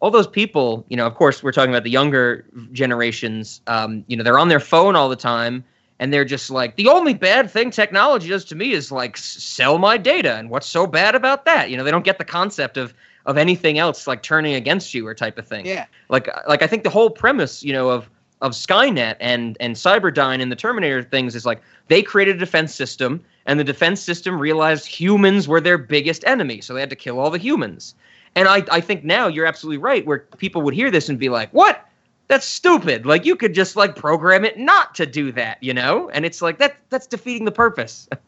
[0.00, 4.16] all those people, you know, of course we're talking about the younger generations, um, you
[4.16, 5.62] know, they're on their phone all the time
[5.98, 9.78] and they're just like the only bad thing technology does to me is like sell
[9.78, 11.70] my data and what's so bad about that?
[11.70, 12.94] You know, they don't get the concept of
[13.26, 15.66] of anything else like turning against you or type of thing.
[15.66, 15.84] Yeah.
[16.08, 18.08] Like like I think the whole premise, you know, of
[18.40, 22.74] of Skynet and and Cyberdyne and the Terminator things is like they created a defense
[22.74, 26.96] system and the defense system realized humans were their biggest enemy, so they had to
[26.96, 27.94] kill all the humans.
[28.34, 31.28] And I I think now you're absolutely right where people would hear this and be
[31.28, 31.86] like, "What?
[32.28, 33.06] That's stupid.
[33.06, 36.40] Like you could just like program it not to do that, you know?" And it's
[36.40, 38.08] like that that's defeating the purpose.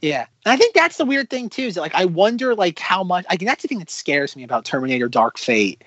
[0.00, 1.64] Yeah, and I think that's the weird thing too.
[1.64, 3.26] Is that like I wonder like how much.
[3.28, 5.82] I think that's the thing that scares me about Terminator: Dark Fate.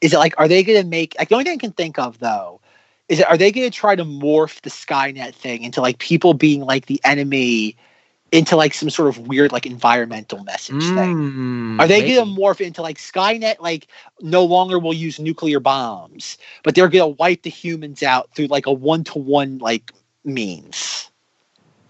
[0.00, 2.20] Is it like are they to make like the only thing I can think of
[2.20, 2.60] though
[3.08, 6.62] is are they going to try to morph the Skynet thing into like people being
[6.62, 7.76] like the enemy
[8.32, 11.16] into like some sort of weird like environmental message thing?
[11.16, 13.60] Mm, Are they going to morph into like Skynet?
[13.60, 13.86] Like
[14.20, 18.46] no longer will use nuclear bombs, but they're going to wipe the humans out through
[18.46, 19.92] like a one to one like
[20.24, 21.10] means.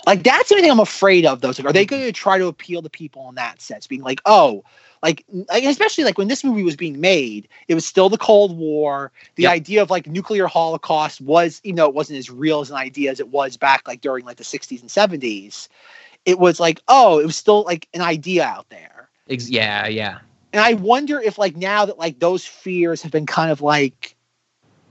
[0.06, 1.40] Like that's the only thing I'm afraid of.
[1.40, 4.02] Those like, are they going to try to appeal to people in that sense, being
[4.02, 4.62] like, oh,
[5.02, 9.12] like, especially like when this movie was being made, it was still the Cold War.
[9.36, 9.52] The Yep.
[9.52, 13.10] idea of like nuclear holocaust was, you know, it wasn't as real as an idea
[13.10, 15.68] as it was back like during like the 60s and 70s.
[16.24, 19.10] It was like, oh, it was still like an idea out there.
[19.28, 20.18] Yeah, yeah.
[20.52, 24.15] And I wonder if like now that like those fears have been kind of like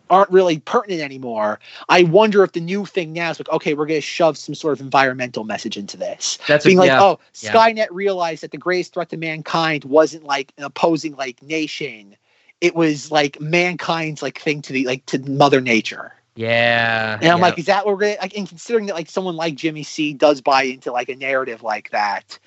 [0.09, 1.59] aren't really pertinent anymore.
[1.89, 4.73] I wonder if the new thing now is like, okay, we're gonna shove some sort
[4.73, 6.37] of environmental message into this.
[6.47, 7.53] That's a- being like, yeah, oh, yeah.
[7.53, 12.15] Skynet realized that the greatest threat to mankind wasn't like an opposing like nation.
[12.61, 16.13] It was like mankind's like thing to the like to Mother Nature.
[16.35, 17.17] Yeah.
[17.21, 17.43] And I'm yeah.
[17.43, 18.37] like, is that what we're gonna like?
[18.37, 21.91] And considering that like someone like Jimmy C does buy into like a narrative like
[21.91, 22.37] that,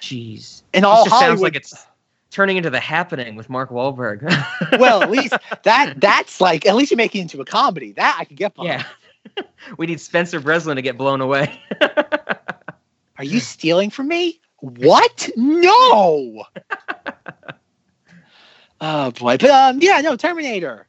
[0.00, 0.62] jeez.
[0.72, 1.86] and It all just sounds Hollywood like it's
[2.34, 4.22] turning into the happening with Mark Wahlberg.
[4.80, 7.92] well, at least that that's like at least you make it into a comedy.
[7.92, 8.84] That I could get yeah.
[9.78, 11.58] we need Spencer Breslin to get blown away.
[13.18, 14.40] Are you stealing from me?
[14.58, 15.30] What?
[15.36, 16.44] No.
[18.80, 20.88] oh boy, but um, yeah, no, Terminator.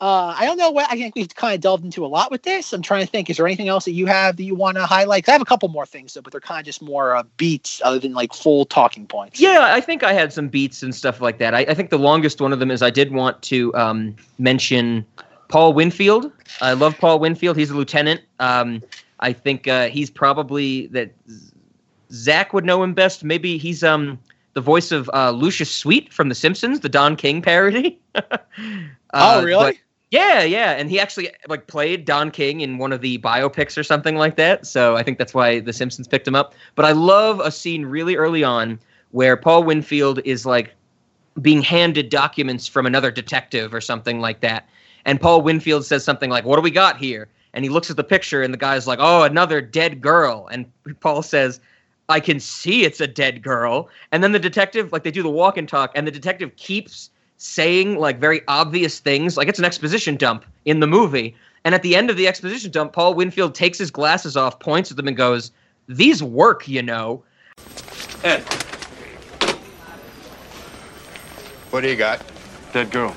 [0.00, 2.42] Uh, I don't know what I think we've kind of delved into a lot with
[2.42, 2.72] this.
[2.72, 3.30] I'm trying to think.
[3.30, 5.28] Is there anything else that you have that you want to highlight?
[5.28, 7.80] I have a couple more things, though, but they're kind of just more uh, beats
[7.84, 9.40] other than like full talking points.
[9.40, 11.54] Yeah, I think I had some beats and stuff like that.
[11.54, 15.06] I, I think the longest one of them is I did want to um, mention
[15.48, 16.30] Paul Winfield.
[16.60, 17.56] I love Paul Winfield.
[17.56, 18.20] He's a lieutenant.
[18.40, 18.82] Um,
[19.20, 21.12] I think uh, he's probably that
[22.10, 23.24] Zach would know him best.
[23.24, 24.18] Maybe he's um
[24.54, 28.00] the voice of uh, Lucius Sweet from The Simpsons, the Don King parody.
[29.12, 29.72] Uh, oh, really?
[29.74, 29.76] but-
[30.10, 33.82] yeah, yeah, and he actually like played Don King in one of the biopics or
[33.82, 34.64] something like that.
[34.64, 36.54] So I think that's why The Simpsons picked him up.
[36.76, 38.78] But I love a scene really early on
[39.10, 40.72] where Paul Winfield is like
[41.42, 44.68] being handed documents from another detective or something like that.
[45.04, 47.96] And Paul Winfield says something like, "What do we got here?" And he looks at
[47.96, 50.66] the picture and the guy's like, "Oh, another dead girl." And
[51.00, 51.60] Paul says,
[52.08, 55.30] "I can see it's a dead girl." And then the detective like they do the
[55.30, 59.64] walk and talk and the detective keeps saying like very obvious things like it's an
[59.64, 61.34] exposition dump in the movie.
[61.64, 64.90] And at the end of the exposition dump, Paul Winfield takes his glasses off, points
[64.90, 65.50] at them and goes,
[65.88, 67.22] "These work, you know."
[68.22, 68.42] Ed,
[71.70, 72.20] What do you got?
[72.72, 73.14] dead girl.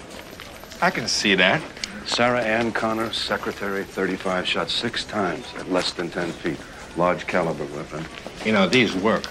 [0.81, 1.61] I can see that.
[2.05, 6.57] Sarah Ann Connor, secretary, 35, shot six times at less than 10 feet.
[6.97, 8.05] Large caliber weapon.
[8.43, 9.23] You know, these work.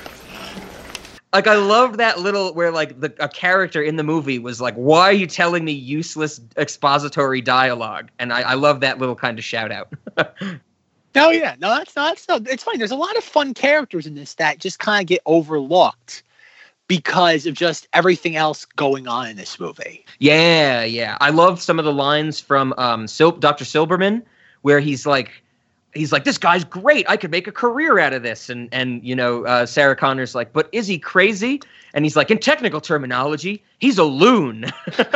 [1.32, 4.74] like I love that little where like the a character in the movie was like,
[4.74, 9.38] "Why are you telling me useless expository dialogue?" And I, I love that little kind
[9.38, 9.93] of shout out.
[11.14, 12.10] No, yeah, no, that's not.
[12.10, 12.48] That's not.
[12.48, 12.78] It's fine.
[12.78, 16.22] There's a lot of fun characters in this that just kind of get overlooked
[16.88, 20.05] because of just everything else going on in this movie.
[20.20, 21.18] Yeah, yeah.
[21.20, 23.64] I love some of the lines from um, Sil- Dr.
[23.64, 24.22] Silberman
[24.62, 25.43] where he's like,
[25.97, 27.09] he's like, this guy's great.
[27.09, 28.48] I could make a career out of this.
[28.51, 31.60] And and you know, uh, Sarah Connor's like, but is he crazy?
[31.94, 34.66] And he's like, in technical terminology, he's a loon.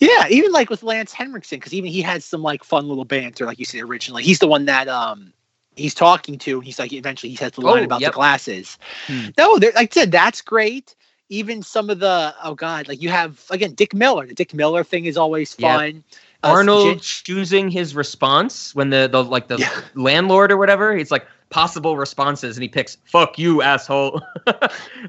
[0.00, 3.46] Yeah, even like with Lance Henriksen, because even he had some like fun little banter,
[3.46, 4.22] like you said originally.
[4.22, 5.32] He's the one that um
[5.76, 6.60] he's talking to.
[6.60, 8.12] He's like eventually he says the line Oh, about yep.
[8.12, 8.78] the glasses.
[9.06, 9.28] Hmm.
[9.38, 10.94] No, like I said, that's great.
[11.28, 14.26] Even some of the oh god, like you have again Dick Miller.
[14.26, 16.02] The Dick Miller thing is always fun.
[16.08, 21.10] Uh, Arnold Jin- choosing his response when the, the like the landlord or whatever, it's
[21.10, 24.20] like possible responses and he picks fuck you asshole.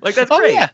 [0.01, 0.53] like that's oh great.
[0.53, 0.69] yeah.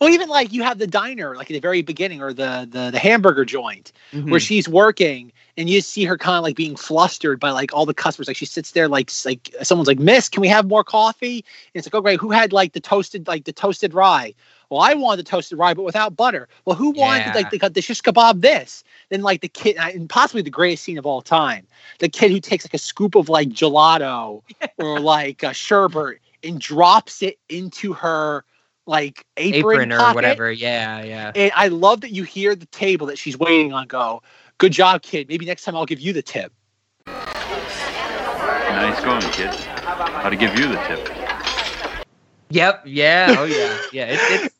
[0.00, 2.90] Well, even like you have the diner, like at the very beginning, or the the,
[2.90, 4.40] the hamburger joint, where Mhm.
[4.40, 7.94] she's working, and you see her kind of like being flustered by like all the
[7.94, 8.26] customers.
[8.26, 11.36] Like she sits there, like like someone's like, "Miss, can we have more coffee?"
[11.74, 14.34] And it's like, "Oh great, who had like the toasted like the toasted rye?"
[14.70, 16.48] Well, I wanted the toasted rye, but without butter.
[16.64, 17.32] Well, who wanted Yeah.
[17.34, 18.82] like the, the shish kebab this?
[19.10, 21.66] Then like the kid, and possibly the greatest scene of all time,
[21.98, 24.42] the kid who takes like a scoop of like gelato
[24.78, 28.44] or like a sherbet and drops it into her
[28.86, 30.14] like apron, Apron or pocket.
[30.14, 30.52] whatever.
[30.52, 31.32] Yeah, yeah.
[31.34, 34.22] And I love that you hear the table that she's waiting on go,
[34.58, 35.28] good job, kid.
[35.28, 36.52] Maybe next time I'll give you the tip.
[37.06, 39.54] Nice going, kid.
[39.54, 41.08] How to give you the tip?
[42.50, 42.82] Yep.
[42.86, 43.36] Yeah.
[43.38, 43.78] Oh yeah.
[43.92, 44.06] Yeah.
[44.18, 44.53] It's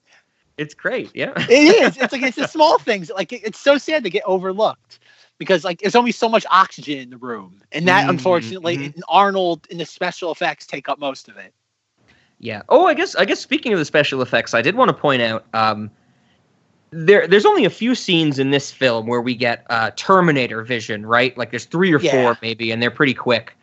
[0.59, 1.11] it's great.
[1.15, 1.33] Yeah.
[1.49, 1.53] It
[1.87, 1.97] is.
[1.97, 3.11] It's like it's the small things.
[3.15, 4.99] Like it- it's so sad to get overlooked
[5.39, 9.01] because like there's only so much oxygen in the room, and that Mhm, unfortunately, mhm.
[9.09, 11.53] Arnold and the special effects take up most of it.
[12.39, 12.63] Yeah.
[12.69, 15.23] Oh, I guess I guess speaking of the special effects, I did want to point
[15.23, 15.91] out um,
[16.91, 21.07] there there's only a few scenes in this film where we get uh, Terminator vision,
[21.07, 21.37] right?
[21.37, 22.11] Like there's three or Yeah.
[22.11, 23.57] four maybe, and they're pretty quick.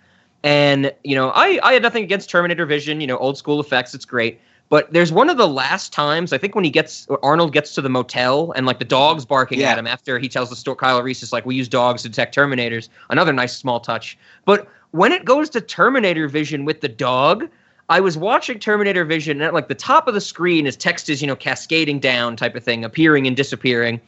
[0.44, 3.02] And you know, I I had nothing against Terminator vision.
[3.02, 4.40] You know, old school effects, it's great.
[4.72, 7.82] But there's one of the last times I think when he gets Arnold gets to
[7.82, 9.72] the motel and like the dog's barking Yeah.
[9.72, 10.78] at him after he tells the story.
[10.78, 12.88] Kyle Reese is like we use dogs to detect Terminators.
[13.10, 14.18] Another nice small touch.
[14.46, 17.50] But when it goes to Terminator vision with the dog,
[17.90, 21.10] I was watching Terminator Vision, and at like the top of the screen, as text
[21.10, 24.00] is you know cascading down, type of thing, appearing and disappearing.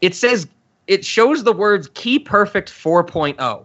[0.00, 0.48] It says
[0.86, 3.64] it shows the words "Key Perfect 4.0,"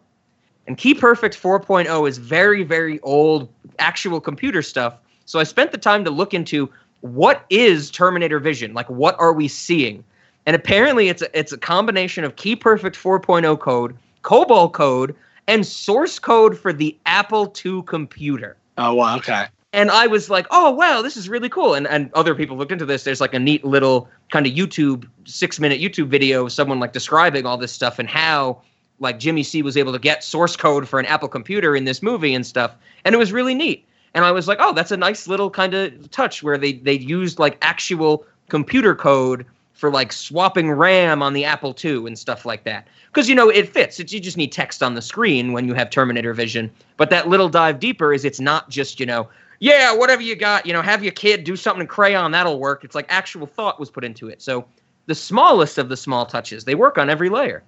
[0.67, 3.47] and Key Perfect 4.0 is very very old
[3.79, 4.97] actual computer stuff.
[5.25, 6.69] So I spent the time to look into
[7.01, 10.03] what is Terminator Vision, like what are we seeing,
[10.45, 15.15] and apparently it's a, it's a combination of Key Perfect 4.0 code, COBOL code,
[15.47, 18.55] and source code for the Apple II computer.
[18.77, 19.17] Oh, wow.
[19.17, 19.45] Okay.
[19.73, 21.73] And I was like, oh wow, this is really cool.
[21.73, 23.03] And and other people looked into this.
[23.03, 26.93] There's like a neat little kind of YouTube six minute YouTube video of someone like
[26.93, 28.61] describing all this stuff and how
[28.99, 32.03] like Jimmy C was able to get source code for an Apple computer in this
[32.03, 32.75] movie and stuff.
[33.03, 33.83] And it was really neat.
[34.13, 36.93] And I was like, oh, that's a nice little kind of touch where they they
[36.93, 42.45] used like actual computer code for like swapping RAM on the Apple II and stuff
[42.45, 42.87] like that.
[43.07, 43.99] Because you know it fits.
[43.99, 46.71] It's, you just need text on the screen when you have Terminator Vision.
[46.97, 49.27] But that little dive deeper is it's not just you know
[49.59, 52.83] yeah whatever you got you know have your kid do something in crayon that'll work.
[52.83, 54.41] It's like actual thought was put into it.
[54.41, 54.65] So
[55.07, 57.63] the smallest of the small touches they work on every layer.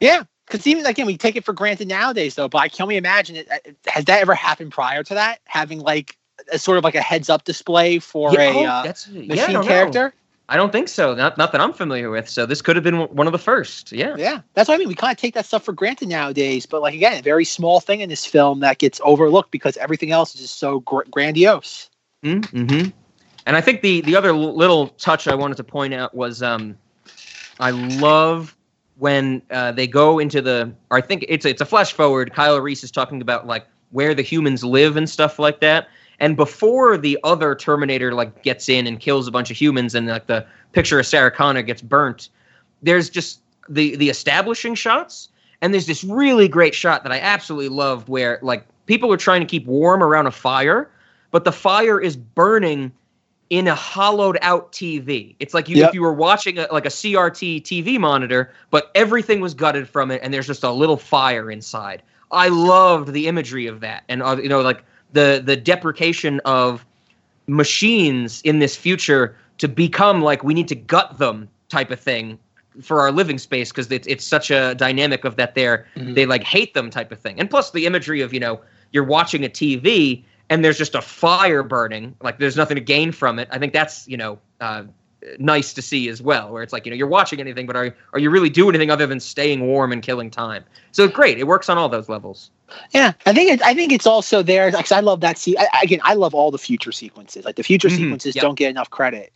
[0.00, 2.48] Yeah, because even again, we take it for granted nowadays, though.
[2.48, 3.48] But I can only imagine it.
[3.86, 5.40] Has that ever happened prior to that?
[5.44, 6.16] Having like
[6.52, 9.22] a sort of like a heads up display for Yeah, a oh, uh, that's- yeah,
[9.22, 9.62] I machine know.
[9.62, 10.14] character.
[10.48, 11.14] I don't think so.
[11.14, 12.28] Not not that I'm familiar with.
[12.28, 13.92] So this could have been one of the first.
[13.92, 14.16] Yeah.
[14.18, 14.88] Yeah, that's what I mean.
[14.88, 16.66] We kind of take that stuff for granted nowadays.
[16.66, 20.10] But like again, a very small thing in this film that gets overlooked because everything
[20.10, 21.88] else is just so gr- grandiose.
[22.24, 22.90] Mm-hmm.
[23.46, 26.42] And I think the the other l- little touch I wanted to point out was
[26.42, 26.76] um,
[27.60, 28.56] I love
[29.00, 30.72] when uh, they go into the.
[30.90, 32.32] Or I think it's it's a flash forward.
[32.32, 35.88] Kyle Reese is talking about like where the humans live and stuff like that.
[36.20, 40.06] And before the other Terminator like gets in and kills a bunch of humans, and
[40.06, 42.28] like the picture of Sarah Connor gets burnt,
[42.82, 45.30] there's just the the establishing shots,
[45.62, 49.40] and there's this really great shot that I absolutely loved where like people are trying
[49.40, 50.90] to keep warm around a fire,
[51.30, 52.92] but the fire is burning
[53.50, 55.34] in a hollowed out TV.
[55.40, 55.88] It's like you Yep.
[55.88, 60.10] if you were watching a, like a CRT TV monitor, but everything was gutted from
[60.12, 62.02] it, and there's just a little fire inside.
[62.30, 66.86] I loved the imagery of that, and uh, you know, like the the deprecation of
[67.48, 72.38] machines in this future to become like we need to gut them type of thing
[72.80, 76.14] for our living space because it's, it's such a dynamic of that they're Mhm.
[76.14, 78.60] they like hate them type of thing and plus the imagery of you know
[78.92, 83.12] you're watching a tv and there's just a fire burning, like there's nothing to gain
[83.12, 83.48] from it.
[83.52, 84.84] I think that's you know uh,
[85.38, 87.96] nice to see as well, where it's like you know you're watching anything, but are
[88.12, 90.64] are you really doing anything other than staying warm and killing time?
[90.92, 92.50] So great, it works on all those levels.
[92.92, 95.38] Yeah, I think it, I think it's also there because I love that.
[95.38, 97.44] See, I, again, I love all the future sequences.
[97.44, 98.42] Like the future Mhm, sequences yep.
[98.42, 99.32] don't get enough credit,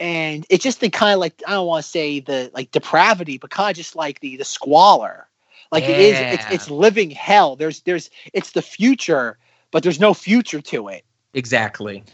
[0.00, 3.38] and it's just the kind of like I don't want to say the like depravity,
[3.38, 5.28] but kind of just like the the squalor.
[5.72, 7.56] Like it is, it's it's living hell.
[7.56, 9.38] There's there's it's the future,
[9.70, 11.04] but there's no future to it.
[11.34, 12.04] Exactly.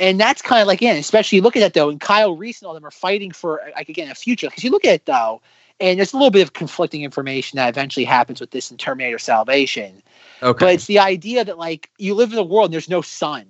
[0.00, 2.66] And that's kind of like, again, especially look at that though, and Kyle Reese and
[2.66, 4.48] all them are fighting for like again a future.
[4.48, 5.40] Because you look at it though,
[5.80, 9.18] and there's a little bit of conflicting information that eventually happens with this in Terminator
[9.18, 10.02] Salvation.
[10.42, 10.64] Okay.
[10.64, 13.46] But it's the idea that like you live in a world and there's no sun.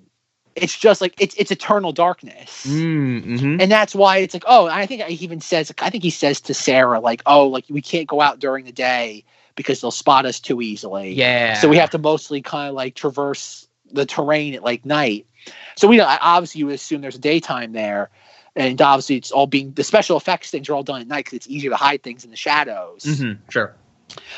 [0.55, 2.67] It's just like it's it's eternal darkness.
[2.67, 3.61] Mm-hmm.
[3.61, 6.41] And that's why it's like, oh, I think he even says, I think he says
[6.43, 9.25] to Sarah, like, oh, like we can't go out during the day
[9.57, 11.13] because they'll spot us too easily.
[11.13, 11.55] Yeah.
[11.55, 15.27] So we have to mostly kind of like traverse the terrain at like night.
[15.77, 18.11] So we know obviously you would assume there's a daytime there,
[18.57, 21.37] and obviously it's all being the special effects things are all done at night because
[21.37, 23.05] it's easier to hide things in the shadows.
[23.05, 23.75] Mhm, Sure.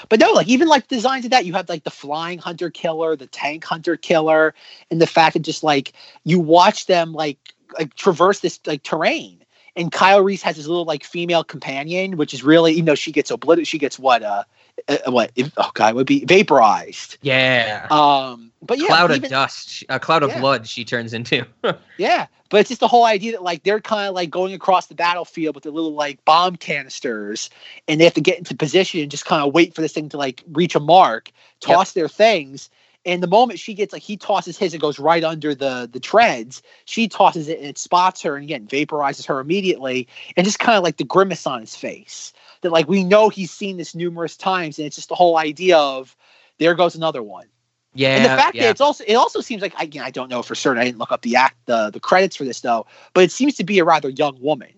[0.08, 3.16] But no, like even like designs of that, you have like the flying hunter killer,
[3.16, 4.54] the tank hunter killer,
[4.90, 5.92] and the fact that just like
[6.24, 7.38] you watch them like
[7.78, 9.42] like traverse this like terrain.
[9.74, 13.12] And Kyle Reese has his little like female companion, which is really even though she
[13.12, 14.44] gets obliterated, she gets what uh,
[14.88, 17.18] uh what oh god would be vaporized.
[17.22, 17.86] Yeah.
[17.90, 20.40] Um, but yeah, cloud even- of dust, a cloud of Yeah.
[20.40, 20.66] blood.
[20.66, 21.46] She turns into.
[21.98, 24.86] Yeah, but it's just the whole idea that like they're kind of like going across
[24.86, 27.48] the battlefield with their little like bomb canisters,
[27.88, 30.10] and they have to get into position and just kind of wait for this thing
[30.10, 31.30] to like reach a mark,
[31.60, 32.68] toss their things.
[33.06, 36.00] And the moment she gets like he tosses his, it goes right under the the
[36.00, 36.60] treads.
[36.84, 40.76] She tosses it and it spots her, and again vaporizes her immediately, and just kind
[40.76, 42.32] of like the grimace on his face
[42.62, 45.78] that like we know he's seen this numerous times, and it's just the whole idea
[45.78, 46.16] of
[46.58, 47.46] there goes another one.
[47.94, 48.14] yeah.
[48.16, 48.64] And the fact yeah.
[48.64, 50.98] that it's also it also seems like again I don't know for certain I didn't
[50.98, 53.78] look up the act the the credits for this though, but it seems to be
[53.78, 54.70] a rather young woman.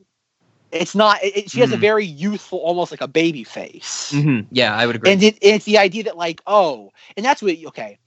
[0.73, 1.23] It's not.
[1.23, 1.81] It, it- she has a Mhm.
[1.81, 5.11] very youthful, almost like a baby face, Mhm, Yeah, I would agree.
[5.13, 7.99] and it, it's the idea that like oh, and that's what okay.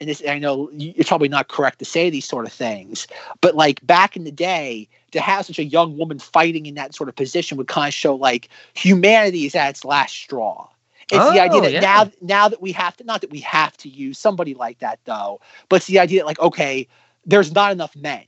[0.00, 3.06] And this I know you're probably not correct to say these sort of things,
[3.42, 6.94] but like back in the day, to have such a young woman fighting in that
[6.94, 10.68] sort of position would kind of show like humanity is at its last straw.
[11.12, 11.80] It's the idea Oh, that yeah.
[11.80, 15.00] now now that we have to not that we have to use somebody like that
[15.04, 16.88] though, but it's the idea that like okay,
[17.26, 18.24] there's not enough men.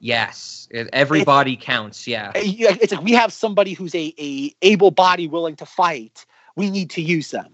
[0.00, 2.06] yes, everybody counts.
[2.06, 2.32] Yeah.
[2.34, 6.24] It's like we have somebody who's a, a able body willing to fight.
[6.54, 7.52] We need to use them.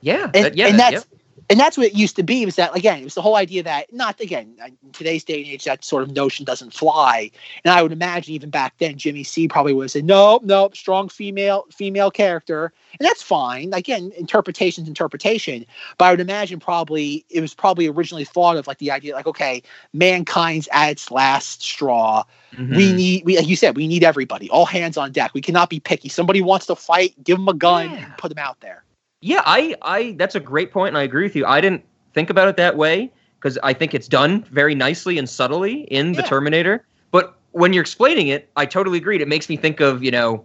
[0.00, 0.24] Yeah.
[0.34, 0.66] And, that- yeah.
[0.68, 1.06] and that- that's
[1.50, 3.62] and that's what it used to be was that again it was the whole idea
[3.62, 7.30] that not again in today's day and age that sort of notion doesn't fly.
[7.64, 10.70] And i would imagine even back then jimmy c probably would have said no no
[10.74, 12.72] strong female female character.
[12.98, 13.72] And that's fine.
[13.74, 15.64] Again interpretation's interpretation.
[15.98, 19.26] But i would imagine probably it was probably originally thought of like the idea like
[19.26, 19.62] okay
[19.92, 22.24] mankind's at its last straw.
[22.70, 22.96] We Mhm.
[22.96, 25.32] need we like you said we need everybody all hands on deck.
[25.34, 26.08] We cannot be picky.
[26.08, 28.84] Somebody wants to fight give them a gun and put them out there
[29.22, 31.46] Yeah, I, I, that's a great point, and I agree with you.
[31.46, 35.28] I didn't think about it that way because I think it's done very nicely and
[35.28, 36.84] subtly in the Terminator.
[37.12, 39.20] But when you're explaining it, I totally agreed.
[39.20, 40.44] It makes me think of you know,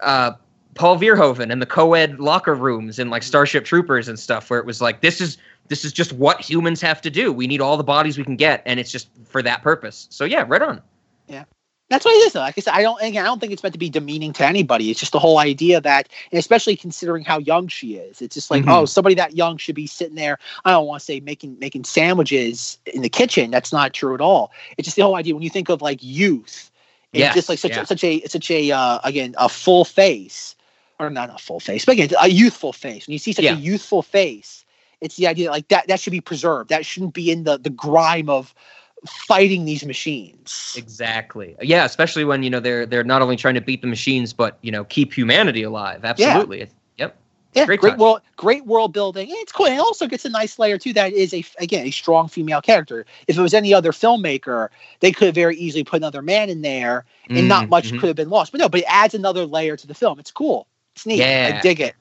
[0.00, 0.32] uh,
[0.74, 4.66] Paul Verhoeven and the co-ed locker rooms and like Starship Troopers and stuff, where it
[4.66, 5.38] was like this is
[5.68, 7.32] this is just what humans have to do.
[7.32, 10.06] We need all the bodies we can get, and it's just for that purpose.
[10.10, 10.80] So yeah, right on.
[11.88, 12.32] That's what it is.
[12.32, 12.40] Though.
[12.40, 13.00] Like I said, I don't.
[13.00, 14.90] Again, I don't think it's meant to be demeaning to anybody.
[14.90, 18.50] It's just the whole idea that, and especially considering how young she is, it's just
[18.50, 18.72] like, Mhm.
[18.72, 20.38] oh, somebody that young should be sitting there.
[20.64, 23.52] I don't want to say making making sandwiches in the kitchen.
[23.52, 24.50] That's not true at all.
[24.76, 26.72] It's just the whole idea when you think of like youth,
[27.12, 27.82] it's Yes, just like such yeah.
[27.82, 30.56] a, such a such a uh, again a full face,
[30.98, 33.06] or not a full face, but again a youthful face.
[33.06, 33.52] When you see such Yeah.
[33.54, 34.64] a youthful face,
[35.00, 36.70] it's the idea that, like that that should be preserved.
[36.70, 38.52] That shouldn't be in the the grime of
[39.06, 40.76] fighting these machines.
[40.76, 41.56] Exactly.
[41.60, 44.58] Yeah, especially when you know they're they're not only trying to beat the machines, but
[44.62, 46.04] you know keep humanity alive.
[46.04, 46.62] Absolutely.
[46.62, 47.16] It's- Yep.
[47.54, 49.28] Yeah, Great great, world, great world building.
[49.30, 49.66] It's cool.
[49.66, 50.92] It also gets a nice layer too.
[50.92, 53.06] That is a again a strong female character.
[53.28, 54.68] If it was any other filmmaker,
[55.00, 57.04] they could have very easily put another man in there,
[57.34, 57.98] and not Mm, much mhm.
[57.98, 58.52] could have been lost.
[58.52, 60.18] But no, but it adds another layer to the film.
[60.18, 60.66] It's cool.
[60.94, 61.28] It's neat.
[61.44, 61.96] I dig it.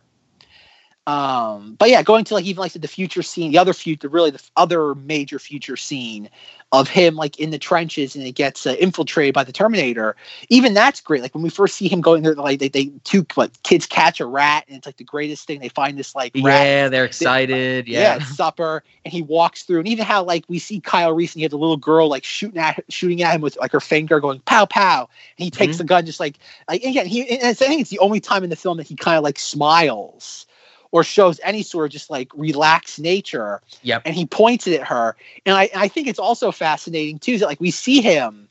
[1.07, 4.32] Um, but yeah, going to like even like the future scene, the other future, really
[4.32, 6.30] the other major future scene
[6.72, 10.15] of him like in the trenches and it gets uh, infiltrated by the Terminator.
[10.49, 11.22] Even that's great.
[11.22, 14.19] Like when we first see him going there, like they, they two what kids catch
[14.19, 15.60] a rat and it's like the greatest thing.
[15.60, 17.88] They find this like rat Yeah, they're excited.
[17.88, 18.26] yeah, Yeah.
[18.26, 21.44] supper, and he walks through, and even how like we see Kyle Reese, and he
[21.44, 24.40] have the little girl like shooting at shooting at him with like her finger, going
[24.41, 25.07] pow pow,
[25.38, 25.77] and he takes Mhm.
[25.80, 28.44] the gun just like like again he and it's, I think it's the only time
[28.44, 30.48] in the film that he kind of like smiles
[30.91, 33.62] or shows any sort of just like relaxed nature.
[33.84, 34.03] Yep.
[34.06, 35.16] And he points it at her.
[35.45, 38.49] And I, I think it's also fascinating too, is that like we see him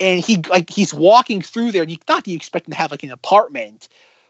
[0.00, 2.78] and he like he's walking through there and you not that you expect him to
[2.78, 3.88] have like an apartment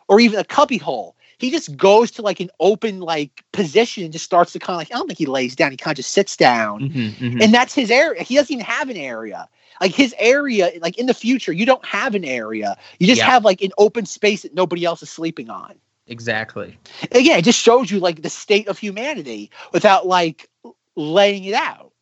[0.09, 1.17] or even a cubby hole.
[1.39, 4.79] He just goes to like an open like position and just starts to kind of
[4.79, 5.71] like I don't think he lays down.
[5.71, 7.43] He kind of just sits down, Mhm, mhm.
[7.43, 8.23] and that's his area.
[8.23, 9.49] He doesn't even have an area.
[9.81, 12.79] Like his area, like in the future, you don't have an area.
[12.99, 13.27] You just Yeah.
[13.27, 15.75] have like an open space that nobody else is sleeping on.
[16.09, 16.79] Exactly.
[17.13, 20.49] Again, it just shows you like the state of humanity without like
[20.95, 21.93] laying it out.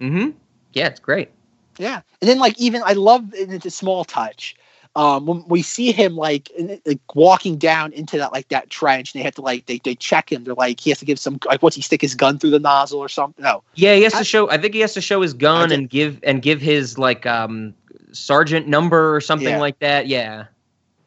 [0.00, 0.30] Mm-hmm.
[0.72, 1.30] Yeah, it's great.
[1.78, 4.56] Yeah, and then like even I love and it's a small touch.
[4.96, 9.14] Um, when we see him like, in- like walking down into that like that trench,
[9.14, 10.42] and they have to like they, they check him.
[10.44, 12.58] They're like he has to give some like what's he stick his gun through the
[12.58, 13.42] nozzle or something?
[13.44, 14.50] No, Yeah, he has to show.
[14.50, 17.74] I think he has to show his gun and give and give his like um
[18.12, 19.60] sergeant number or something Yeah.
[19.60, 20.08] like that.
[20.08, 20.46] Yeah.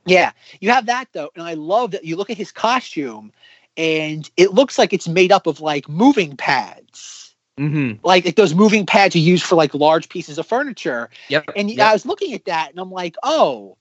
[0.06, 3.32] Yeah, you have that though, and I love that you look at his costume,
[3.78, 7.22] and it looks like it's made up of like moving pads,
[7.60, 8.04] Mm-hmm.
[8.04, 11.10] like, like those moving pads you use for like large pieces of furniture.
[11.28, 11.52] Yep.
[11.56, 11.90] And yep.
[11.90, 13.78] I was looking at that, and I'm like, oh,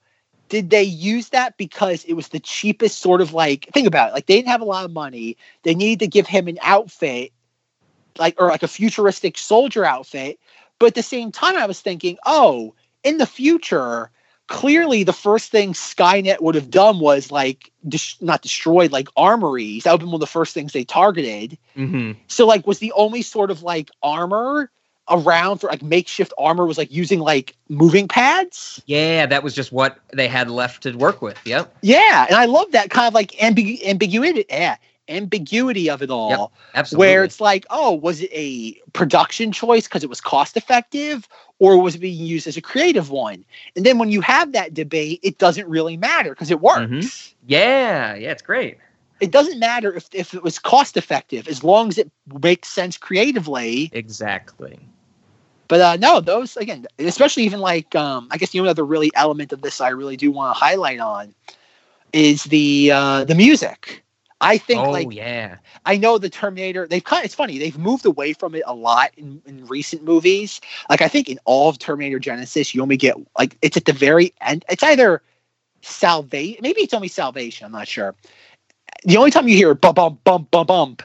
[0.49, 3.69] did they use that because it was the cheapest sort of like?
[3.73, 4.13] Think about it.
[4.13, 5.37] Like they didn't have a lot of money.
[5.63, 7.31] They needed to give him an outfit,
[8.19, 10.39] like or like a futuristic soldier outfit.
[10.77, 14.11] But at the same time, I was thinking, oh, in the future,
[14.51, 19.83] clearly the first thing Skynet would have done was like dis- not destroyed like armories.
[19.83, 21.57] That would have been one of the first things they targeted.
[21.77, 22.19] Mm-hmm.
[22.27, 24.69] So like was the only sort of like armor
[25.09, 28.81] around for like makeshift armor was like using like moving pads.
[28.85, 31.39] Yeah, that was just what they had left to work with.
[31.45, 31.73] Yep.
[31.81, 34.45] Yeah, and I love that kind of like ambigu- ambiguity.
[34.49, 34.75] Yeah,
[35.07, 36.51] ambiguity of it all.
[36.75, 37.07] absolutely.
[37.07, 41.27] Where it's like, oh, was it a production choice because it was cost effective,
[41.61, 43.45] or was it being used as a creative one?
[43.75, 46.87] And then when you have that debate, it doesn't really matter because it works.
[46.87, 47.33] Mhm.
[47.45, 48.79] Yeah, yeah, it's great.
[49.19, 52.09] It doesn't matter if, if it was cost effective as long as it
[52.41, 53.91] makes sense creatively.
[53.93, 54.79] Exactly.
[55.67, 59.11] But uh, no, those again, especially even like um, I guess the only other really
[59.13, 61.35] element of this I really do want to highlight on
[62.11, 64.03] is the uh, the music.
[64.41, 65.57] I think oh like yeah.
[65.85, 66.87] I know the Terminator.
[66.87, 67.21] They've kind.
[67.21, 67.59] Of, It's funny.
[67.59, 70.59] They've moved away from it a lot in, in recent movies.
[70.89, 73.93] Like I think in all of Terminator Genisys, you only get like it's at the
[73.93, 74.65] very end.
[74.67, 75.21] It's either
[75.81, 76.59] salvation.
[76.61, 77.65] Maybe it's only salvation.
[77.65, 78.15] I'm not sure.
[79.05, 81.03] The only time you hear bump bump bump bump bump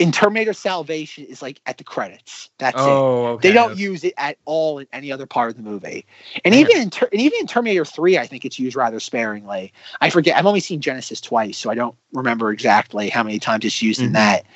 [0.00, 2.50] in Terminator Salvation is like at the credits.
[2.58, 3.04] That's it.
[3.04, 3.48] Oh, okay.
[3.48, 6.06] They don't use it at all in any other part of the movie,
[6.44, 9.72] and even in Ter- and even in Terminator Three, I think it's used rather sparingly.
[10.00, 10.36] I forget.
[10.36, 14.00] I've only seen Genisys twice, so I don't remember exactly how many times it's used
[14.00, 14.14] in Mhm.
[14.14, 14.46] that.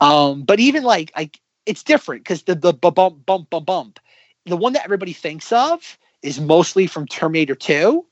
[0.00, 4.00] Um, but even like like it's different because the the bu- bump bump bump bump,
[4.46, 8.06] the one that everybody thinks of is mostly from Terminator Two.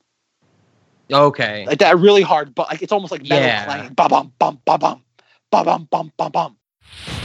[1.11, 1.65] Okay.
[1.67, 3.63] Like that really hard, but like it's almost like metal Yeah.
[3.65, 3.93] playing.
[3.93, 5.03] Ba bum bum ba bum
[5.51, 6.58] ba bum bum bum bum.
[6.89, 7.18] Yeah,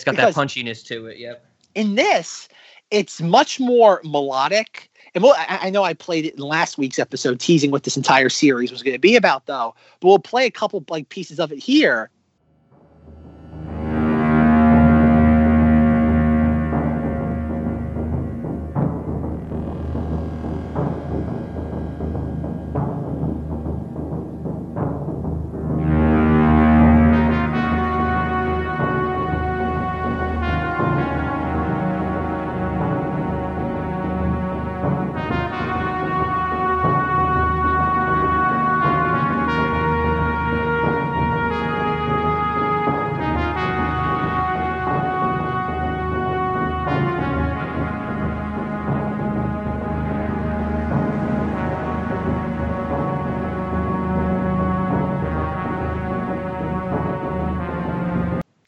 [0.00, 1.18] it's got Because- that punchiness to it.
[1.18, 1.44] Yep.
[1.74, 2.48] in this,
[2.90, 4.90] it's much more melodic.
[5.14, 7.96] And we'll, I, I know I played it in last week's episode, teasing what this
[7.96, 9.74] entire series was going to be about, though.
[10.00, 12.10] But we'll play a couple like pieces of it here.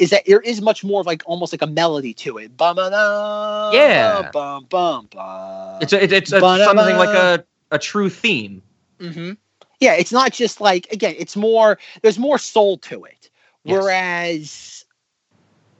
[0.03, 2.57] Is that there is much more of like almost like a melody to it.
[2.57, 4.33] Bum, ba, da, Yeah.
[4.33, 5.79] Bum, bum, bum.
[5.81, 8.62] It's a, it's, it's a, something like a, a true theme.
[9.01, 9.35] hmm
[9.79, 11.79] Yeah, it's not just like again, it's more.
[12.03, 13.31] There's more soul to it.
[13.65, 13.81] Yes.
[13.81, 14.85] Whereas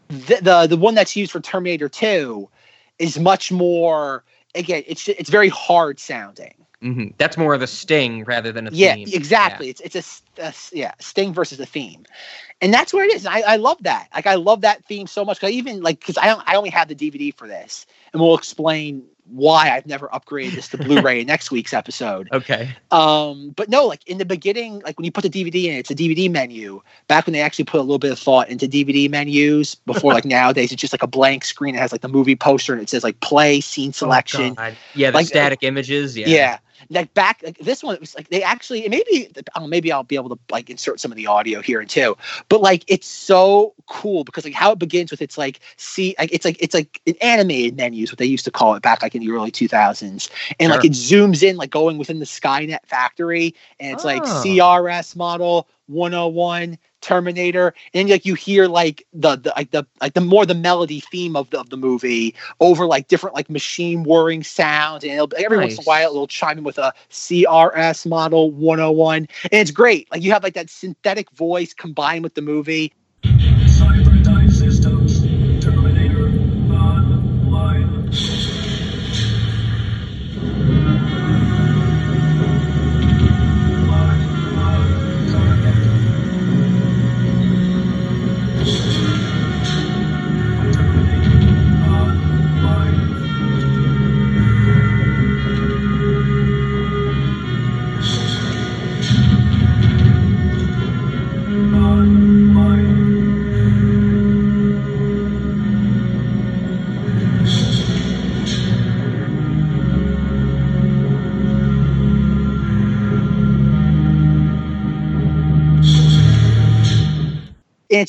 [0.07, 2.49] the, the the one that's used for Terminator Two
[3.01, 4.23] is much more.
[4.55, 6.55] again, it's it's very hard sounding.
[6.83, 9.09] Hmm That's more of a sting rather than a Yeah, theme.
[9.13, 9.69] exactly.
[9.71, 9.97] It's it's
[10.39, 12.05] a, a yeah sting versus a theme,
[12.61, 13.27] and that's where it is.
[13.27, 14.09] I, I love that.
[14.15, 15.41] Like I love that theme so much.
[15.41, 18.21] 'Cause I even like because I don't, I only have the DVD for this, and
[18.21, 22.29] we'll explain why I've never upgraded this to Blu-ray in next week's episode.
[22.33, 22.77] Okay.
[22.91, 25.91] Um, but no, like in the beginning, like when you put the DVD in, it's
[25.91, 26.83] a DVD menu.
[27.09, 30.25] Back when they actually put a little bit of thought into DVD menus, before like
[30.27, 32.91] nowadays, it's just like a blank screen that has like the movie poster and it
[32.91, 34.55] says like play scene selection.
[34.59, 36.19] Oh, Yeah, the Like, uh, static images.
[36.19, 36.29] Yeah.
[36.29, 36.59] Yeah.
[36.91, 40.17] Like back, like this one, it was like they actually, maybe, oh, maybe I'll be
[40.17, 42.17] able to like insert some of the audio here too.
[42.49, 46.33] But like, it's so cool because like how it begins with it's like see, like
[46.33, 49.15] it's like it's like an animated menus, what they used to call it back like
[49.15, 52.85] in the early two thousands, and like it zooms in like going within the Skynet
[52.87, 54.45] factory, and it's like Oh.
[54.45, 60.21] CRS model 101 Terminator, and like you hear like the, the like the like the
[60.21, 64.43] more the melody theme of the of the movie over like different like machine whirring
[64.43, 68.51] sounds, and it'll, every once in a while it'll chime in with a CRS model
[68.51, 70.11] 101, and it's great.
[70.11, 72.93] Like you have like that synthetic voice combined with the movie.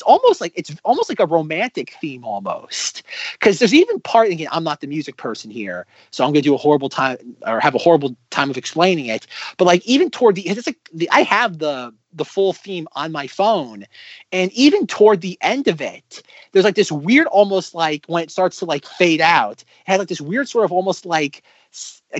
[0.03, 3.03] Almost like it's almost like a romantic theme almost.
[3.34, 6.49] Because there's even part again i'm not the music person here so i'm going to
[6.49, 9.27] do a horrible time or have a horrible time of explaining it.
[9.57, 13.11] But like even toward the it's like the, i have the the full theme on
[13.11, 13.85] my phone
[14.31, 16.21] and even toward the end of it
[16.51, 19.99] there's like this weird almost like when it starts to like fade out it has
[19.99, 21.43] like this weird sort of almost like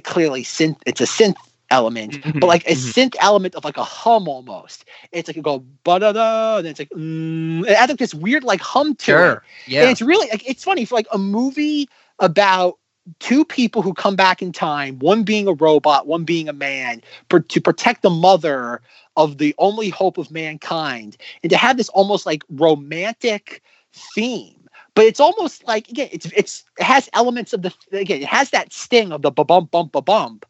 [0.03, 1.35] clearly synth it's a synth
[1.73, 5.59] element but like a synth element of like a hum almost it's like you go
[5.83, 8.95] ba da da and then it's like mm, it adds like this weird like hum
[8.95, 9.43] to it Sure.
[9.65, 9.81] Yeah.
[9.81, 11.89] and it's really like it's funny for like a movie
[12.19, 12.77] about
[13.19, 17.01] two people who come back in time, one being a robot, one being a man,
[17.29, 18.81] per, to protect the mother
[19.17, 23.61] of the only hope of mankind, and to have this almost like romantic
[23.93, 24.55] theme.
[24.95, 28.51] But it's almost like again, it's it's it has elements of the again, it has
[28.51, 30.45] that sting of the ba bump bump ba bump,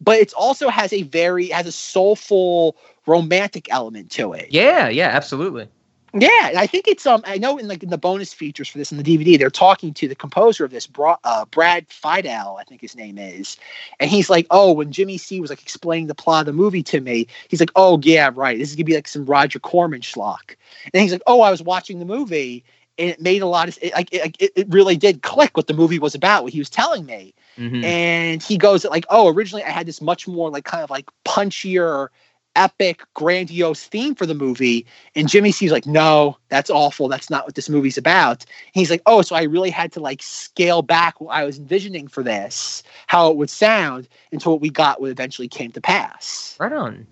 [0.00, 2.76] but it also has a very has a soulful
[3.06, 4.48] romantic element to it.
[4.50, 5.68] Yeah, yeah, absolutely.
[6.14, 8.78] Yeah, and I think it's um I know in like in the bonus features for
[8.78, 12.58] this in the DVD they're talking to the composer of this Bra- uh, Brad Fiedel
[12.58, 13.58] I think his name is,
[14.00, 16.82] and he's like oh when Jimmy C was like explaining the plot of the movie
[16.84, 20.00] to me he's like oh yeah right this is gonna be like some Roger Corman
[20.00, 20.56] schlock
[20.94, 22.64] and he's like oh I was watching the movie
[22.98, 25.74] and it made a lot of like it, it, it really did click what the
[25.74, 27.84] movie was about what he was telling me Mhm.
[27.84, 31.08] and he goes like oh originally i had this much more like kind of like
[31.24, 32.08] punchier
[32.56, 37.44] epic grandiose theme for the movie and jimmy c's like no that's awful that's not
[37.44, 41.20] what this movie's about he's like oh so i really had to like scale back
[41.20, 45.10] what i was envisioning for this how it would sound until what we got what
[45.10, 47.06] eventually came to pass Right on.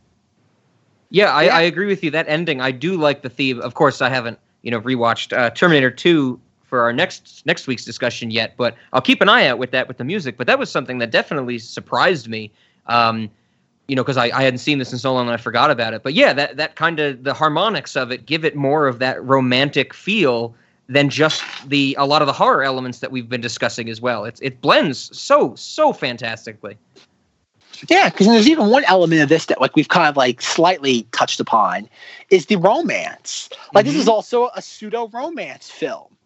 [1.11, 1.57] Yeah, I, Yeah.
[1.57, 2.11] I agree with you.
[2.11, 3.61] That ending, I do like the theme.
[3.61, 7.85] Of course, I haven't, you know, rewatched uh, Terminator 2 for our next next week's
[7.85, 10.37] discussion yet, but I'll keep an eye out with that with the music.
[10.37, 12.51] But that was something that definitely surprised me.
[12.87, 13.31] Um,
[13.87, 15.95] you know, because I, I hadn't seen this in so long and I forgot about
[15.95, 16.03] it.
[16.03, 19.23] But yeah, that that kind of the harmonics of it give it more of that
[19.25, 20.53] romantic feel
[20.89, 24.25] than just the a lot of the horror elements that we've been discussing as well.
[24.25, 26.77] It's it blends so so fantastically.
[27.89, 31.03] Yeah, because there's even one element of this that like we've kind of like slightly
[31.13, 31.89] touched upon
[32.31, 33.49] is the romance.
[33.75, 34.11] Like this is mm-hmm.
[34.11, 36.17] also a pseudo romance film.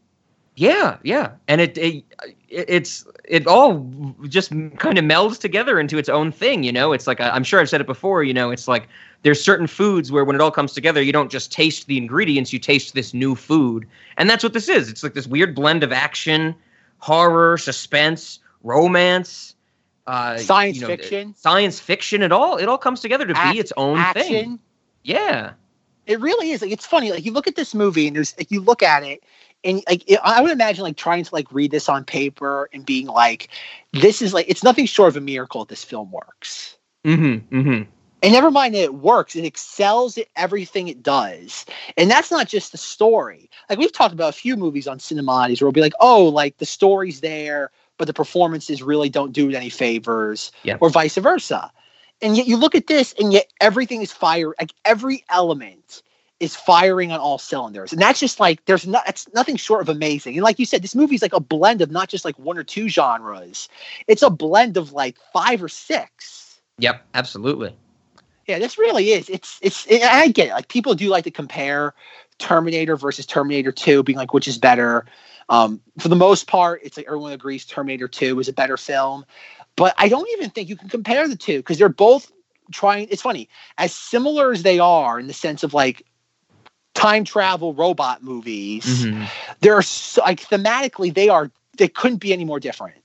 [0.57, 2.05] Yeah, yeah, and it, it
[2.49, 3.89] it's it all
[4.29, 6.65] just kind of melds together into its own thing.
[6.65, 8.25] You know, it's like I'm sure I've said it before.
[8.25, 8.89] You know, it's like
[9.23, 12.53] there's certain foods where when it all comes together, you don't just taste the ingredients,
[12.53, 13.87] you taste this new food,
[14.19, 14.91] and that's what this is.
[14.91, 16.55] It's like this weird blend of action,
[16.99, 19.55] horror, suspense, romance,
[20.11, 21.35] uh, Science you know, fiction.
[21.37, 22.23] science fiction.
[22.23, 24.23] It all it all comes together to Act- be its own action.
[24.25, 24.59] thing.
[25.05, 25.53] Yeah.
[26.07, 26.63] It really is.
[26.63, 27.11] Like it's funny.
[27.13, 29.23] Like you look at this movie and there's like you look at it
[29.63, 32.85] and like it, I would imagine like trying to like read this on paper and
[32.85, 33.49] being like,
[33.93, 35.65] this is like it's nothing short of a miracle.
[35.65, 36.77] This film works.
[37.05, 37.57] Mm-hmm.
[37.57, 37.91] Mm-hmm.
[38.23, 41.65] And never mind that it works, it excels at everything it does.
[41.97, 43.49] And that's not just the story.
[43.71, 46.59] Like we've talked about a few movies on Cinemati's where we'll be like, oh, like
[46.59, 47.71] the story's there,
[48.01, 50.79] but the performances really don't do it any favors, Yeah.
[50.81, 51.71] or vice versa.
[52.23, 54.55] And yet you look at this, and yet everything is fire.
[54.59, 56.03] Like every element
[56.41, 59.07] is firing on all cylinders, and that's just like there's not.
[59.07, 60.35] It's nothing short of amazing.
[60.35, 62.65] And like you said, this movie's like a blend of not just like one or
[62.65, 63.69] two genres.
[64.09, 66.59] It's a blend of like five or six.
[66.79, 67.77] Yep, absolutely.
[68.47, 69.29] Yeah, this really is.
[69.29, 69.87] It's it's.
[69.87, 70.53] and I get it.
[70.53, 71.93] Like people do like to compare
[72.39, 75.05] Terminator versus Terminator Two, being like which is better.
[75.51, 79.27] Um, for the most part, it's like everyone agrees Terminator Two is a better film,
[79.77, 82.33] but I don't even think you can compare the two because they're both
[82.71, 83.09] trying.
[83.11, 86.07] It's funny, as similar as they are in the sense of like
[86.95, 89.29] time travel robot movies, Mhm.
[89.61, 92.97] they're so, like thematically they are they couldn't be any more different.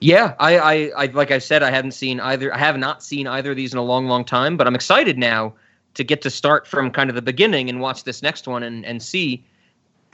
[0.00, 2.54] Yeah, I, I, I, like I said, I haven't seen either.
[2.54, 4.56] I have not seen either of these in a long, long time.
[4.56, 5.54] But I'm excited now
[5.94, 8.86] to get to start from kind of the beginning and watch this next one and,
[8.86, 9.44] and see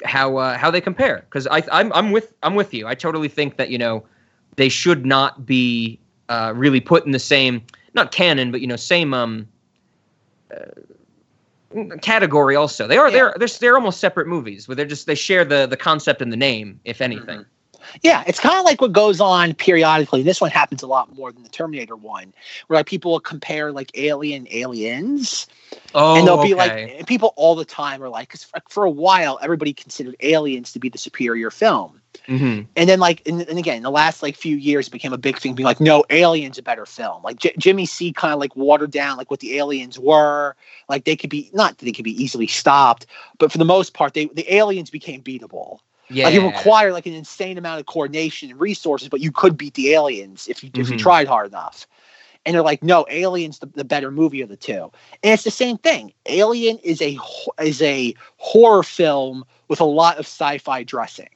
[0.05, 1.25] how uh, how they compare.
[1.29, 2.87] Because I, I'm, I'm with I'm with you.
[2.87, 4.05] I totally think that you know
[4.57, 5.99] they should not be
[6.29, 7.63] uh, really put in the same
[7.95, 9.49] not canon, but you know same um
[10.55, 12.57] uh, category.
[12.57, 15.67] Also, they are they're they're they're almost separate movies, where they're just they share the
[15.67, 17.45] the concept and the name, if anything.
[18.03, 20.23] Yeah, it's kind of like what goes on periodically.
[20.23, 22.33] This one happens a lot more than the Terminator one,
[22.67, 25.47] where like people will compare like Alien Aliens,
[25.95, 28.91] Oh, and they'll be like, and people all the time are like, because for, a
[28.91, 32.63] while everybody considered Aliens to be the superior film, Mm-hmm.
[32.77, 35.39] and then like, and, and again, the last like few years it became a big
[35.39, 37.23] thing, being like, no, Aliens a better film.
[37.23, 40.57] Like J- Jimmy C kind of like watered down like what the Aliens were.
[40.89, 43.07] Like they could be not that they could be easily stopped,
[43.39, 45.81] but for the most part, they the Aliens became beatable.
[46.09, 46.27] Yeah.
[46.27, 49.75] Like it required like an insane amount of coordination and resources, but you could beat
[49.75, 51.01] the aliens if you if you Mhm.
[51.01, 51.87] tried hard enough.
[52.47, 54.91] And they're like, no, Alien's the, the better movie of the two.
[55.23, 56.13] And it's the same thing.
[56.27, 57.19] Alien is a
[57.61, 61.29] is a horror film with a lot of sci-fi dressing.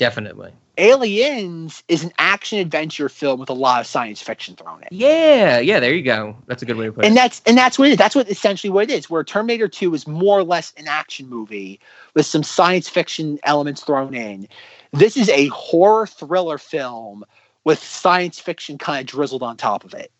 [0.00, 0.54] Definitely.
[0.78, 4.88] Aliens is an action adventure film with a lot of science fiction thrown in.
[4.90, 6.36] Yeah, yeah, there you go.
[6.46, 7.16] That's a good way to put And it.
[7.16, 7.98] that's and that's what it is.
[7.98, 9.10] That's what essentially what it is.
[9.10, 11.80] Where Terminator 2 is more or less an action movie
[12.14, 14.48] with some science fiction elements thrown in.
[14.92, 17.24] This is a horror thriller film
[17.64, 20.12] with science fiction kind of drizzled on top of it.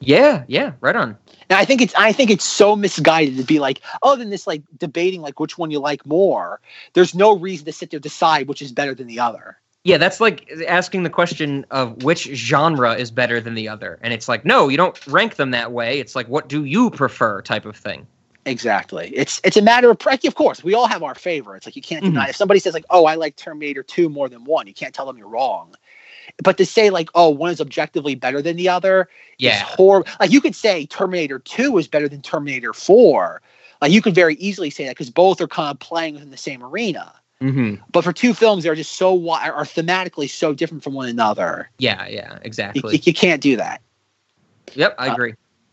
[0.00, 1.16] Yeah, yeah, right on.
[1.48, 4.46] And I think it's I think it's so misguided to be like, oh, then this
[4.46, 6.60] like debating like which one you like more.
[6.94, 9.58] There's no reason to sit there decide which is better than the other.
[9.84, 13.98] Yeah, that's like asking the question of which genre is better than the other.
[14.02, 15.98] And it's like, no, you don't rank them that way.
[15.98, 18.06] It's like, what do you prefer type of thing.
[18.46, 19.12] Exactly.
[19.14, 21.66] It's it's a matter of like, of course, we all have our favorites.
[21.66, 22.14] Like you can't mm-hmm.
[22.14, 24.94] deny if somebody says like, "Oh, I like Terminator 2 more than 1." You can't
[24.94, 25.74] tell them you're wrong.
[26.42, 29.08] But to say like, "Oh, one is objectively better than the other,"
[29.38, 29.56] Yeah.
[29.56, 30.10] is horrible.
[30.20, 33.42] Like you could say Terminator 2 is better than Terminator 4.
[33.80, 36.36] Like you could very easily say that because both are kind of playing within the
[36.36, 37.12] same arena.
[37.40, 37.82] Mm-hmm.
[37.92, 41.70] But for two films, they're just so are thematically so different from one another.
[41.78, 42.94] Yeah, yeah, exactly.
[42.96, 43.80] you, you can't do that.
[44.74, 45.32] yep, I agree.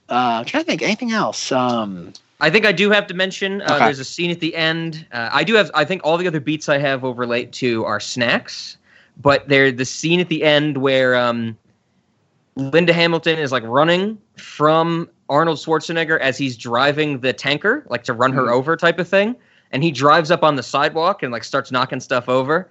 [0.10, 1.52] Uh, I'm trying to think anything else.
[1.52, 3.86] Um, I think I do have to mention uh, Okay.
[3.86, 5.06] there's a scene at the end.
[5.12, 8.00] Uh, I do have, I think all the other beats I have overlate to are
[8.00, 8.78] snacks,
[9.22, 11.58] but they're the scene at the end where um,
[12.56, 18.14] Linda Hamilton is like running from Arnold Schwarzenegger as he's driving the tanker, like to
[18.14, 18.52] run her Mhm.
[18.54, 19.36] over type of thing.
[19.72, 22.70] And he drives up on the sidewalk and like starts knocking stuff over.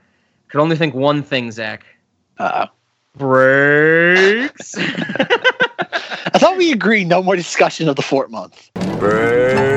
[0.49, 1.85] Could only think one thing, Zach.
[2.39, 2.67] uh,
[3.17, 4.75] Brakes.
[4.79, 8.71] I thought we agreed no more discussion of the Fort month.
[8.99, 9.76] Brakes.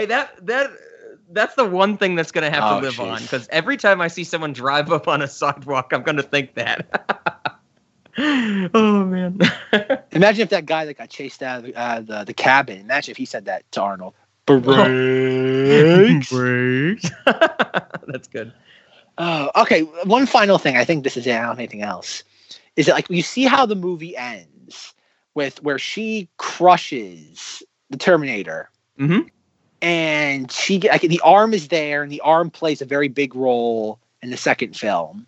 [0.00, 0.70] Hey, that that
[1.30, 3.06] that's the one thing that's gonna have Oh, to live jeez.
[3.10, 6.54] on because every time I see someone drive up on a sidewalk, I'm gonna think
[6.54, 7.60] that.
[8.18, 9.38] oh man.
[10.12, 13.10] Imagine if that guy that got chased out of the, uh, the, the cabin, imagine
[13.10, 14.14] if he said that to Arnold.
[14.46, 16.30] Brakes.
[16.32, 17.10] Brakes.
[18.06, 18.54] that's good.
[19.18, 19.82] Oh, okay.
[20.04, 20.78] One final thing.
[20.78, 21.32] I think this is it.
[21.32, 22.24] I don't have anything else.
[22.76, 24.94] Is that like you see how the movie ends
[25.34, 29.28] with where she crushes the Terminator, Mm-hmm.
[29.82, 33.98] And she like the arm is there, and the arm plays a very big role
[34.22, 35.26] in the second film.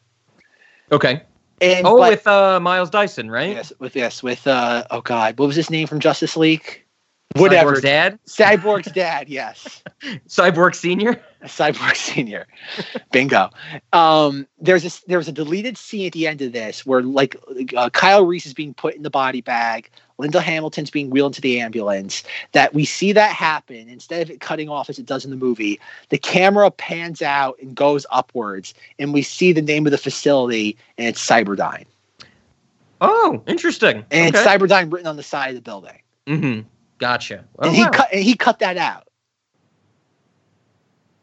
[0.91, 1.23] Okay.
[1.61, 3.51] And oh, but- with uh, Miles Dyson, right?
[3.51, 6.83] yes, with yes, with uh, oh god, what was his name from Justice League?
[7.37, 7.73] Whatever.
[7.73, 9.29] Cyborg's dad, Cyborg's dad.
[9.29, 9.83] Yes.
[10.29, 11.23] Cyborg Senior.
[11.45, 12.47] Cyborg Senior.
[13.11, 13.51] Bingo.
[13.93, 17.37] Um, there's a there's a deleted scene at the end of this where like
[17.77, 19.89] uh, Kyle Reese is being put in the body bag,
[20.19, 22.23] Linda Hamilton's being wheeled into the ambulance.
[22.53, 25.37] That we see that happen instead of it cutting off as it does in the
[25.37, 25.81] movie.
[26.11, 30.77] The camera pans out and goes upwards, and we see the name of the facility,
[30.99, 31.87] and it's Cyberdyne,
[33.01, 34.05] Oh, interesting.
[34.11, 34.45] and it's.
[34.47, 35.99] Cyberdyne written on the side of the building.
[36.27, 36.61] mm-hmm.
[37.03, 37.45] Gotcha.
[37.59, 37.91] Oh, and he wow.
[37.91, 39.09] cut and he cut that out.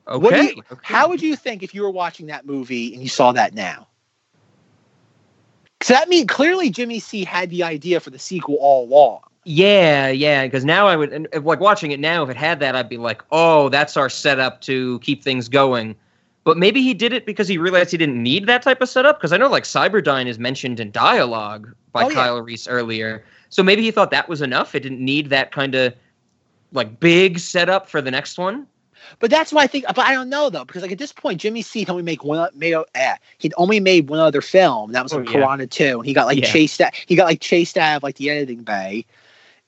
[0.10, 0.56] Okay.
[0.58, 3.54] You, How would you think if you were watching that movie and you saw that
[3.54, 3.88] now?
[5.82, 9.22] So that means clearly Jimmy C had the idea for the sequel all along.
[9.46, 10.46] Yeah, yeah.
[10.46, 12.98] Because now I would, and, like watching it now, if it had that, I'd be
[12.98, 15.96] like, oh, that's our setup to keep things going.
[16.44, 19.18] But maybe he did it because he realized he didn't need that type of setup.
[19.18, 22.16] Because I know like Cyberdyne is mentioned in dialogue by Oh, yeah.
[22.16, 23.24] Kyle Reese earlier.
[23.50, 24.76] So maybe he thought that was enough.
[24.76, 25.94] It didn't need that kind of
[26.72, 28.68] like big setup for the next one.
[29.20, 29.86] But that's why I think.
[29.88, 32.50] But I don't know though, because like at this point, Jimmy C only make one.
[32.54, 34.92] Made, eh, he'd only made one other film.
[34.92, 35.38] That was like Oh, yeah.
[35.40, 36.52] Piranha Two, and he got like Yeah.
[36.52, 36.82] chased.
[36.82, 39.06] Out, he got like chased out of like the editing bay.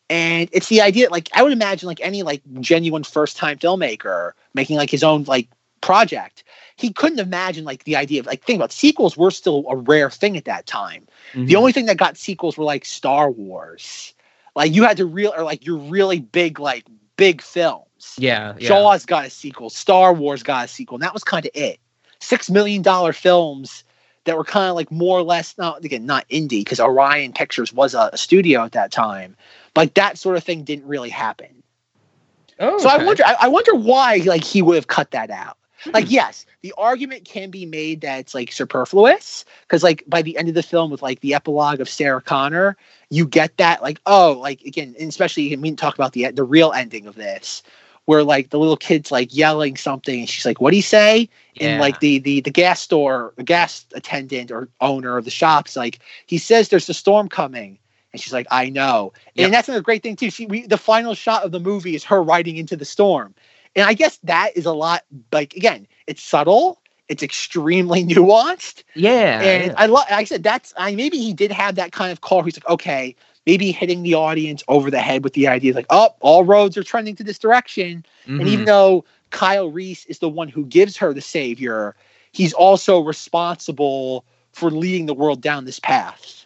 [0.10, 4.34] And it's the idea, like I would imagine, like any like genuine first time filmmaker
[4.54, 5.48] making like his own like
[5.80, 6.44] project,
[6.76, 10.10] he couldn't imagine like the idea of like think about sequels were still a rare
[10.10, 11.08] thing at that time.
[11.34, 11.46] Mm-hmm.
[11.46, 14.14] The only thing that got sequels were like Star Wars.
[14.56, 16.86] Like you had to real or like your really big like
[17.18, 18.16] big films.
[18.18, 18.68] Yeah, yeah.
[18.68, 19.70] Jaws got a sequel.
[19.70, 20.96] Star Wars got a sequel.
[20.96, 21.80] And that was kind of it.
[22.20, 23.84] Six million dollar films
[24.26, 27.74] that were kind of like more or less not again not indie because Orion Pictures
[27.74, 29.36] was a, a studio at that time.
[29.74, 31.64] But that sort of thing didn't really happen.
[32.60, 35.58] Oh, So I wonder I, I wonder why like he would have cut that out.
[35.94, 40.38] Like yes, the argument can be made that it's like superfluous because like by the
[40.38, 42.78] end of the film with like the epilogue of Sarah Connor,
[43.10, 46.44] you get that like oh like again and especially I mean talk about the the
[46.44, 47.64] real ending of this
[48.06, 51.30] where like the little kid's like yelling something and she's like what do you say
[51.54, 51.72] Yeah.
[51.72, 55.76] and like the the the gas store the gas attendant or owner of the shop's
[55.76, 57.78] like he says there's a storm coming
[58.12, 59.46] and she's like i know Yep.
[59.46, 62.04] and that's another great thing too she we, the final shot of the movie is
[62.04, 63.34] her riding into the storm
[63.76, 69.42] and i guess that is a lot like again it's subtle it's extremely nuanced Yeah.
[69.42, 69.74] and yeah.
[69.78, 70.06] I love.
[70.10, 70.74] I said that's.
[70.78, 72.44] I maybe he did have that kind of call.
[72.44, 73.16] He's like, okay,
[73.46, 76.84] maybe hitting the audience over the head with the idea, like, oh, all roads are
[76.84, 78.06] trending to this direction.
[78.28, 78.48] And Mhm.
[78.48, 81.96] even though Kyle Reese is the one who gives her the savior,
[82.32, 84.24] he's also responsible
[84.54, 86.46] for leading the world down this path.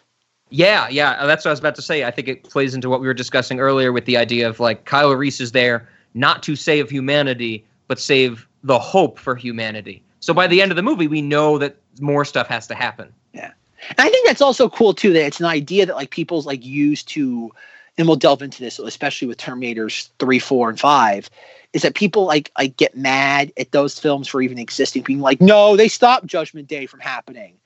[0.50, 2.04] Yeah, yeah, that's what I was about to say.
[2.04, 4.84] I think it plays into what we were discussing earlier with the idea of like
[4.84, 10.02] Kyle Reese is there not to save humanity, but save the hope for humanity.
[10.20, 13.12] So by the end of the movie, we know that more stuff has to happen.
[13.32, 13.52] Yeah.
[13.90, 16.64] And I think that's also cool too that it's an idea that like people's like
[16.64, 17.52] use to
[17.98, 21.30] and we'll delve into this especially with Terminators 3, 4 and 5
[21.72, 25.40] is that people like like get mad at those films for even existing being like
[25.40, 27.56] no, they stopped Judgment Day from happening.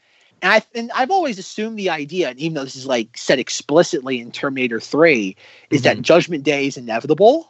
[0.42, 3.38] And I and I've always assumed the idea and even though this is like said
[3.38, 5.36] explicitly in Terminator 3
[5.70, 6.02] is that mm-hmm.
[6.02, 7.49] Judgment Day is inevitable.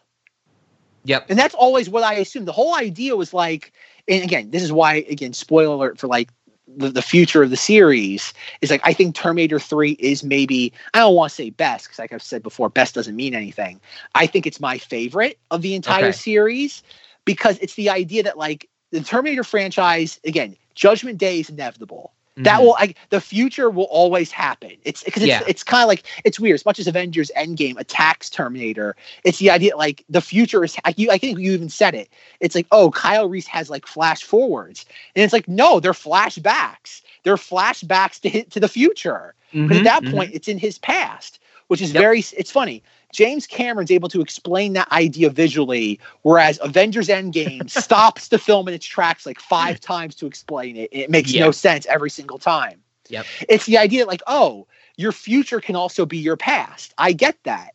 [1.04, 1.26] Yep.
[1.28, 2.46] And that's always what I assumed.
[2.46, 3.72] The whole idea was like,
[4.08, 6.30] and again, this is why, again, spoiler alert for like
[6.66, 10.98] the, the future of the series is like, I think Terminator 3 is maybe, I
[10.98, 13.80] don't want to say best, because like I've said before, best doesn't mean anything.
[14.14, 16.12] I think it's my favorite of the entire Okay.
[16.12, 16.82] series
[17.24, 22.12] because it's the idea that like the Terminator franchise, again, Judgment Day is inevitable.
[22.36, 22.62] That Mhm.
[22.62, 24.72] will like the future will always happen.
[24.84, 25.42] It's because it's, Yeah.
[25.46, 26.54] it's kind of like it's weird.
[26.54, 30.76] As much as Avengers Endgame attacks Terminator, it's the idea like the future is.
[30.84, 32.08] I, you, I think you even said it.
[32.40, 37.02] It's like oh, Kyle Reese has like flash forwards, and it's like no, they're flashbacks.
[37.24, 39.34] They're flashbacks to hit to the future.
[39.52, 40.10] But Mhm, at that mhm.
[40.12, 42.20] point, it's in his past, which is very.
[42.36, 42.82] It's funny.
[43.12, 48.74] James Cameron's able to explain that idea visually, whereas Avengers Endgame stops the film in
[48.74, 50.88] its tracks like five times to explain it.
[50.92, 51.44] It makes Yeah.
[51.46, 52.80] no sense every single time.
[53.08, 53.26] Yep.
[53.48, 54.66] It's the idea like, oh,
[54.96, 56.94] your future can also be your past.
[56.98, 57.74] I get that.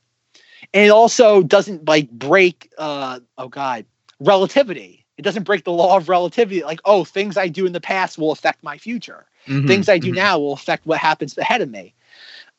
[0.73, 3.85] And it also doesn't like break uh oh god,
[4.19, 5.05] relativity.
[5.17, 6.63] It doesn't break the law of relativity.
[6.63, 9.25] Like, oh, things I do in the past will affect my future.
[9.47, 10.15] Mhm, Things I do mhm.
[10.15, 11.93] now will affect what happens ahead of me.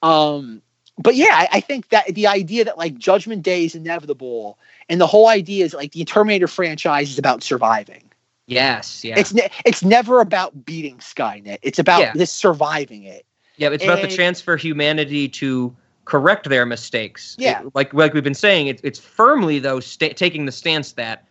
[0.03, 0.63] Um,
[0.99, 4.59] but yeah, I, I think that the idea that like Judgment Day is inevitable,
[4.89, 8.03] and the whole idea is like the Terminator franchise is about surviving.
[8.47, 9.19] Yes, yeah.
[9.19, 11.59] It's ne- it's never about beating Skynet.
[11.63, 12.13] It's about Yeah.
[12.15, 13.27] this surviving it.
[13.57, 15.75] Yeah, it's about the chance for humanity to
[16.05, 17.35] correct their mistakes.
[17.39, 17.63] Yeah.
[17.63, 21.25] It- like like we've been saying, it, it's firmly though sta- taking the stance that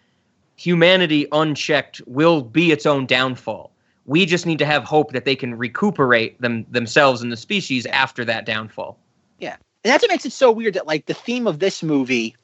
[0.57, 3.71] humanity unchecked will be its own downfall.
[4.05, 7.85] We just need to have hope that they can recuperate them themselves and the species
[7.87, 8.99] after that downfall.
[9.40, 9.56] Yeah.
[9.84, 12.36] And that's what makes it so weird that like the theme of this movie,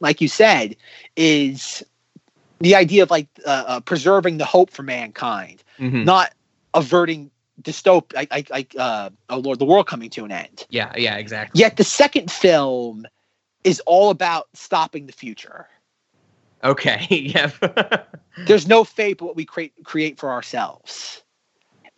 [0.00, 0.76] like you said,
[1.16, 1.82] is
[2.60, 6.04] the idea of like uh, uh, preserving the hope for mankind, Mhm.
[6.04, 6.32] not
[6.74, 7.30] averting
[7.62, 10.66] dystopia, like, like, like uh, oh Lord, the world coming to an end.
[10.70, 11.58] Yeah, yeah, exactly.
[11.58, 13.06] Yet the second film
[13.64, 15.68] is all about stopping the future.
[16.64, 17.06] Okay.
[17.10, 17.50] yeah.
[18.46, 21.22] There's no fate but what we create create for ourselves.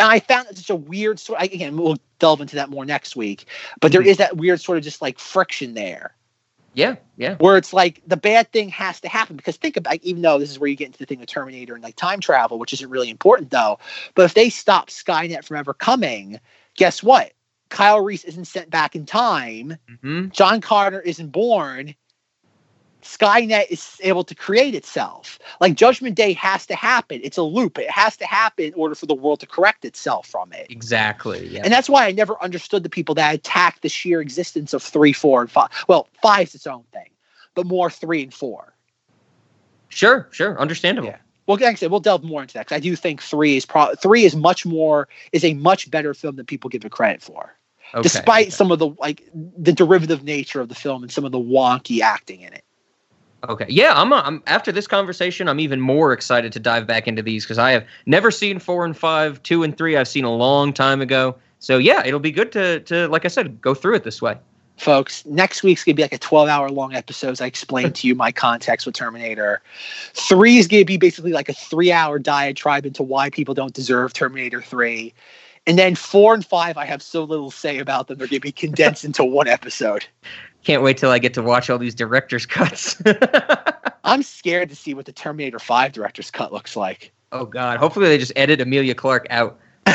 [0.00, 1.42] And I found that such a weird sort.
[1.42, 3.44] Again, we'll delve into that more next week.
[3.80, 4.06] But there Mhm.
[4.06, 6.16] is that weird sort of just like friction there.
[6.72, 7.34] Yeah, yeah.
[7.36, 10.50] Where it's like the bad thing has to happen because think about even though this
[10.50, 12.88] is where you get into the thing of Terminator and like time travel, which isn't
[12.88, 13.78] really important though.
[14.14, 16.40] But if they stop Skynet from ever coming,
[16.76, 17.32] guess what?
[17.68, 19.76] Kyle Reese isn't sent back in time.
[19.90, 20.30] Mm-hmm.
[20.30, 21.94] John Carter isn't born.
[23.02, 25.38] Skynet is able to create itself.
[25.60, 27.20] Like Judgment Day has to happen.
[27.22, 27.78] It's a loop.
[27.78, 30.66] It has to happen in order for the world to correct itself from it.
[30.70, 31.46] Exactly.
[31.48, 31.62] Yeah.
[31.64, 35.12] And that's why I never understood the people that attack the sheer existence of three,
[35.12, 35.70] four, and five.
[35.88, 37.10] Well, five's its own thing,
[37.54, 38.74] but more three and four.
[39.88, 41.08] Sure, sure, understandable.
[41.08, 41.18] Yeah.
[41.46, 43.66] Well, like I said, we'll delve more into that because I do think three is
[43.66, 47.22] pro- three is much more is a much better film than people give it credit
[47.22, 47.56] for,
[47.92, 48.50] Okay, despite okay.
[48.50, 52.02] some of the like the derivative nature of the film and some of the wonky
[52.02, 52.64] acting in it.
[53.48, 53.66] Okay.
[53.68, 57.44] Yeah, I'm, I'm after this conversation, I'm even more excited to dive back into these
[57.44, 59.96] because I have never seen four and five, two and three.
[59.96, 61.36] I've seen a long time ago.
[61.58, 64.36] So yeah, it'll be good to to like I said, go through it this way.
[64.76, 65.24] folks.
[65.26, 68.14] Next week's gonna be like a 12 hour long episode as I explain to you
[68.14, 69.62] my context with Terminator.
[70.14, 74.12] Three is gonna be basically like a three hour diatribe into why people don't deserve
[74.12, 75.12] Terminator 3.
[75.66, 78.18] And then four and five, I have so little say about them.
[78.18, 80.06] They're gonna be condensed into one episode.
[80.64, 83.00] Can't wait till I get to watch all these director's cuts.
[84.04, 87.12] I'm scared to see what the Terminator 5 director's cut looks like.
[87.32, 87.78] oh God.
[87.78, 89.58] Hopefully they just edit Emilia Clarke out.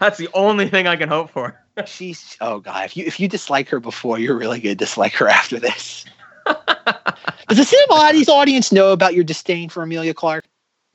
[0.00, 1.58] That's the only thing I can hope for.
[1.86, 5.28] She's oh god, if you if you dislike her before, you're really gonna dislike her
[5.28, 6.04] after this.
[6.46, 10.44] Does the Cinemodities audience know about your disdain for Emilia Clarke?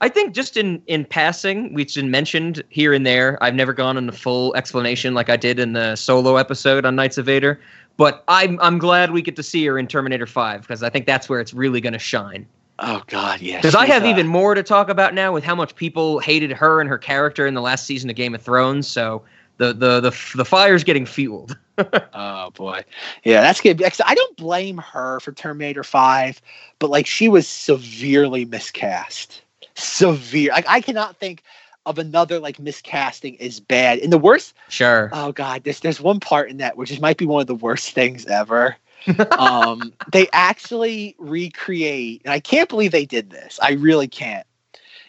[0.02, 3.38] I think just in in passing, we've been mentioned here and there.
[3.42, 7.18] I've never gone into full explanation like I did in the solo episode on Knights
[7.18, 7.60] of Vader.
[7.98, 11.06] But I'm I'm glad we get to see her in Terminator Five because I think
[11.06, 12.48] that's where it's really going to shine.
[12.80, 13.58] Oh god, yeah.
[13.58, 16.52] Because I have uh, even more to talk about now with how much people hated
[16.52, 18.88] her and her character in the last season of Game of Thrones.
[18.88, 19.24] So
[19.58, 21.58] the the the the fire's getting fueled.
[22.16, 22.84] Oh boy,
[23.24, 23.86] yeah, that's gonna be.
[23.86, 26.40] I don't blame her for Terminator Five,
[26.78, 29.42] but like she was severely miscast.
[29.74, 30.52] Severe.
[30.52, 31.42] Like I cannot think
[31.86, 34.00] of another like miscasting is bad.
[34.00, 34.54] And the worst.
[34.70, 35.10] Sure.
[35.12, 37.56] Oh god, there's there's one part in that which is might be one of the
[37.56, 38.76] worst things ever.
[39.38, 43.60] um, they actually recreate, and I can't believe they did this.
[43.62, 44.48] I really can't.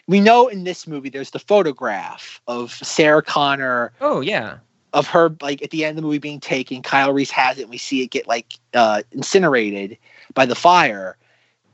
[0.07, 4.57] We know in this movie there's the photograph of Sarah Connor Oh yeah.
[4.93, 6.81] of her like at the end of the movie being taken.
[6.81, 9.97] Kyle Reese has it, and we see it get like uh, incinerated
[10.33, 11.17] by the fire.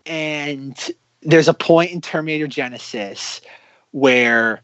[0.06, 0.78] And
[1.22, 3.42] there's a point in Terminator Genisys
[3.92, 4.62] where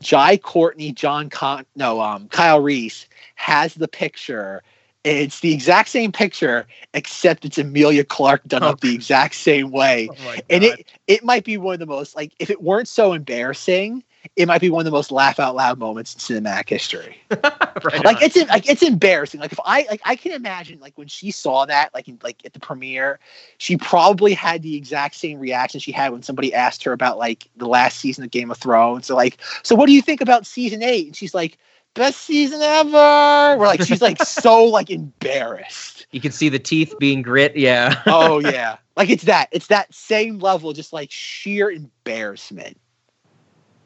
[0.00, 4.62] Jai Courtney, John Con, no, um, Kyle Reese has the picture.
[5.04, 10.08] It's the exact same picture, except it's Emilia Clarke done up the exact same way.
[10.50, 14.02] and it it might be one of the most like if it weren't so embarrassing,
[14.36, 17.20] it might be one of the most laugh out loud moments in cinematic history.
[17.30, 19.40] like it's like it's embarrassing.
[19.40, 22.44] Like if I like I can imagine like when she saw that like in, like
[22.44, 23.18] at the premiere,
[23.58, 27.48] she probably had the exact same reaction she had when somebody asked her about like
[27.56, 29.06] the last season of Game of Thrones.
[29.06, 31.06] So like, so what do you think about season eight?
[31.06, 31.58] And she's like,
[31.94, 33.56] best season ever.
[33.58, 36.06] We're like she's like so like embarrassed.
[36.10, 37.56] You can see the teeth being grit.
[37.56, 38.02] Yeah.
[38.06, 39.48] oh yeah, like it's that.
[39.52, 42.78] It's that same level, just like sheer embarrassment.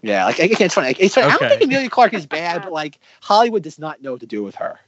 [0.03, 0.89] Yeah, like again, it's funny.
[0.89, 1.29] Like, it's funny.
[1.29, 4.27] I don't think Emilia Clarke is bad, but like Hollywood does not know what to
[4.27, 4.81] do with her.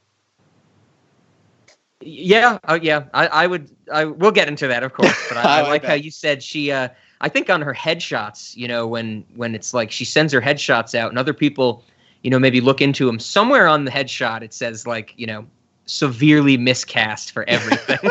[2.01, 3.05] Yeah, uh, yeah.
[3.15, 3.71] I, I would.
[3.93, 5.17] I we'll get into that, of course.
[5.29, 6.73] But I, I I like how you said she.
[6.73, 6.89] Uh,
[7.21, 10.95] I think on her headshots, you know, when when it's like she sends her headshots
[10.95, 11.85] out, and other people,
[12.23, 13.19] you know, maybe look into them.
[13.21, 15.47] Somewhere on the headshot, it says like, you know,
[15.87, 17.99] severely miscast for everything.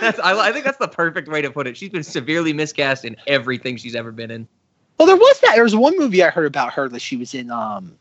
[0.00, 0.18] that's.
[0.18, 1.76] I, I think that's the perfect way to put it.
[1.76, 4.48] She's been severely miscast in everything she's ever been in.
[4.98, 5.54] Well, there was that.
[5.54, 7.50] There was one movie I heard about her that she was in.
[7.50, 7.98] Um,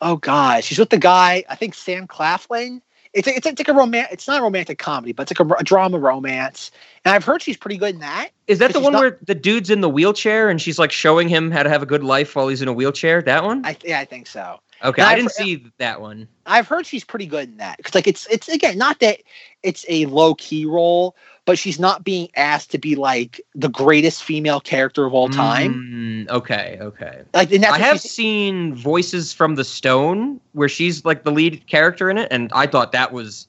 [0.00, 1.44] oh god, she's with the guy.
[1.48, 2.82] I think Sam Claflin.
[3.12, 4.08] It's a, it's, a, it's like a romance.
[4.10, 6.70] It's not a romantic comedy, but it's like a, a drama romance.
[7.04, 8.30] And I've heard she's pretty good in that.
[8.46, 11.28] Is that the one not- where the dude's in the wheelchair and she's like showing
[11.28, 13.20] him how to have a good life while he's in a wheelchair?
[13.20, 13.66] That one?
[13.66, 14.60] I yeah, I think so.
[14.82, 16.26] Okay, And I I've didn't see that one.
[16.46, 17.82] I've heard she's pretty good in that.
[17.84, 19.18] Cause like it's it's again not that
[19.62, 21.14] it's a low key role,
[21.44, 25.74] but she's not being asked to be like the greatest female character of all time.
[25.74, 27.22] Mm, okay, okay.
[27.34, 31.66] Like and that's I have seen Voices from the Stone where she's like the lead
[31.66, 33.48] character in it, and I thought that was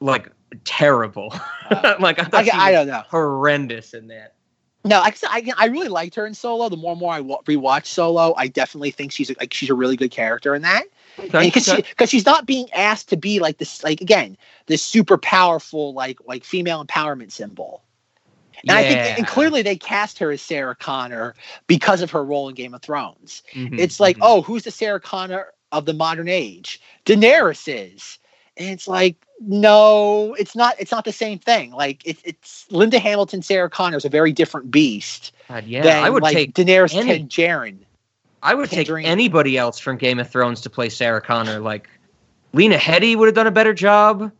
[0.00, 0.30] like
[0.64, 1.34] terrible.
[1.98, 3.02] like I thought Uh, I- she I don't know.
[3.08, 4.34] horrendous in that.
[4.86, 6.68] No, I I, I really liked her in Solo.
[6.68, 9.70] The more and more I wa- rewatch Solo, I definitely think she's a, like she's
[9.70, 10.84] a really good character in that.
[11.16, 11.84] Because okay.
[11.98, 14.36] she, she's not being asked to be like this, like again,
[14.66, 17.82] this super powerful like like female empowerment symbol.
[18.68, 21.34] And I think, and clearly they cast her as Sarah Connor
[21.66, 23.42] because of her role in Game of Thrones.
[23.54, 26.80] Mhm, It's like, oh, who's the Sarah Connor of the modern age?
[27.04, 28.18] Daenerys is.
[28.56, 30.76] And it's like, No, it's not.
[30.78, 31.72] It's not the same thing.
[31.72, 35.32] Like it, it's Linda Hamilton, Sarah Connor is a very different beast.
[35.48, 37.78] God, yeah, than, I would like, take Daenerys any- Targaryen.
[38.42, 41.58] I would take anybody else from Game of Thrones to play Sarah Connor.
[41.58, 41.88] Like
[42.52, 44.30] Lena Headey would have done a better job.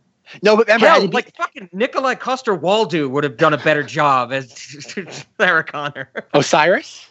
[0.41, 3.83] No, but remember, Hell, be- like fucking Nikolaj Coster Waldau would have done a better
[3.83, 4.51] job as
[5.39, 6.09] Sarah Connor.
[6.33, 7.09] Osiris.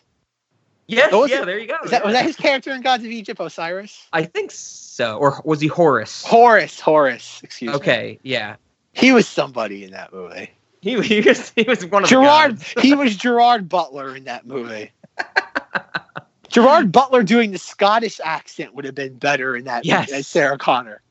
[0.88, 1.46] Yes, yeah, it?
[1.46, 1.76] there you go.
[1.84, 4.06] Is that, was that his character in Gods of Egypt, Osiris?
[4.12, 4.85] I think so.
[5.00, 6.24] Or was he Horus?
[6.24, 7.40] Horus, Horus.
[7.42, 7.76] Excuse me.
[7.76, 8.56] Okay, yeah.
[8.92, 10.50] He was somebody in that movie.
[10.80, 12.62] He, he was he was one of Gerard.
[12.80, 14.90] he was Gerard Butler in that movie.
[16.48, 20.10] Gerard Butler doing the Scottish accent would have been better in that Yes.
[20.12, 21.02] as Sarah Connor.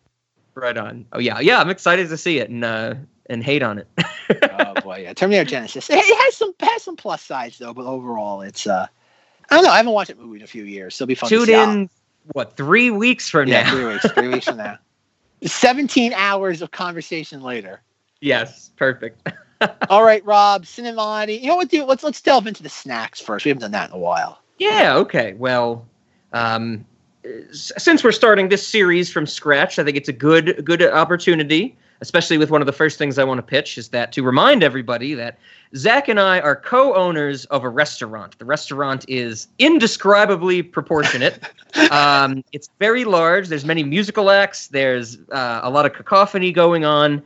[0.56, 1.06] Right on.
[1.12, 1.60] Oh yeah, yeah.
[1.60, 2.96] I'm excited to see it and uh
[3.28, 3.88] and hate on it.
[4.60, 5.14] oh boy, yeah.
[5.14, 5.90] Terminator Genisys.
[5.90, 8.88] It, it has some has some plus sides though, but overall, it's uh,
[9.50, 9.72] I don't know.
[9.72, 11.30] I haven't watched that movie in a few years, so it'll be fun.
[11.30, 11.90] to Tune in.
[12.34, 13.72] What three weeks from Yeah, now?
[13.72, 14.12] three weeks.
[14.12, 14.78] Three weeks from now.
[15.44, 17.82] Seventeen hours of conversation later.
[18.22, 19.28] yes, perfect.
[19.90, 20.64] All right, Rob.
[20.66, 21.40] Cinemati.
[21.42, 21.70] You know what?
[21.70, 23.46] Do let's let's delve into the snacks first.
[23.46, 24.40] We haven't done that in a while.
[24.58, 24.96] Yeah.
[24.96, 25.34] Okay.
[25.34, 25.86] Well,
[26.34, 26.86] um,
[27.52, 32.38] since we're starting this series from scratch, I think it's a good good opportunity, especially
[32.38, 35.14] with one of the first things I want to pitch is that to remind everybody
[35.14, 35.38] that
[35.76, 38.38] Zach and I are co-owners of a restaurant.
[38.40, 41.40] The restaurant is indescribably proportionate.
[41.92, 43.48] um, it's very large.
[43.48, 44.68] There's many musical acts.
[44.68, 47.24] There's uh, a lot of cacophony going on.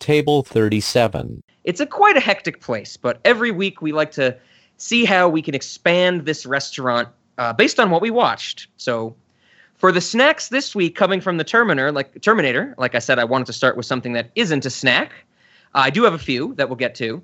[0.00, 1.42] Table 37.
[1.64, 4.36] It's a quite a hectic place, but every week we like to
[4.76, 8.68] see how we can expand this restaurant uh, based on what we watched.
[8.76, 9.16] So,
[9.84, 13.24] for the snacks this week, coming from the Terminator, like Terminator, like I said, I
[13.24, 15.12] wanted to start with something that isn't a snack.
[15.74, 17.22] I do have a few that we'll get to.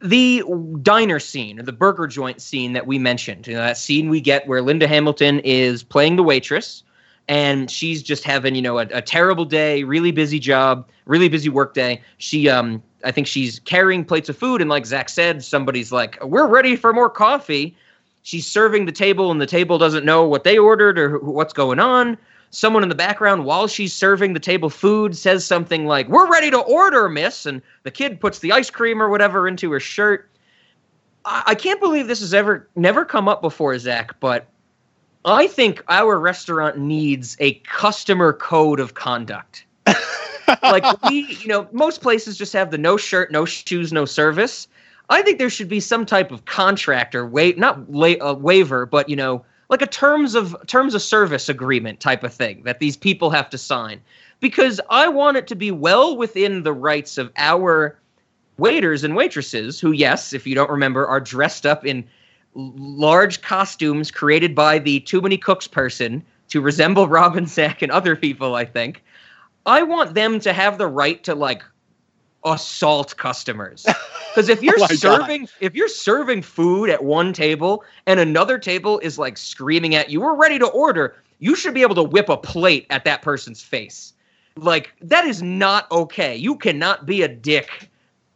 [0.00, 0.42] The
[0.80, 4.22] diner scene, or the burger joint scene that we mentioned, you know, that scene we
[4.22, 6.84] get where Linda Hamilton is playing the waitress,
[7.28, 11.50] and she's just having you know a, a terrible day really busy job really busy
[11.50, 15.44] work day she um i think she's carrying plates of food and like zach said
[15.44, 17.76] somebody's like we're ready for more coffee
[18.22, 21.52] she's serving the table and the table doesn't know what they ordered or wh- what's
[21.52, 22.16] going on
[22.50, 26.50] someone in the background while she's serving the table food says something like we're ready
[26.50, 30.30] to order miss and the kid puts the ice cream or whatever into her shirt
[31.24, 34.46] i, I can't believe this has ever never come up before zach but
[35.24, 39.66] I think our restaurant needs a customer code of conduct.
[40.62, 44.68] like we, you know, most places just have the no shirt, no shoes, no service.
[45.10, 48.86] I think there should be some type of contract or wait, not la- a waiver,
[48.86, 52.78] but you know, like a terms of terms of service agreement type of thing that
[52.78, 54.00] these people have to sign.
[54.40, 57.98] Because I want it to be well within the rights of our
[58.56, 62.04] waiters and waitresses, who, yes, if you don't remember, are dressed up in
[62.54, 68.16] large costumes created by the Too Many Cooks person to resemble Robin Sack and other
[68.16, 69.02] people, I think.
[69.66, 71.62] I want them to have the right to like
[72.52, 73.86] assault customers.
[74.34, 74.98] Because if you're Oh my God.
[74.98, 80.10] serving if you're serving food at one table and another table is like screaming at
[80.10, 83.22] you, we're ready to order, you should be able to whip a plate at that
[83.22, 84.12] person's face.
[84.56, 86.36] Like that is not okay.
[86.36, 87.90] You cannot be a dick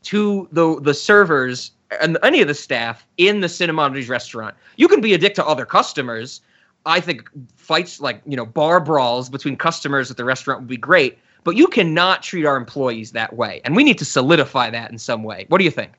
[0.05, 1.71] to the the servers
[2.01, 4.57] and any of the staff in the Cinemodities restaurant.
[4.77, 6.41] You can be a dick to other customers.
[6.85, 10.77] I think fights like you know bar brawls between customers at the restaurant would be
[10.79, 14.91] great, but you cannot treat our employees that way, and we need to solidify that
[14.91, 15.47] in some way.
[15.49, 15.93] What do you think?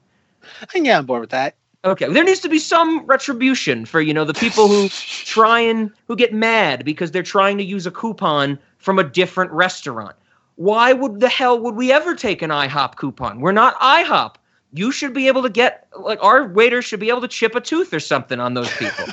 [0.61, 1.55] I can get on board with that.
[1.85, 5.91] Okay, there needs to be some retribution for you know the people who try and
[6.07, 10.15] who get mad because they're trying to use a coupon from a different restaurant.
[10.55, 13.41] Why would the hell would we ever take an IHOP coupon?
[13.41, 14.35] We're not IHOP.
[14.71, 17.61] You should be able to get like our waiters should be able to chip a
[17.61, 19.05] tooth or something on those people.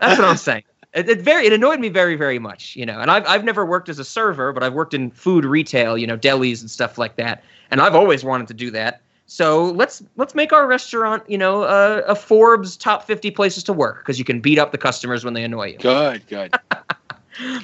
[0.00, 0.64] That's what I'm saying.
[0.92, 2.98] It, it very it annoyed me very very much, you know.
[3.00, 6.06] And I've I've never worked as a server, but I've worked in food retail, you
[6.06, 7.44] know, delis and stuff like that.
[7.70, 9.00] And I've always wanted to do that.
[9.26, 13.72] So let's let's make our restaurant, you know, uh, a Forbes top 50 places to
[13.72, 15.78] work because you can beat up the customers when they annoy you.
[15.78, 16.54] Good, good.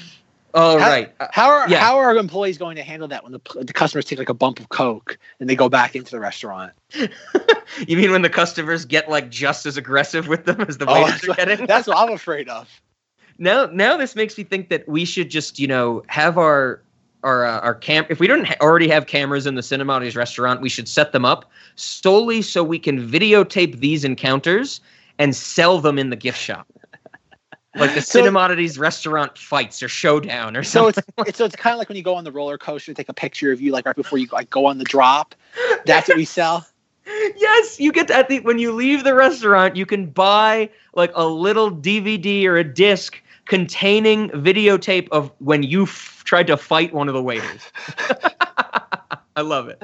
[0.55, 1.13] All how, right.
[1.21, 1.81] Uh, How are yeah.
[1.81, 4.59] how are employees going to handle that when the the customers take like a bump
[4.59, 6.73] of coke and they go back into the restaurant?
[7.87, 11.03] You mean when the customers get like just as aggressive with them as the Oh,
[11.03, 11.67] waiters that's, are getting?
[11.67, 12.69] that's what I'm afraid of.
[13.39, 16.81] Now now this makes me think that we should just you know have our
[17.23, 20.61] our uh, our cam if we don't ha- already have cameras in the Cinemati's restaurant
[20.61, 24.81] we should set them up solely so we can videotape these encounters
[25.19, 26.67] and sell them in the gift shop
[27.77, 31.57] like the So- Cinemati's restaurant fights or showdown or So something it's it's, so it's
[31.57, 33.61] kind of like when you go on the roller coaster, and take a picture of
[33.61, 35.35] you like right before you like go on the drop.
[35.85, 36.67] That's what we sell.
[37.37, 41.13] yes you get to, at the when you leave the restaurant you can buy like
[41.15, 46.93] a little dvd or a disc containing videotape of when you f- tried to fight
[46.93, 47.63] one of the waiters.
[49.37, 49.83] I love it.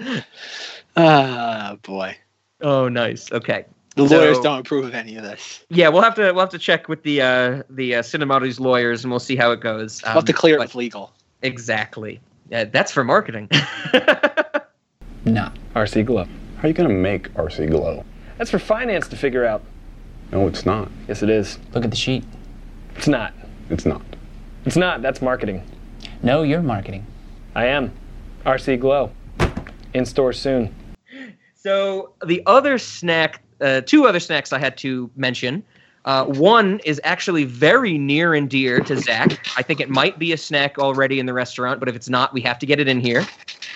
[0.97, 2.16] Ah, boy.
[2.60, 3.30] Oh, nice.
[3.32, 3.64] Okay.
[3.97, 5.64] The So- lawyers don't approve of any of this.
[5.68, 9.05] Yeah, we'll have to we'll have to check with the uh, the uh, Cinemati's lawyers,
[9.05, 10.01] and we'll see how it goes.
[10.05, 11.12] We'll have to Um, clear it with legal.
[11.43, 12.20] Exactly.
[12.51, 13.48] Yeah, that's for marketing.
[15.24, 15.52] No.
[15.76, 16.24] RC Glow.
[16.56, 18.05] How are you going to make RC Glow?
[18.39, 19.62] That's for finance to figure out.
[20.32, 20.90] No, it's not.
[21.06, 21.60] Yes, it is.
[21.74, 22.24] Look at the sheet.
[22.97, 23.32] It's not.
[23.73, 24.03] It's not.
[24.66, 25.01] It's not.
[25.01, 25.65] That's marketing.
[26.23, 27.07] No, you're marketing.
[27.55, 27.90] I am.
[28.44, 29.11] RC Glow.
[29.94, 30.74] In store soon.
[31.55, 35.65] So the other snack, uh, two other snacks I had to mention.
[36.05, 39.47] Uh, one is actually very near and dear to Zach.
[39.57, 42.35] I think it might be a snack already in the restaurant, but if it's not,
[42.35, 43.24] we have to get it in here.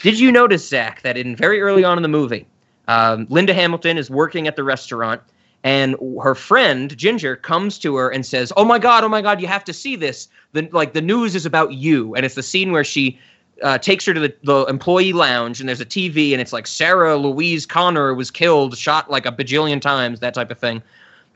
[0.02, 2.46] Did you notice, Zach, that in very early on in the movie,
[2.88, 5.22] um, Linda Hamilton is working at the restaurant,
[5.66, 9.40] and her friend Ginger comes to her and says, "Oh my God, oh my God,
[9.40, 10.28] you have to see this.
[10.52, 13.18] The like the news is about you." And it's the scene where she
[13.64, 16.68] uh, takes her to the, the employee lounge and there's a TV and it's like
[16.68, 20.80] Sarah Louise Connor was killed, shot like a bajillion times, that type of thing.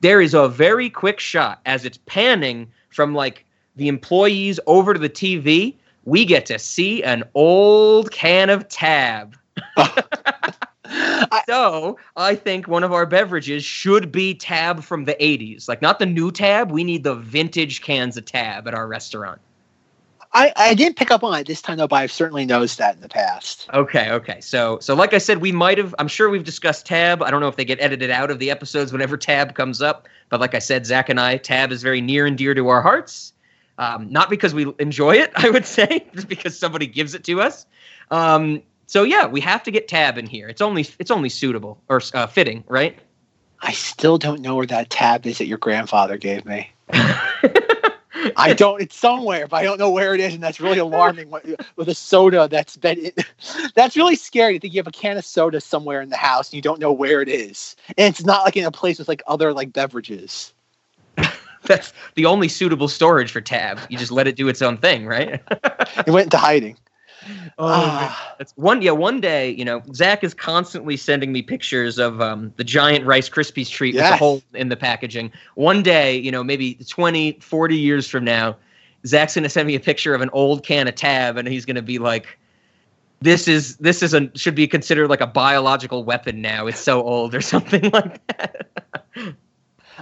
[0.01, 3.45] There is a very quick shot as it's panning from like
[3.75, 5.75] the employees over to the TV.
[6.05, 9.37] We get to see an old can of Tab.
[11.49, 15.69] so I think one of our beverages should be Tab from the 80s.
[15.69, 19.41] Like not the new Tab, we need the vintage cans of Tab at our restaurant.
[20.33, 22.95] I, I didn't pick up on it this time though, but I've certainly noticed that
[22.95, 23.69] in the past.
[23.75, 24.41] Okay, okay.
[24.41, 27.23] So so like I said, we might have I'm sure we've discussed Tab.
[27.23, 30.09] I don't know if they get edited out of the episodes whenever Tab comes up,
[30.29, 32.81] but like I said, Zach and I, Tab is very near and dear to our
[32.81, 33.33] hearts.
[33.79, 37.41] Um, not because we enjoy it, I would say, just because somebody gives it to
[37.41, 37.67] us.
[38.11, 40.49] Um, so yeah, we have to get Tab in here.
[40.49, 42.99] It's only it's only suitable or uh, fitting, right?
[43.63, 46.73] I still don't know where that tab is that your grandfather gave me.
[46.93, 48.83] I don't.
[48.83, 51.31] It's somewhere, but I don't know where it is, and that's really alarming.
[51.77, 53.13] With a soda that's been, in,
[53.77, 54.55] that's really scary.
[54.55, 56.81] To think you have a can of soda somewhere in the house and you don't
[56.81, 59.73] know where it is, and it's not like in a place with like other like
[59.73, 60.53] beverages.
[61.65, 63.79] That's the only suitable storage for Tab.
[63.89, 65.41] You just let it do its own thing, right?
[66.07, 66.77] It went into hiding.
[67.59, 68.13] Oh, man.
[68.39, 68.83] that's one.
[68.83, 73.05] Yeah, one day, you know, Zach is constantly sending me pictures of um, the giant
[73.05, 75.33] Rice Krispies treat with a hole in the packaging.
[75.55, 78.57] One day, you know, maybe 20, 40 years from now,
[79.07, 81.65] Zach's going to send me a picture of an old can of Tab, and he's
[81.65, 82.39] going to be like,
[83.21, 86.67] "This is this is a should be considered like a biological weapon now.
[86.67, 88.67] It's so old, or something like that."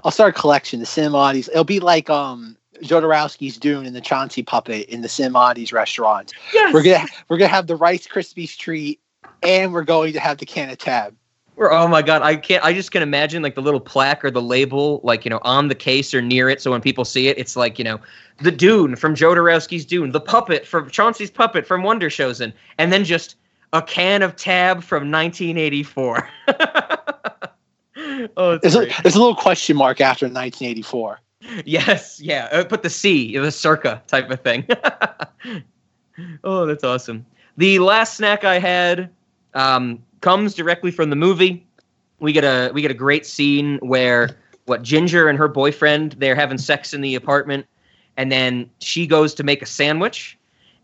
[0.04, 0.80] I'll start a collection.
[0.80, 1.48] The Cinemati's.
[1.48, 6.32] It'll be like um Jodorowsky's Dune and the Chauncey puppet in the Cinemati's restaurant.
[6.52, 6.72] Yes.
[6.72, 9.00] We're gonna we're gonna have the Rice Krispies treat,
[9.42, 11.14] and we're going to have the can of Tab.
[11.56, 12.64] Or oh my god, I can't.
[12.64, 15.66] I just can imagine like the little plaque or the label, like you know, on
[15.66, 16.62] the case or near it.
[16.62, 17.98] So when people see it, it's like you know,
[18.40, 23.04] the Dune from Jodorowsky's Dune, the puppet from Chauncey's puppet from Wonder Showzen, and then
[23.04, 23.34] just
[23.72, 26.28] a can of Tab from 1984.
[28.36, 31.20] oh, it's There's a, there's a little question mark after 1984.
[31.64, 32.48] Yes, yeah.
[32.50, 34.66] Uh, put the C, the circa type of thing.
[36.44, 37.24] oh, that's awesome.
[37.56, 39.10] The last snack I had
[39.54, 41.64] um, comes directly from the movie.
[42.20, 44.36] We get a we get a great scene where
[44.66, 47.66] what Ginger and her boyfriend they're having sex in the apartment,
[48.16, 50.36] and then she goes to make a sandwich,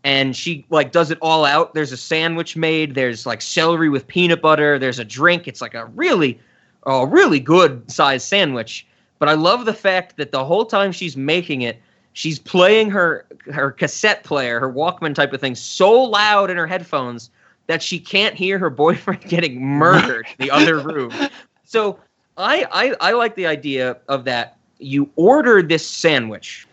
[0.05, 1.73] and she like does it all out.
[1.73, 2.95] There's a sandwich made.
[2.95, 4.79] There's like celery with peanut butter.
[4.79, 5.47] There's a drink.
[5.47, 6.39] It's like a really,
[6.85, 8.87] a really good sized sandwich.
[9.19, 11.81] But I love the fact that the whole time she's making it,
[12.13, 16.67] she's playing her her cassette player, her Walkman type of thing, so loud in her
[16.67, 17.29] headphones
[17.67, 21.11] that she can't hear her boyfriend getting murdered in the other room.
[21.67, 21.99] So
[22.37, 24.55] I, I I like the idea of that.
[24.77, 26.67] You order this sandwich,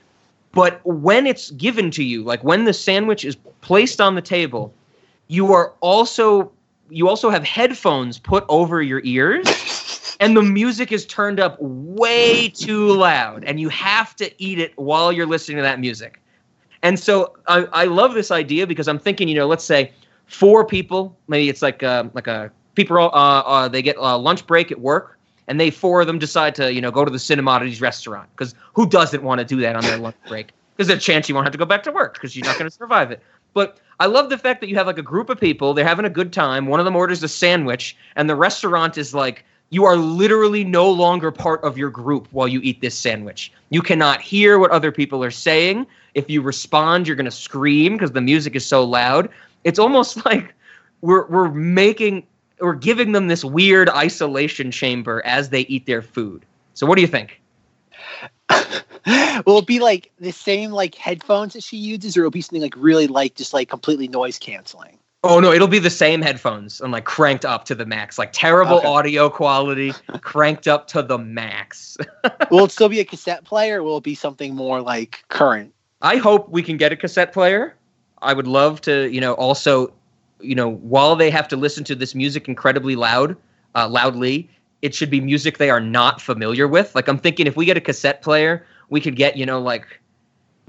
[0.52, 4.74] but when it's given to you, like when the sandwich is placed on the table,
[5.28, 6.52] you are also
[6.90, 9.71] you also have headphones put over your ears
[10.22, 14.72] and the music is turned up way too loud and you have to eat it
[14.78, 16.20] while you're listening to that music
[16.82, 19.92] and so i, I love this idea because i'm thinking you know let's say
[20.26, 24.46] four people maybe it's like uh, like a people uh, uh, they get a lunch
[24.46, 25.18] break at work
[25.48, 28.54] and they four of them decide to you know go to the cinemati's restaurant because
[28.74, 31.34] who doesn't want to do that on their lunch break because there's a chance you
[31.34, 33.20] won't have to go back to work because you're not going to survive it
[33.54, 36.04] but I love the fact that you have like a group of people, they're having
[36.04, 36.66] a good time.
[36.66, 40.90] One of them orders a sandwich, and the restaurant is like, you are literally no
[40.90, 43.50] longer part of your group while you eat this sandwich.
[43.70, 45.86] You cannot hear what other people are saying.
[46.12, 49.30] If you respond, you're going to scream because the music is so loud.
[49.64, 50.52] It's almost like
[51.00, 52.26] we're, we're making,
[52.60, 56.44] we're giving them this weird isolation chamber as they eat their food.
[56.74, 57.40] So, what do you think?
[59.46, 62.60] Will it be like the same like headphones that she uses, or it'll be something
[62.60, 64.98] like really like just like completely noise canceling?
[65.24, 68.30] Oh no, it'll be the same headphones and like cranked up to the max, like
[68.32, 68.88] terrible Okay.
[68.88, 71.96] audio quality, cranked up to the max.
[72.50, 75.72] will it still be a cassette player, or will it be something more like current?
[76.00, 77.76] I hope we can get a cassette player.
[78.20, 79.92] I would love to, you know, also,
[80.40, 83.36] you know, while they have to listen to this music incredibly loud,
[83.76, 84.50] uh, loudly,
[84.82, 86.94] it should be music they are not familiar with.
[86.96, 90.00] Like I'm thinking, if we get a cassette player, we could get, you know, like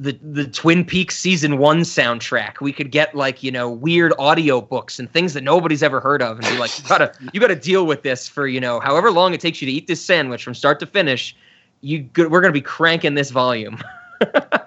[0.03, 2.59] the the Twin Peaks season one soundtrack.
[2.61, 6.21] We could get like, you know, weird audio books and things that nobody's ever heard
[6.21, 9.11] of, and be like, you gotta you gotta deal with this for you know however
[9.11, 11.35] long it takes you to eat this sandwich from start to finish.
[11.81, 13.79] You go- we're gonna be cranking this volume.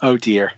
[0.00, 0.52] Oh dear.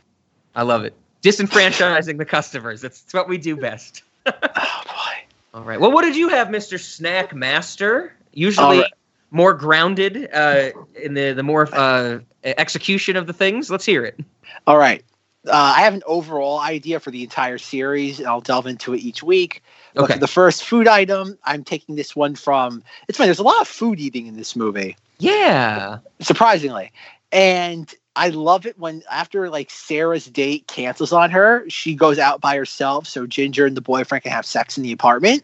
[0.54, 0.94] I love it.
[1.22, 2.80] Disenfranchising the customers.
[2.80, 4.02] That's, that's what we do best.
[4.26, 5.24] oh boy.
[5.54, 5.80] All right.
[5.80, 6.78] Well, what did you have, Mr.
[6.78, 8.12] Snack Master?
[8.32, 8.92] Usually right.
[9.30, 10.70] More grounded uh,
[11.00, 13.70] in the the more uh, execution of the things.
[13.70, 14.18] Let's hear it.
[14.66, 15.04] All right.
[15.46, 18.98] Uh, I have an overall idea for the entire series, and I'll delve into it
[18.98, 19.62] each week.
[19.94, 20.12] But Okay.
[20.14, 22.82] for the first food item, I'm taking this one from.
[23.08, 23.28] It's funny.
[23.28, 25.98] There's a lot of food eating in this movie, Yeah.
[26.20, 26.92] surprisingly,
[27.32, 32.40] and I love it when after like Sarah's date cancels on her, she goes out
[32.40, 35.42] by herself, so Ginger and the boyfriend can have sex in the apartment.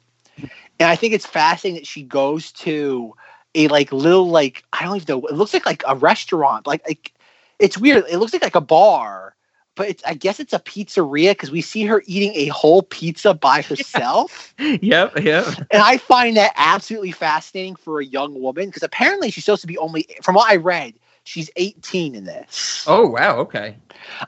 [0.79, 3.15] And I think it's fascinating that she goes to
[3.57, 5.27] a like little like I don't even know.
[5.27, 7.13] It looks like like a restaurant, like like
[7.59, 8.05] it's weird.
[8.09, 9.35] It looks like like a bar,
[9.75, 13.35] but it's I guess it's a pizzeria because we see her eating a whole pizza
[13.35, 14.55] by herself.
[14.59, 15.19] Yep.
[15.19, 15.47] Yep.
[15.71, 19.67] And I find that absolutely fascinating for a young woman because apparently she's supposed to
[19.67, 22.85] be only, from what I read, she's 18 in this.
[22.87, 23.39] Oh wow.
[23.39, 23.77] Okay.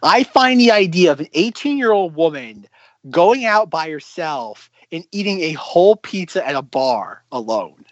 [0.02, 2.66] I find the idea of an 18 year old woman
[3.10, 7.84] going out by herself and eating a whole pizza at a bar alone.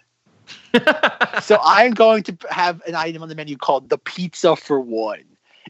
[1.41, 5.23] So I'm going to have an item on the menu called the pizza for one.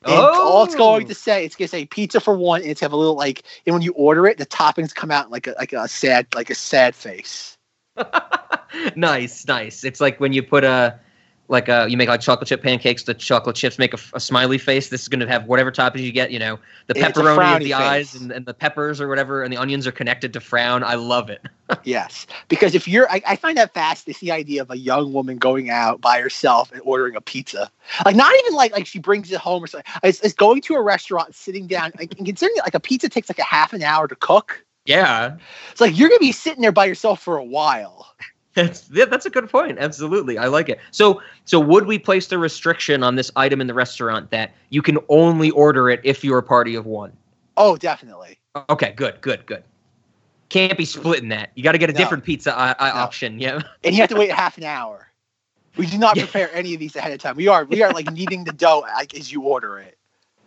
[0.03, 1.07] And all it's going Oh.
[1.07, 3.73] to say, it's gonna say pizza for one, and it's have a little like, and
[3.73, 6.55] when you order it, the toppings come out like a like a sad like a
[6.55, 7.57] sad face.
[8.95, 9.47] nice.
[9.47, 9.83] Nice.
[9.83, 10.99] It's like when you put a
[11.49, 13.03] like a you make like chocolate chip pancakes.
[13.03, 14.89] The chocolate chips make a, a smiley face.
[14.89, 16.31] This is going to have whatever toppings you get.
[16.31, 17.73] You know, the pepperoni the face.
[17.73, 20.83] eyes and, and the peppers or whatever, and the onions are connected to frown.
[20.83, 21.41] I love it.
[21.83, 24.07] Yes, because if you're, I, I find that fast.
[24.07, 27.69] It's the idea of a young woman going out by herself and ordering a pizza.
[28.05, 29.91] Like not even like like she brings it home or something.
[30.01, 33.09] It's, it's going to a restaurant, sitting down, like, and considering that, like a pizza
[33.09, 34.63] takes like a half an hour to cook.
[34.85, 35.35] Yeah.
[35.71, 38.07] It's like you're gonna be sitting there by yourself for a while.
[38.57, 39.77] That's yeah, that's a good point.
[39.77, 40.79] Absolutely, I like it.
[40.89, 44.81] So, so would we place the restriction on this item in the restaurant that you
[44.81, 47.13] can only order it if you're a party of one?
[47.55, 48.39] Oh, definitely.
[48.69, 49.63] Okay, good, good, good.
[50.49, 51.51] Can't be splitting that.
[51.53, 51.99] You got to get a No.
[51.99, 53.39] different pizza uh, uh, option.
[53.39, 53.61] Yeah.
[53.83, 55.11] And you have to wait half an hour.
[55.75, 57.35] We do not prepare any of these ahead of time.
[57.35, 59.99] We are we are like kneading the dough like as you order it.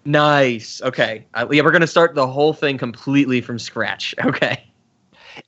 [0.05, 0.83] Nice.
[0.83, 1.27] Okay.
[1.35, 4.17] Uh, yeah, we're gonna start the whole thing completely from scratch.
[4.25, 4.65] Okay.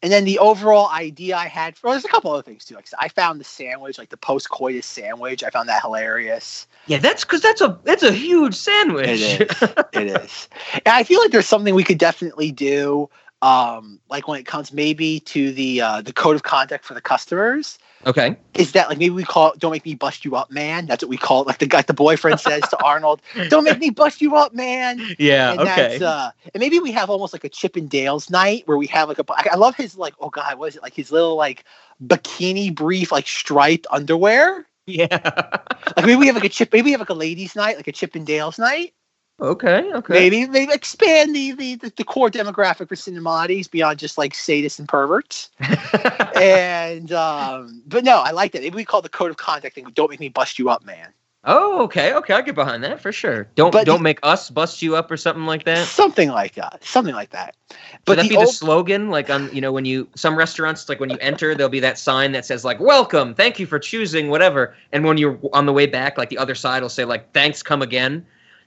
[0.03, 2.75] And then the overall idea I had, well, there's a couple other things too.
[2.75, 5.43] Like I found the sandwich, like the post coitus sandwich.
[5.43, 6.67] I found that hilarious.
[6.87, 9.21] Yeah, that's because that's a that's a huge sandwich.
[9.21, 9.63] It is.
[9.93, 10.49] it is.
[10.75, 13.09] And I feel like there's something we could definitely do.
[13.41, 17.01] Um, like when it comes maybe to the uh, the code of conduct for the
[17.01, 18.37] customers, Okay.
[18.55, 21.03] is that like maybe we call it "Don't make me bust you up, man." That's
[21.05, 21.47] what we call it.
[21.47, 25.01] Like the guy, the boyfriend says to Arnold, "Don't make me bust you up, man."
[25.19, 25.53] Yeah.
[25.53, 25.99] and okay.
[25.99, 29.19] That's, uh, and maybe we have almost like a Chippendales night where we have like
[29.19, 29.25] a.
[29.29, 30.15] I love his like.
[30.21, 30.83] Oh God, what is it?
[30.83, 31.65] Like his little like
[32.05, 34.67] bikini brief, like striped underwear.
[34.87, 35.59] Yeah.
[35.97, 36.73] Like maybe we have like a chip.
[36.73, 38.95] Maybe we have like a ladies' night, like a Chippendales night.
[39.41, 39.93] Okay.
[39.93, 40.13] Okay.
[40.15, 44.89] Maybe maybe expand the the, the, core demographic for cinematics beyond just like sadists and
[44.89, 45.51] perverts.
[46.37, 48.63] and um, but no, I like that.
[48.63, 49.87] Maybe we call the code of conduct thing.
[49.95, 51.09] Don't make me bust you up, man.
[51.45, 52.15] Oh, okay.
[52.15, 52.35] Okay.
[52.35, 53.49] I get behind that for sure.
[53.57, 55.89] Don't But don't the- make us bust you up or something like that.
[55.89, 56.85] Something like that.
[56.85, 57.57] Something like that.
[58.05, 59.11] But that the be the slogan?
[59.11, 61.99] Like on you know when you some restaurants like when you enter there'll be that
[61.99, 65.73] sign that says like welcome, thank you for choosing whatever, and when you're on the
[65.73, 68.25] way back like the other side will say like thanks, come again.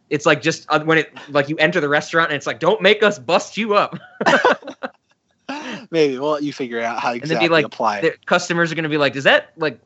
[0.09, 2.81] It's like just uh, when it like you enter the restaurant and it's like don't
[2.81, 3.97] make us bust you up,
[5.91, 8.25] Maybe we'll let you figure out how and exactly be like apply it.
[8.25, 9.79] customers are gonna be like, is that like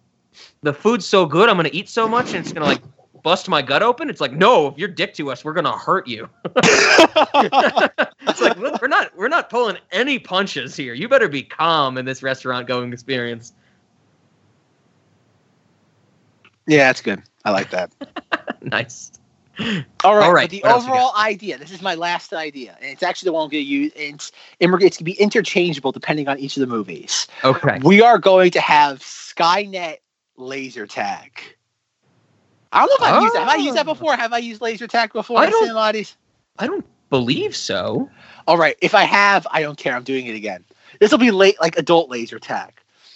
[0.62, 2.82] the food's so good I'm gonna eat so much and it's gonna like
[3.24, 4.10] bust my gut open?
[4.10, 6.30] It's like no, if you're dick to us, we're gonna hurt you.
[6.56, 10.94] it's like look, we're not we're not pulling any punches here.
[10.94, 13.54] You better be calm in this restaurant going experience.
[16.68, 17.24] Yeah, that's good.
[17.46, 17.92] I like that.
[18.62, 19.12] nice.
[20.04, 20.26] All right.
[20.26, 20.96] All right, the what else we got?
[20.96, 21.58] overall idea.
[21.58, 23.92] This is my last idea, and it's actually the one I'm going to use.
[23.96, 27.28] And it's it's going to be interchangeable depending on each of the movies.
[27.44, 27.80] Okay.
[27.84, 29.98] We are going to have Skynet
[30.38, 31.42] laser tag.
[32.72, 33.40] I don't know if I've used that.
[33.40, 34.14] Have I used that before?
[34.14, 34.18] Oh.
[34.18, 35.40] Have I used laser tag before?
[35.40, 35.68] I don't-
[36.60, 38.10] I don't believe so.
[38.48, 38.76] All right.
[38.82, 39.96] If I have, I don't care.
[39.96, 40.64] I'm doing it again.
[41.00, 42.74] This will be late, like adult laser tag.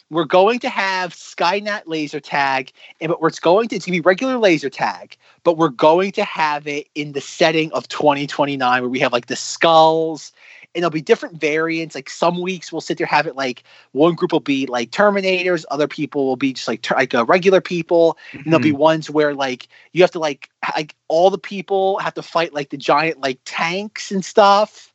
[0.09, 4.01] We're going to have Skynet laser tag, and but it's going to it's gonna be
[4.01, 8.89] regular laser tag, but we're going to have it in the setting of 2029 where
[8.89, 10.31] we have like the skulls
[10.75, 11.95] and there'll be different variants.
[11.95, 15.65] Like some weeks we'll sit there have it like one group will be like Terminators,
[15.71, 19.09] other people will be just like ter- like uh, regular people, and there'll be ones
[19.09, 22.77] where like you have to like like all the people have to fight like the
[22.77, 24.93] giant like tanks and stuff.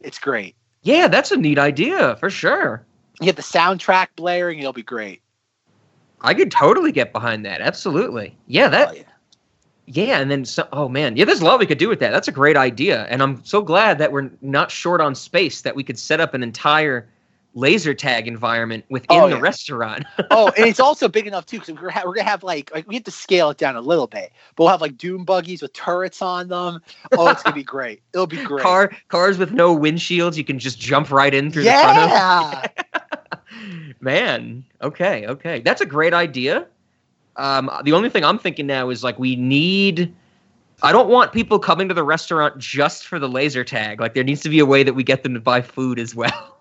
[0.00, 0.56] It's great.
[0.82, 2.84] Yeah, that's a neat idea for sure.
[3.20, 5.22] You get the soundtrack blaring, it'll be great.
[6.20, 7.60] I could totally get behind that.
[7.60, 8.36] Absolutely.
[8.46, 8.88] Yeah, that.
[8.90, 9.02] Oh, yeah.
[9.86, 10.20] yeah.
[10.20, 12.10] and then so, oh man, yeah, there's a lot we could do with that.
[12.10, 15.74] That's a great idea, and I'm so glad that we're not short on space that
[15.74, 17.08] we could set up an entire
[17.54, 20.04] laser tag environment within Oh, the restaurant.
[20.30, 22.86] oh, and it's also big enough too because we're, ha- we're gonna have like like
[22.88, 25.62] we have to scale it down a little bit, but we'll have like doom buggies
[25.62, 26.80] with turrets on them.
[27.12, 28.02] Oh, it's gonna be great.
[28.14, 28.62] It'll be great.
[28.62, 32.08] Car cars with no windshields, you can just jump right in through the front of.
[32.08, 32.66] yeah.
[34.00, 36.66] Man, okay, okay, that's a great idea.
[37.36, 40.14] Um, the only thing I'm thinking now is like we need.
[40.82, 44.00] I don't want people coming to the restaurant just for the laser tag.
[44.00, 46.14] Like there needs to be a way that we get them to buy food as
[46.14, 46.56] well.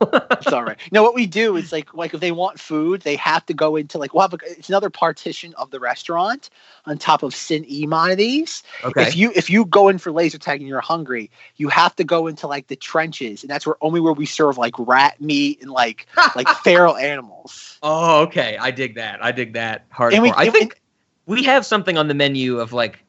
[0.51, 0.77] right.
[0.91, 3.75] No, what we do is like like if they want food, they have to go
[3.75, 6.49] into like we'll have a, it's another partition of the restaurant
[6.85, 8.61] on top of Sin E Monities.
[8.83, 9.03] Okay.
[9.07, 12.03] If you if you go in for laser tag and you're hungry, you have to
[12.03, 15.61] go into like the trenches, and that's where only where we serve like rat meat
[15.61, 17.79] and like like feral animals.
[17.81, 19.23] oh, okay, I dig that.
[19.23, 20.13] I dig that hardcore.
[20.13, 20.81] And we- I and- think
[21.25, 22.99] we have something on the menu of like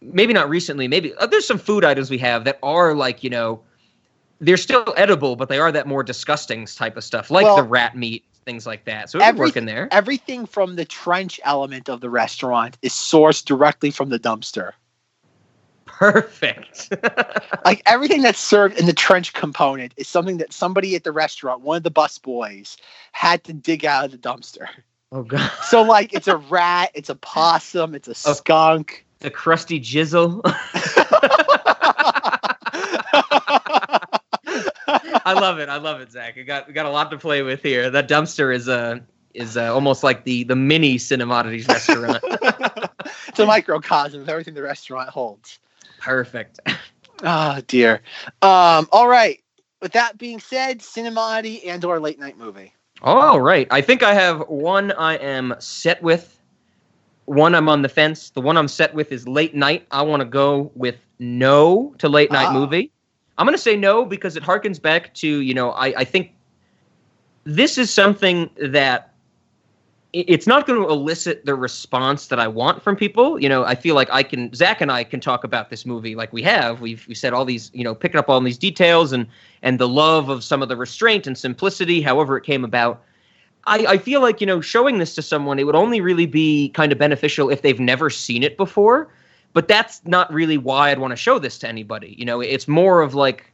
[0.00, 3.30] maybe not recently, maybe uh, there's some food items we have that are like you
[3.30, 3.60] know
[4.40, 7.62] they're still edible, but they are that more disgusting type of stuff, like Well, the
[7.64, 9.10] rat meat, things like that.
[9.10, 9.88] So Every- working there.
[9.90, 14.72] Everything from the trench element of the restaurant is sourced directly from the dumpster.
[15.86, 16.92] Perfect.
[17.64, 21.62] like everything that's served in the trench component is something that somebody at the restaurant,
[21.62, 22.76] one of the bus boys,
[23.12, 24.66] had to dig out of the dumpster.
[25.10, 25.50] Oh god.
[25.64, 28.34] So like it's a rat, it's a possum, it's a Oh.
[28.34, 29.04] skunk.
[29.20, 30.40] The crusty jizzle.
[35.28, 35.68] I love it.
[35.68, 36.36] I love it, Zach.
[36.36, 37.90] We got we got a lot to play with here.
[37.90, 39.00] That dumpster is uh,
[39.34, 42.22] is uh, almost like the the mini Cinemodities restaurant.
[43.28, 45.58] It's a microcosm of everything the restaurant holds.
[46.00, 46.60] Perfect.
[47.22, 48.02] Oh dear.
[48.40, 49.42] Um, all right.
[49.82, 52.72] With that being said, Cinemati and or late night movie.
[53.02, 53.68] All right.
[53.70, 56.37] I think I have one I am set with.
[57.28, 58.30] One I'm on the fence.
[58.30, 59.86] The one I'm set with is late night.
[59.90, 62.52] I want to go with no to late night Ah.
[62.54, 62.90] movie.
[63.36, 66.32] I'm going to say no because it harkens back to, you know, I, I think
[67.44, 69.12] this is something that
[70.14, 73.38] it's not going to elicit the response that I want from people.
[73.38, 76.14] You know, I feel like I can, Zach and I can talk about this movie
[76.14, 76.80] like we have.
[76.80, 79.26] We've we said all these, you know, picking up all these details and
[79.62, 83.02] and the love of some of the restraint and simplicity, however it came about.
[83.68, 86.70] I, I feel like you know showing this to someone it would only really be
[86.70, 89.08] kind of beneficial if they've never seen it before
[89.52, 92.40] but that's not really why i'd want to show this to anybody you know?
[92.40, 93.52] It's more of like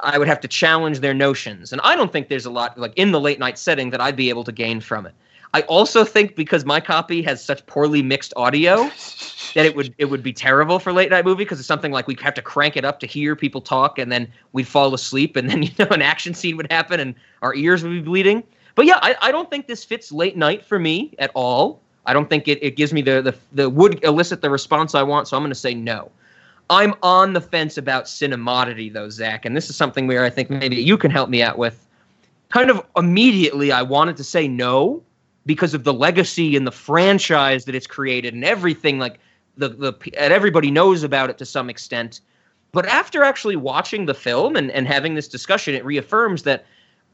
[0.00, 2.92] i would have to challenge their notions and i don't think there's a lot like
[2.96, 5.14] in the late night setting that i'd be able to gain from it.
[5.54, 8.84] I also think because my copy has such poorly mixed audio
[9.54, 12.06] that it would it would be terrible for late night movie because it's something like
[12.06, 15.36] we have to crank it up to hear people talk and then we'd fall asleep
[15.36, 18.42] and then you know an action scene would happen and our ears would be bleeding
[18.74, 21.80] but yeah I, I don't think this fits late night for me at all.
[22.04, 25.02] I don't think it, it gives me the, the the would elicit the response i
[25.02, 26.10] want so i'm going to say no.
[26.70, 30.50] I'm on the fence about cinemodity though zach and this is something where i think
[30.50, 31.86] maybe you can help me out with.
[32.48, 35.02] Kind of immediately i wanted to say no
[35.46, 39.18] because of the legacy and the franchise that it's created and everything like
[39.56, 42.20] the the and everybody knows about it to some extent.
[42.72, 46.64] But after actually watching the film and, and having this discussion it reaffirms that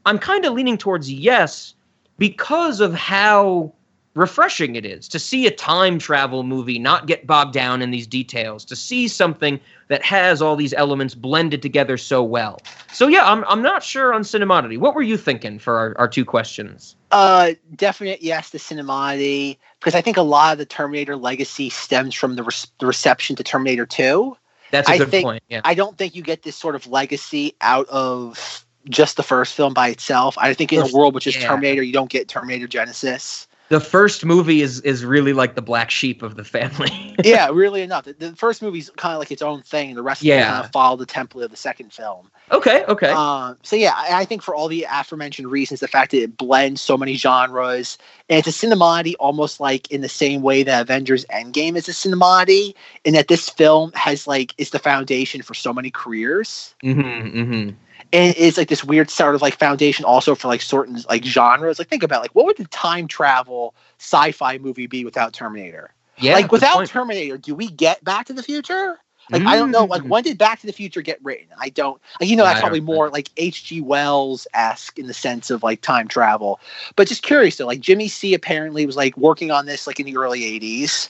[0.09, 1.73] i'm kind of leaning towards yes
[2.17, 3.71] because of how
[4.15, 8.07] refreshing it is to see a time travel movie not get bogged down in these
[8.07, 12.59] details to see something that has all these elements blended together so well.
[12.91, 14.77] So yeah i'm, I'm not sure on cinemodity.
[14.77, 16.95] What were you thinking for our, our two questions?
[17.11, 22.13] Uh, definite yes to Cinemodity because I think a lot of the Terminator legacy stems
[22.13, 24.35] from the, res- the reception to Terminator Two.
[24.71, 25.61] that's a I good think- point yeah.
[25.63, 29.73] I don't think you get this sort of legacy out of just the first film
[29.73, 30.37] by itself.
[30.37, 31.47] I think in a world which is yeah.
[31.47, 33.47] Terminator, you don't get Terminator Genisys.
[33.69, 37.15] the first movie is is really like the black sheep of the family.
[37.23, 38.05] yeah, really enough.
[38.05, 39.93] The, the first movie's kind of like its own thing.
[39.93, 40.49] The rest of it Yeah.
[40.49, 42.31] kind of follow the template of the second film.
[42.51, 43.11] okay, okay.
[43.11, 46.35] Um, so yeah, I, I think for all the aforementioned reasons, the fact that it
[46.35, 50.81] blends so many genres and it's a cinemati almost like in the same way that
[50.81, 52.73] Avengers Endgame is a cinemati,
[53.05, 56.73] and that this film has like is the foundation for so many careers.
[56.83, 57.69] mm-hmm, mm-hmm.
[58.11, 61.79] And it's like this weird sort of like foundation also for like certain like genres.
[61.79, 65.93] Like think about like what would the time travel sci-fi movie be without Terminator?
[66.17, 66.89] Yeah, like without point.
[66.89, 68.99] Terminator, do we get Back to the Future?
[69.31, 69.85] Like I don't know.
[69.85, 71.47] Like when did Back to the Future get written?
[71.59, 72.01] I don't.
[72.19, 72.47] Like you know, Mm.
[72.47, 73.81] That's probably more like H.G.
[73.81, 76.59] Wells esque in the sense of like time travel.
[76.95, 80.07] But just curious though, like Jimmy C apparently was like working on this like in
[80.07, 81.09] the early '80s.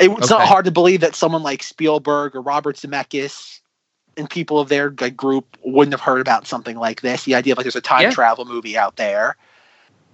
[0.00, 3.59] It's not hard to believe that someone like Spielberg or Robert Zemeckis
[4.20, 7.24] and people of their like group wouldn't have heard about something like this.
[7.24, 8.10] The idea of like there's a time Yeah.
[8.10, 9.36] travel movie out there.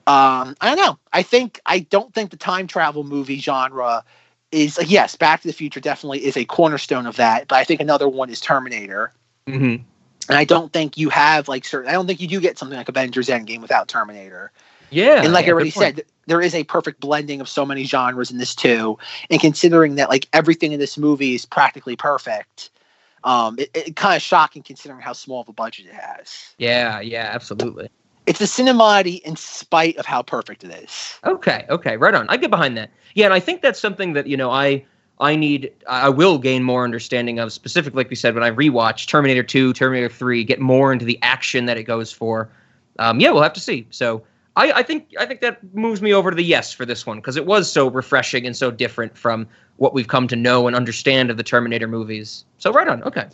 [0.06, 0.98] Um, I don't know.
[1.12, 4.04] I think I don't think the time travel movie genre
[4.52, 7.64] is like yes, Back to the Future definitely is a cornerstone of that, but I
[7.64, 9.12] think another one is Terminator.
[9.48, 9.82] Mm-hmm.
[10.28, 11.88] And I don't think you have like certain.
[11.88, 14.52] I don't think you do get something like Avengers Endgame without Terminator.
[14.90, 17.84] Yeah, and like yeah, I already said, there is a perfect blending of so many
[17.84, 18.98] genres in this too.
[19.30, 22.70] And considering that like everything in this movie is practically perfect,
[23.24, 26.54] um, it, it kind of shocking considering how small of a budget it has.
[26.58, 27.88] Yeah, yeah, absolutely.
[28.26, 31.18] It's a cinemati in spite of how perfect it is.
[31.24, 32.28] Okay, okay, right on.
[32.28, 32.90] I get behind that.
[33.14, 34.84] Yeah, and I think that's something that you know I
[35.20, 39.06] I need I will gain more understanding of specifically, like we said, when I rewatch
[39.06, 42.50] Terminator Two, Terminator Three, get more into the action that it goes for.
[42.98, 43.86] Um, yeah, we'll have to see.
[43.90, 44.22] So
[44.56, 47.18] I, I think I think that moves me over to the yes for this one
[47.18, 50.74] because it was so refreshing and so different from what we've come to know and
[50.74, 52.44] understand of the Terminator movies.
[52.58, 53.02] So right on.
[53.02, 53.26] Okay.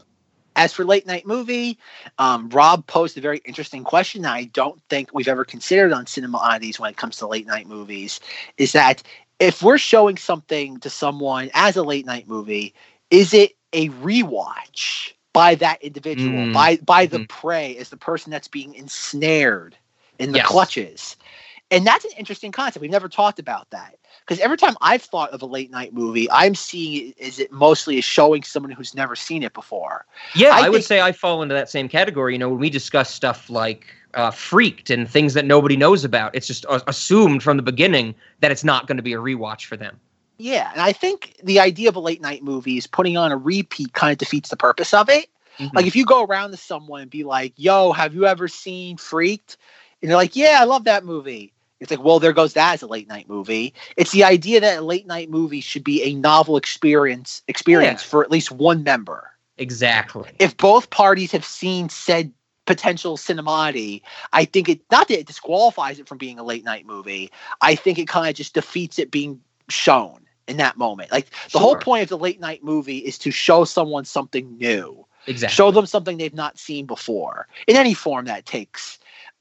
[0.54, 1.78] As for late night movie,
[2.18, 6.06] um, Rob posed a very interesting question that I don't think we've ever considered on
[6.06, 8.20] Cinema Oddities when it comes to late night movies.
[8.58, 9.02] Is that
[9.38, 12.74] if we're showing something to someone as a late night movie,
[13.10, 16.52] is it a rewatch by that individual, Mm.
[16.52, 19.76] by by the prey, as the person that's being ensnared
[20.22, 20.46] in the Yes.
[20.46, 21.16] clutches?
[21.70, 22.82] And that's an interesting concept.
[22.82, 23.96] We've never talked about that.
[24.20, 27.50] Because every time I've thought of a late night movie, I'm seeing it is it
[27.50, 30.04] mostly is showing someone who's never seen it before.
[30.34, 32.34] Yeah, I, would think- say I fall into that same category.
[32.34, 36.34] You know, when we discuss stuff like uh, Freaked and things that nobody knows about,
[36.34, 39.64] it's just uh, assumed from the beginning that it's not going to be a rewatch
[39.64, 39.98] for them.
[40.38, 43.36] Yeah, and I think the idea of a late night movie is putting on a
[43.36, 45.26] repeat kind of defeats the purpose of it.
[45.58, 45.76] Mm-hmm.
[45.76, 48.96] Like if you go around to someone and be like, "Yo, have you ever seen
[48.96, 49.56] Freaked?"
[50.02, 52.82] And they're like, "Yeah, I love that movie." It's like, well, there goes that as
[52.82, 53.74] a late night movie.
[53.96, 58.08] It's the idea that a late night movie should be a novel experience experience Yeah.
[58.08, 59.30] for at least one member.
[59.58, 60.30] Exactly.
[60.38, 62.32] If both parties have seen said
[62.66, 66.86] potential cinemati, I think it not that it disqualifies it from being a late night
[66.86, 67.30] movie.
[67.60, 71.10] I think it kind of just defeats it being shown in that moment.
[71.10, 75.04] Like the whole point of the late night movie is to show someone something new.
[75.26, 75.54] Exactly.
[75.54, 78.98] Show them something they've not seen before in any form that takes.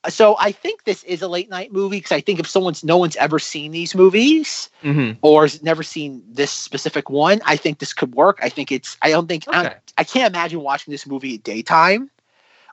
[0.10, 2.98] So I think this is a late night movie because I think if someone's no
[2.98, 5.20] one's ever seen these movies Mm-hmm.
[5.22, 8.40] or has never seen this specific one, I think this could work.
[8.42, 8.98] I think it's.
[9.02, 9.46] I don't think.
[9.48, 12.10] I, I can't imagine watching this movie at daytime.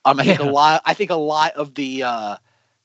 [0.07, 0.83] Um, I think a lot.
[0.87, 2.37] I think a lot of the uh,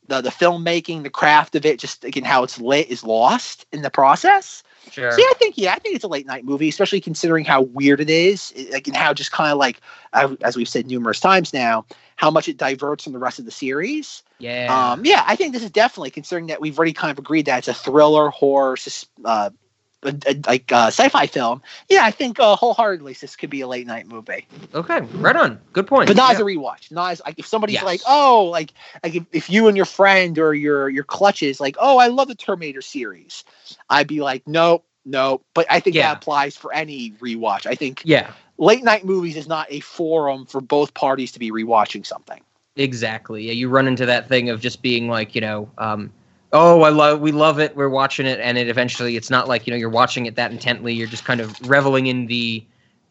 [0.07, 3.81] the the filmmaking, the craft of it, just again how it's lit, is lost in
[3.81, 4.63] the process.
[4.91, 5.09] Sure.
[5.09, 7.99] Yeah, I think yeah, I think it's a late night movie, especially considering how weird
[7.99, 9.81] it is, like and how just kind of like
[10.13, 13.51] as we've said numerous times now, how much it diverts from the rest of the
[13.51, 14.23] series.
[14.39, 14.91] Yeah.
[14.91, 17.59] Um, yeah, I think this is definitely considering that we've already kind of agreed that
[17.59, 18.77] it's a thriller, horror,
[19.23, 19.49] uh,
[20.03, 21.61] a- a- like uh, sci-fi film.
[21.89, 25.01] Yeah, I think uh, wholeheartedly this could be a late night movie, okay.
[25.01, 25.59] Right on.
[25.73, 26.07] Good point.
[26.07, 26.91] but not as a rewatch.
[26.91, 27.83] Not as like if somebody's Yes.
[27.83, 28.73] like, oh, like
[29.03, 32.27] like if, if you and your friend or your your clutches like, oh, I love
[32.27, 33.43] the Terminator series,
[33.89, 35.45] I'd be like, nope, nope.
[35.53, 36.09] But I think Yeah.
[36.13, 37.65] that applies for any rewatch.
[37.65, 38.31] I think Yeah.
[38.57, 42.41] late night movies is not a forum for both parties to be rewatching something.
[42.75, 43.43] Exactly.
[43.43, 46.11] Yeah, you run into that thing of just being like, you know, um,
[46.53, 49.67] oh, I love, we love it, we're watching it, and it eventually, it's not like
[49.67, 50.93] you know you're watching it that intently.
[50.93, 52.63] You're just kind of reveling in the,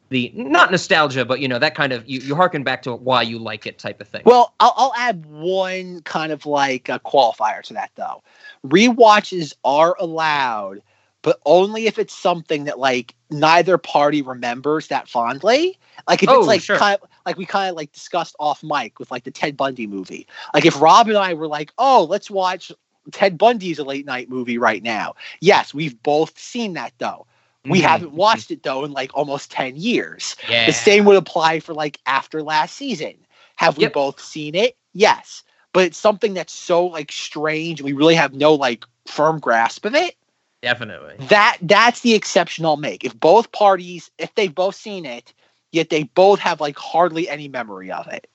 [0.09, 3.23] the not nostalgia, but you know that kind of you, you harken back to why
[3.23, 4.23] you like it type of thing.
[4.25, 8.23] Well, I'll, I'll add one kind of like a qualifier to that though.
[8.67, 10.83] Rewatches are allowed,
[11.23, 15.79] but only if it's something that like neither party remembers that fondly.
[16.07, 16.77] Like if Oh, it's like sure.
[16.77, 19.87] kind of, like we kind of like discussed off mic with like the Ted Bundy
[19.87, 20.27] movie.
[20.55, 22.71] Like if Rob and I were like, oh, let's watch
[23.11, 25.15] Ted Bundy's a late night movie right now.
[25.41, 27.27] Yes, we've both seen that though.
[27.65, 27.85] We Mhm.
[27.85, 30.37] haven't watched it though in like almost 10 years.
[30.49, 30.67] Yeah.
[30.67, 33.15] The same would apply for like after last season.
[33.57, 33.93] Have we Yep.
[33.93, 34.77] both seen it?
[34.93, 35.43] Yes.
[35.73, 39.95] But it's something that's so like strange we really have no like firm grasp of
[39.95, 40.17] it,
[40.63, 41.15] Definitely.
[41.29, 43.05] that that's the exception I'll make.
[43.05, 45.33] If both parties, if they've both seen it,
[45.73, 48.29] yet they both have like hardly any memory of it,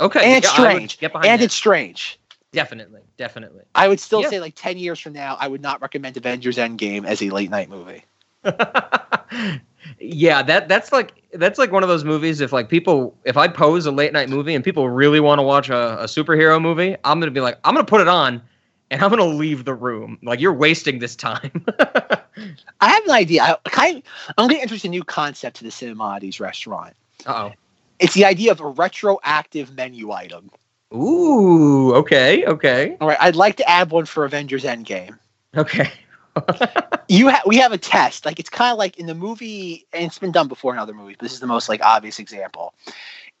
[0.00, 0.24] Okay.
[0.24, 1.44] and it's yeah, strange, Get behind and that.
[1.46, 2.18] it's strange.
[2.56, 3.62] Definitely, definitely.
[3.76, 4.30] I would still Yeah.
[4.30, 7.50] say like ten years from now, I would not recommend Avengers Endgame as a late
[7.50, 8.04] night movie.
[10.00, 12.40] Yeah, that that's like that's like one of those movies.
[12.40, 15.42] If like people, if I pose a late night movie and people really want to
[15.42, 18.42] watch a, a superhero movie, I'm gonna be like, I'm gonna put it on,
[18.90, 20.18] and I'm gonna leave the room.
[20.22, 21.64] Like you're wasting this time.
[21.78, 23.42] I have an idea.
[23.64, 24.02] I kind
[24.36, 26.94] I'm to introduce a new concept to the Cinemati's restaurant.
[27.24, 27.52] Uh oh.
[28.00, 30.50] It's the idea of a retroactive menu item.
[30.92, 30.96] Oh.
[30.96, 31.94] Ooh.
[31.96, 32.44] Okay.
[32.44, 32.96] Okay.
[33.00, 35.18] All right, I'd like to add one for Avengers Endgame.
[35.56, 35.90] Okay.
[37.08, 38.26] you ha- we have a test.
[38.26, 40.94] Like it's kind of like in the movie, and it's been done before in other
[40.94, 42.74] movies, but this is the most like obvious example.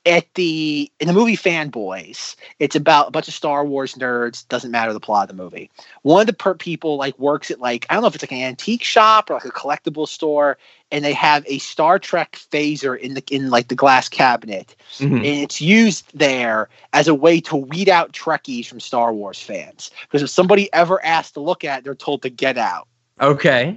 [0.06, 4.46] At the in the movie Fanboys, it's about a bunch of Star Wars nerds.
[4.48, 5.68] Doesn't matter the plot of the movie.
[6.02, 8.30] One of the per- people like works at like I don't know if it's like
[8.30, 10.58] an antique shop or like a collectible store,
[10.92, 15.16] and they have a Star Trek phaser in the in like the glass cabinet, Mhm.
[15.16, 19.90] and it's used there as a way to weed out Trekkies from Star Wars fans.
[20.02, 22.86] Because if somebody ever asks to look at, it, they're told to get out.
[23.20, 23.76] Okay.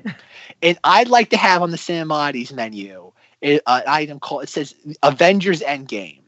[0.61, 5.61] And I'd like to have on the Cinemati's menu an item called it says Avengers
[5.61, 6.18] Endgame.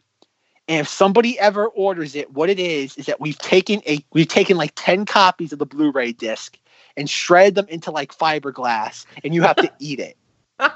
[0.72, 4.30] And if somebody ever orders it, what it is is that we've taken a we've
[4.30, 6.58] taken like 10 copies of the Blu-ray disc
[6.96, 10.16] and shredded them into like fiberglass and you have to eat it.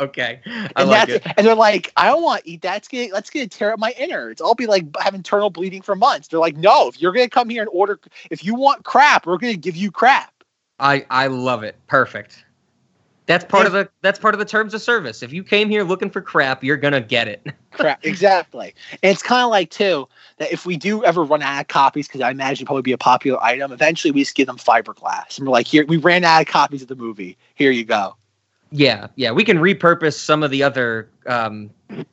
[0.00, 0.40] Okay.
[0.76, 1.24] I And like that's it.
[1.36, 2.74] and they're like, I don't want to eat that.
[2.74, 4.40] That's gonna that's gonna tear up my innards.
[4.40, 6.28] I'll be like have internal bleeding for months.
[6.28, 7.98] They're like, no, if you're gonna come here and order
[8.30, 10.32] if you want crap, we're gonna give you crap.
[10.78, 11.76] I I love it.
[11.88, 12.43] Perfect.
[13.26, 15.22] That's part of the that's part of the terms of service.
[15.22, 17.46] If you came here looking for crap, you're gonna get it.
[17.70, 18.74] crap exactly.
[19.02, 22.06] And it's kind of like too that if we do ever run out of copies
[22.06, 25.38] because i imagine probably be a popular item eventually we just give them fiberglass.
[25.38, 27.38] And we're like here we ran out of copies of the movie.
[27.54, 28.14] Here you go.
[28.70, 32.04] Yeah, yeah, we can repurpose some of the other um, uh,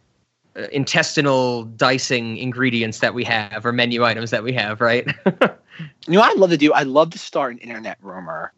[0.72, 5.08] intestinal dicing ingredients that we have or menu items that we have, right?
[5.26, 6.72] you know what i'd love to do?
[6.72, 8.54] I'd love to start an internet rumor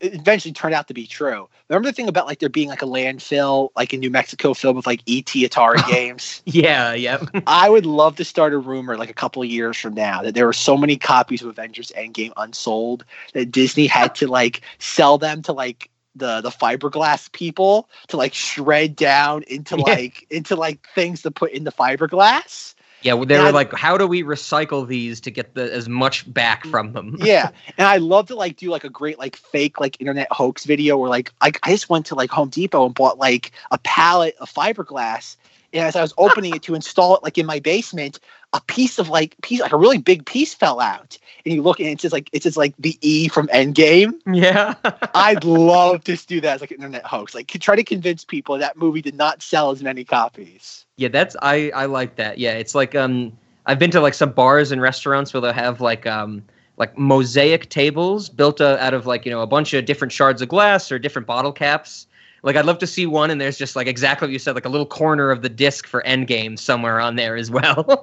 [0.00, 2.82] it eventually turned out to be true remember the thing about like there being like
[2.82, 7.28] a landfill like in new mexico filled with like et atari games yeah, yep.
[7.46, 10.34] I would love to start a rumor like a couple of years from now that
[10.34, 13.04] there were so many copies of Avengers Endgame unsold
[13.34, 18.34] that Disney had to like sell them to like the the fiberglass people to like
[18.34, 19.84] shred down into Yeah.
[19.84, 22.74] like into like things to put in the fiberglass.
[23.02, 25.88] Yeah, they And were I- like, how do we recycle these to get the as
[25.88, 27.16] much back from them?
[27.20, 30.64] yeah, and I love to like do like a great like fake like internet hoax
[30.64, 33.78] video where like I, I just went to like Home Depot and bought like a
[33.78, 35.36] pallet of fiberglass,
[35.72, 38.18] and as I was opening it to install it like in my basement,
[38.52, 41.80] a piece of like piece like a really big piece fell out, and you look
[41.80, 44.14] and it's just like it's just like the E from Endgame.
[44.26, 44.74] Yeah.
[45.14, 48.58] I'd love to do that as like an internet hoax, like try to convince people
[48.58, 50.86] that movie did not sell as many copies.
[50.96, 52.38] Yeah, that's I I like that.
[52.38, 53.36] Yeah, it's like um
[53.66, 56.42] I've been to like some bars and restaurants where they'll have like um
[56.78, 60.40] like mosaic tables built uh, out of like you know a bunch of different shards
[60.40, 62.06] of glass or different bottle caps.
[62.42, 64.64] Like I'd love to see one and there's just like exactly what you said, like
[64.64, 68.02] a little corner of the disc for Endgame somewhere on there as well.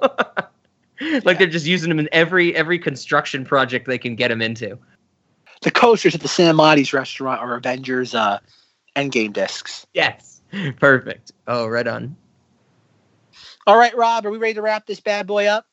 [1.24, 4.78] like they're just using them in every every construction project they can get them into.
[5.62, 8.38] The coasters at the Cinemati's restaurant are Avengers uh,
[8.94, 9.86] Endgame discs.
[9.94, 10.42] Yes,
[10.80, 11.32] perfect.
[11.46, 12.16] Oh, right on.
[13.66, 15.66] All right, Rob, are we ready to wrap this bad boy up?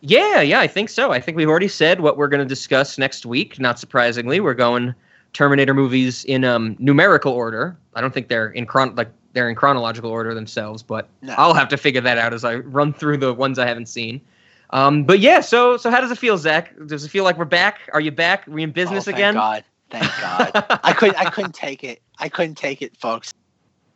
[0.00, 1.12] Yeah, yeah, I think so.
[1.12, 3.58] I think we've already said what we're going to discuss next week.
[3.58, 4.94] Not surprisingly, we're going
[5.32, 7.76] Terminator movies in um, numerical order.
[7.94, 11.34] I don't think they're in chron like they're in chronological order themselves, but No.
[11.38, 14.20] I'll have to figure that out as I run through the ones I haven't seen.
[14.70, 16.74] Um, but yeah, so so how does it feel, Zach?
[16.86, 17.78] Does it feel like we're back?
[17.92, 18.46] Are you back?
[18.48, 19.34] Are we in business Oh, thank again?
[19.34, 19.64] God.
[19.90, 20.50] Thank God.
[20.82, 22.02] I couldn't I couldn't take it.
[22.18, 23.32] I couldn't take it, folks.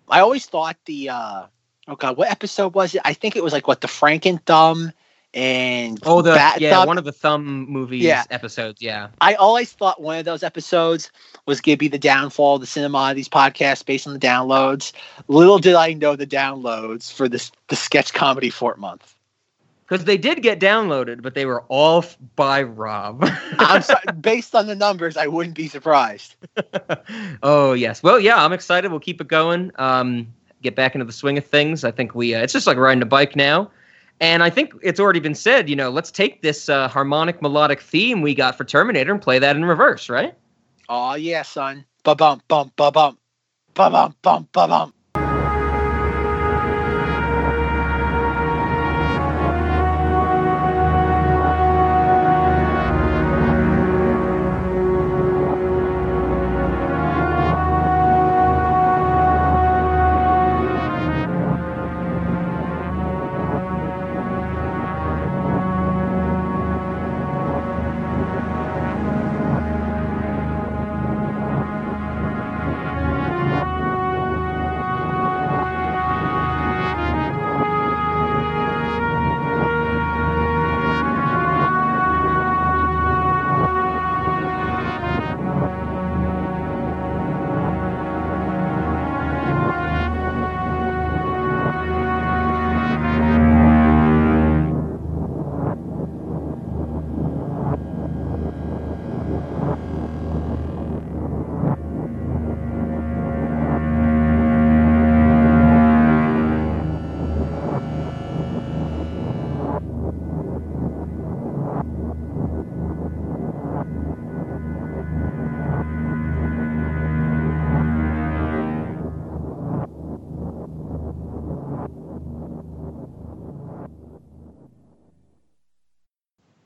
[0.09, 1.47] I always thought the uh
[1.89, 3.03] oh god, what episode was it?
[3.05, 4.93] I think it was like what the Franken Thumb
[5.35, 6.87] and Oh, the Bat yeah, Thumb.
[6.87, 8.25] one of the Thumb movies Yeah.
[8.31, 8.83] episodes.
[8.83, 9.09] Yeah.
[9.21, 11.11] I always thought one of those episodes
[11.47, 14.93] was gonna be the downfall of the cinema of these podcasts based on the downloads.
[15.29, 19.15] Little did I know the downloads for this the sketch comedy fort month.
[19.89, 23.29] Because they did get downloaded, but they were all f- by Rob.
[23.59, 26.37] I'm sorry, based on the numbers, I wouldn't be surprised.
[27.43, 28.03] Oh yes.
[28.03, 28.91] Well, yeah, I'm excited.
[28.91, 29.71] We'll keep it going.
[29.77, 31.85] Um, get back into the swing of things.
[31.85, 32.35] I think we.
[32.35, 33.71] Uh, it's just like riding a bike now,
[34.21, 35.69] and I think it's already been said.
[35.69, 39.39] You know, let's take this uh, harmonic melodic theme we got for Terminator and play
[39.39, 40.35] that in reverse, right?
[40.89, 41.85] Oh yeah, son.
[42.05, 43.19] Ba bum bum ba bum.
[43.75, 44.95] Ba bum bum ba bum.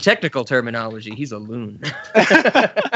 [0.07, 1.83] Technical terminology, he's a loon.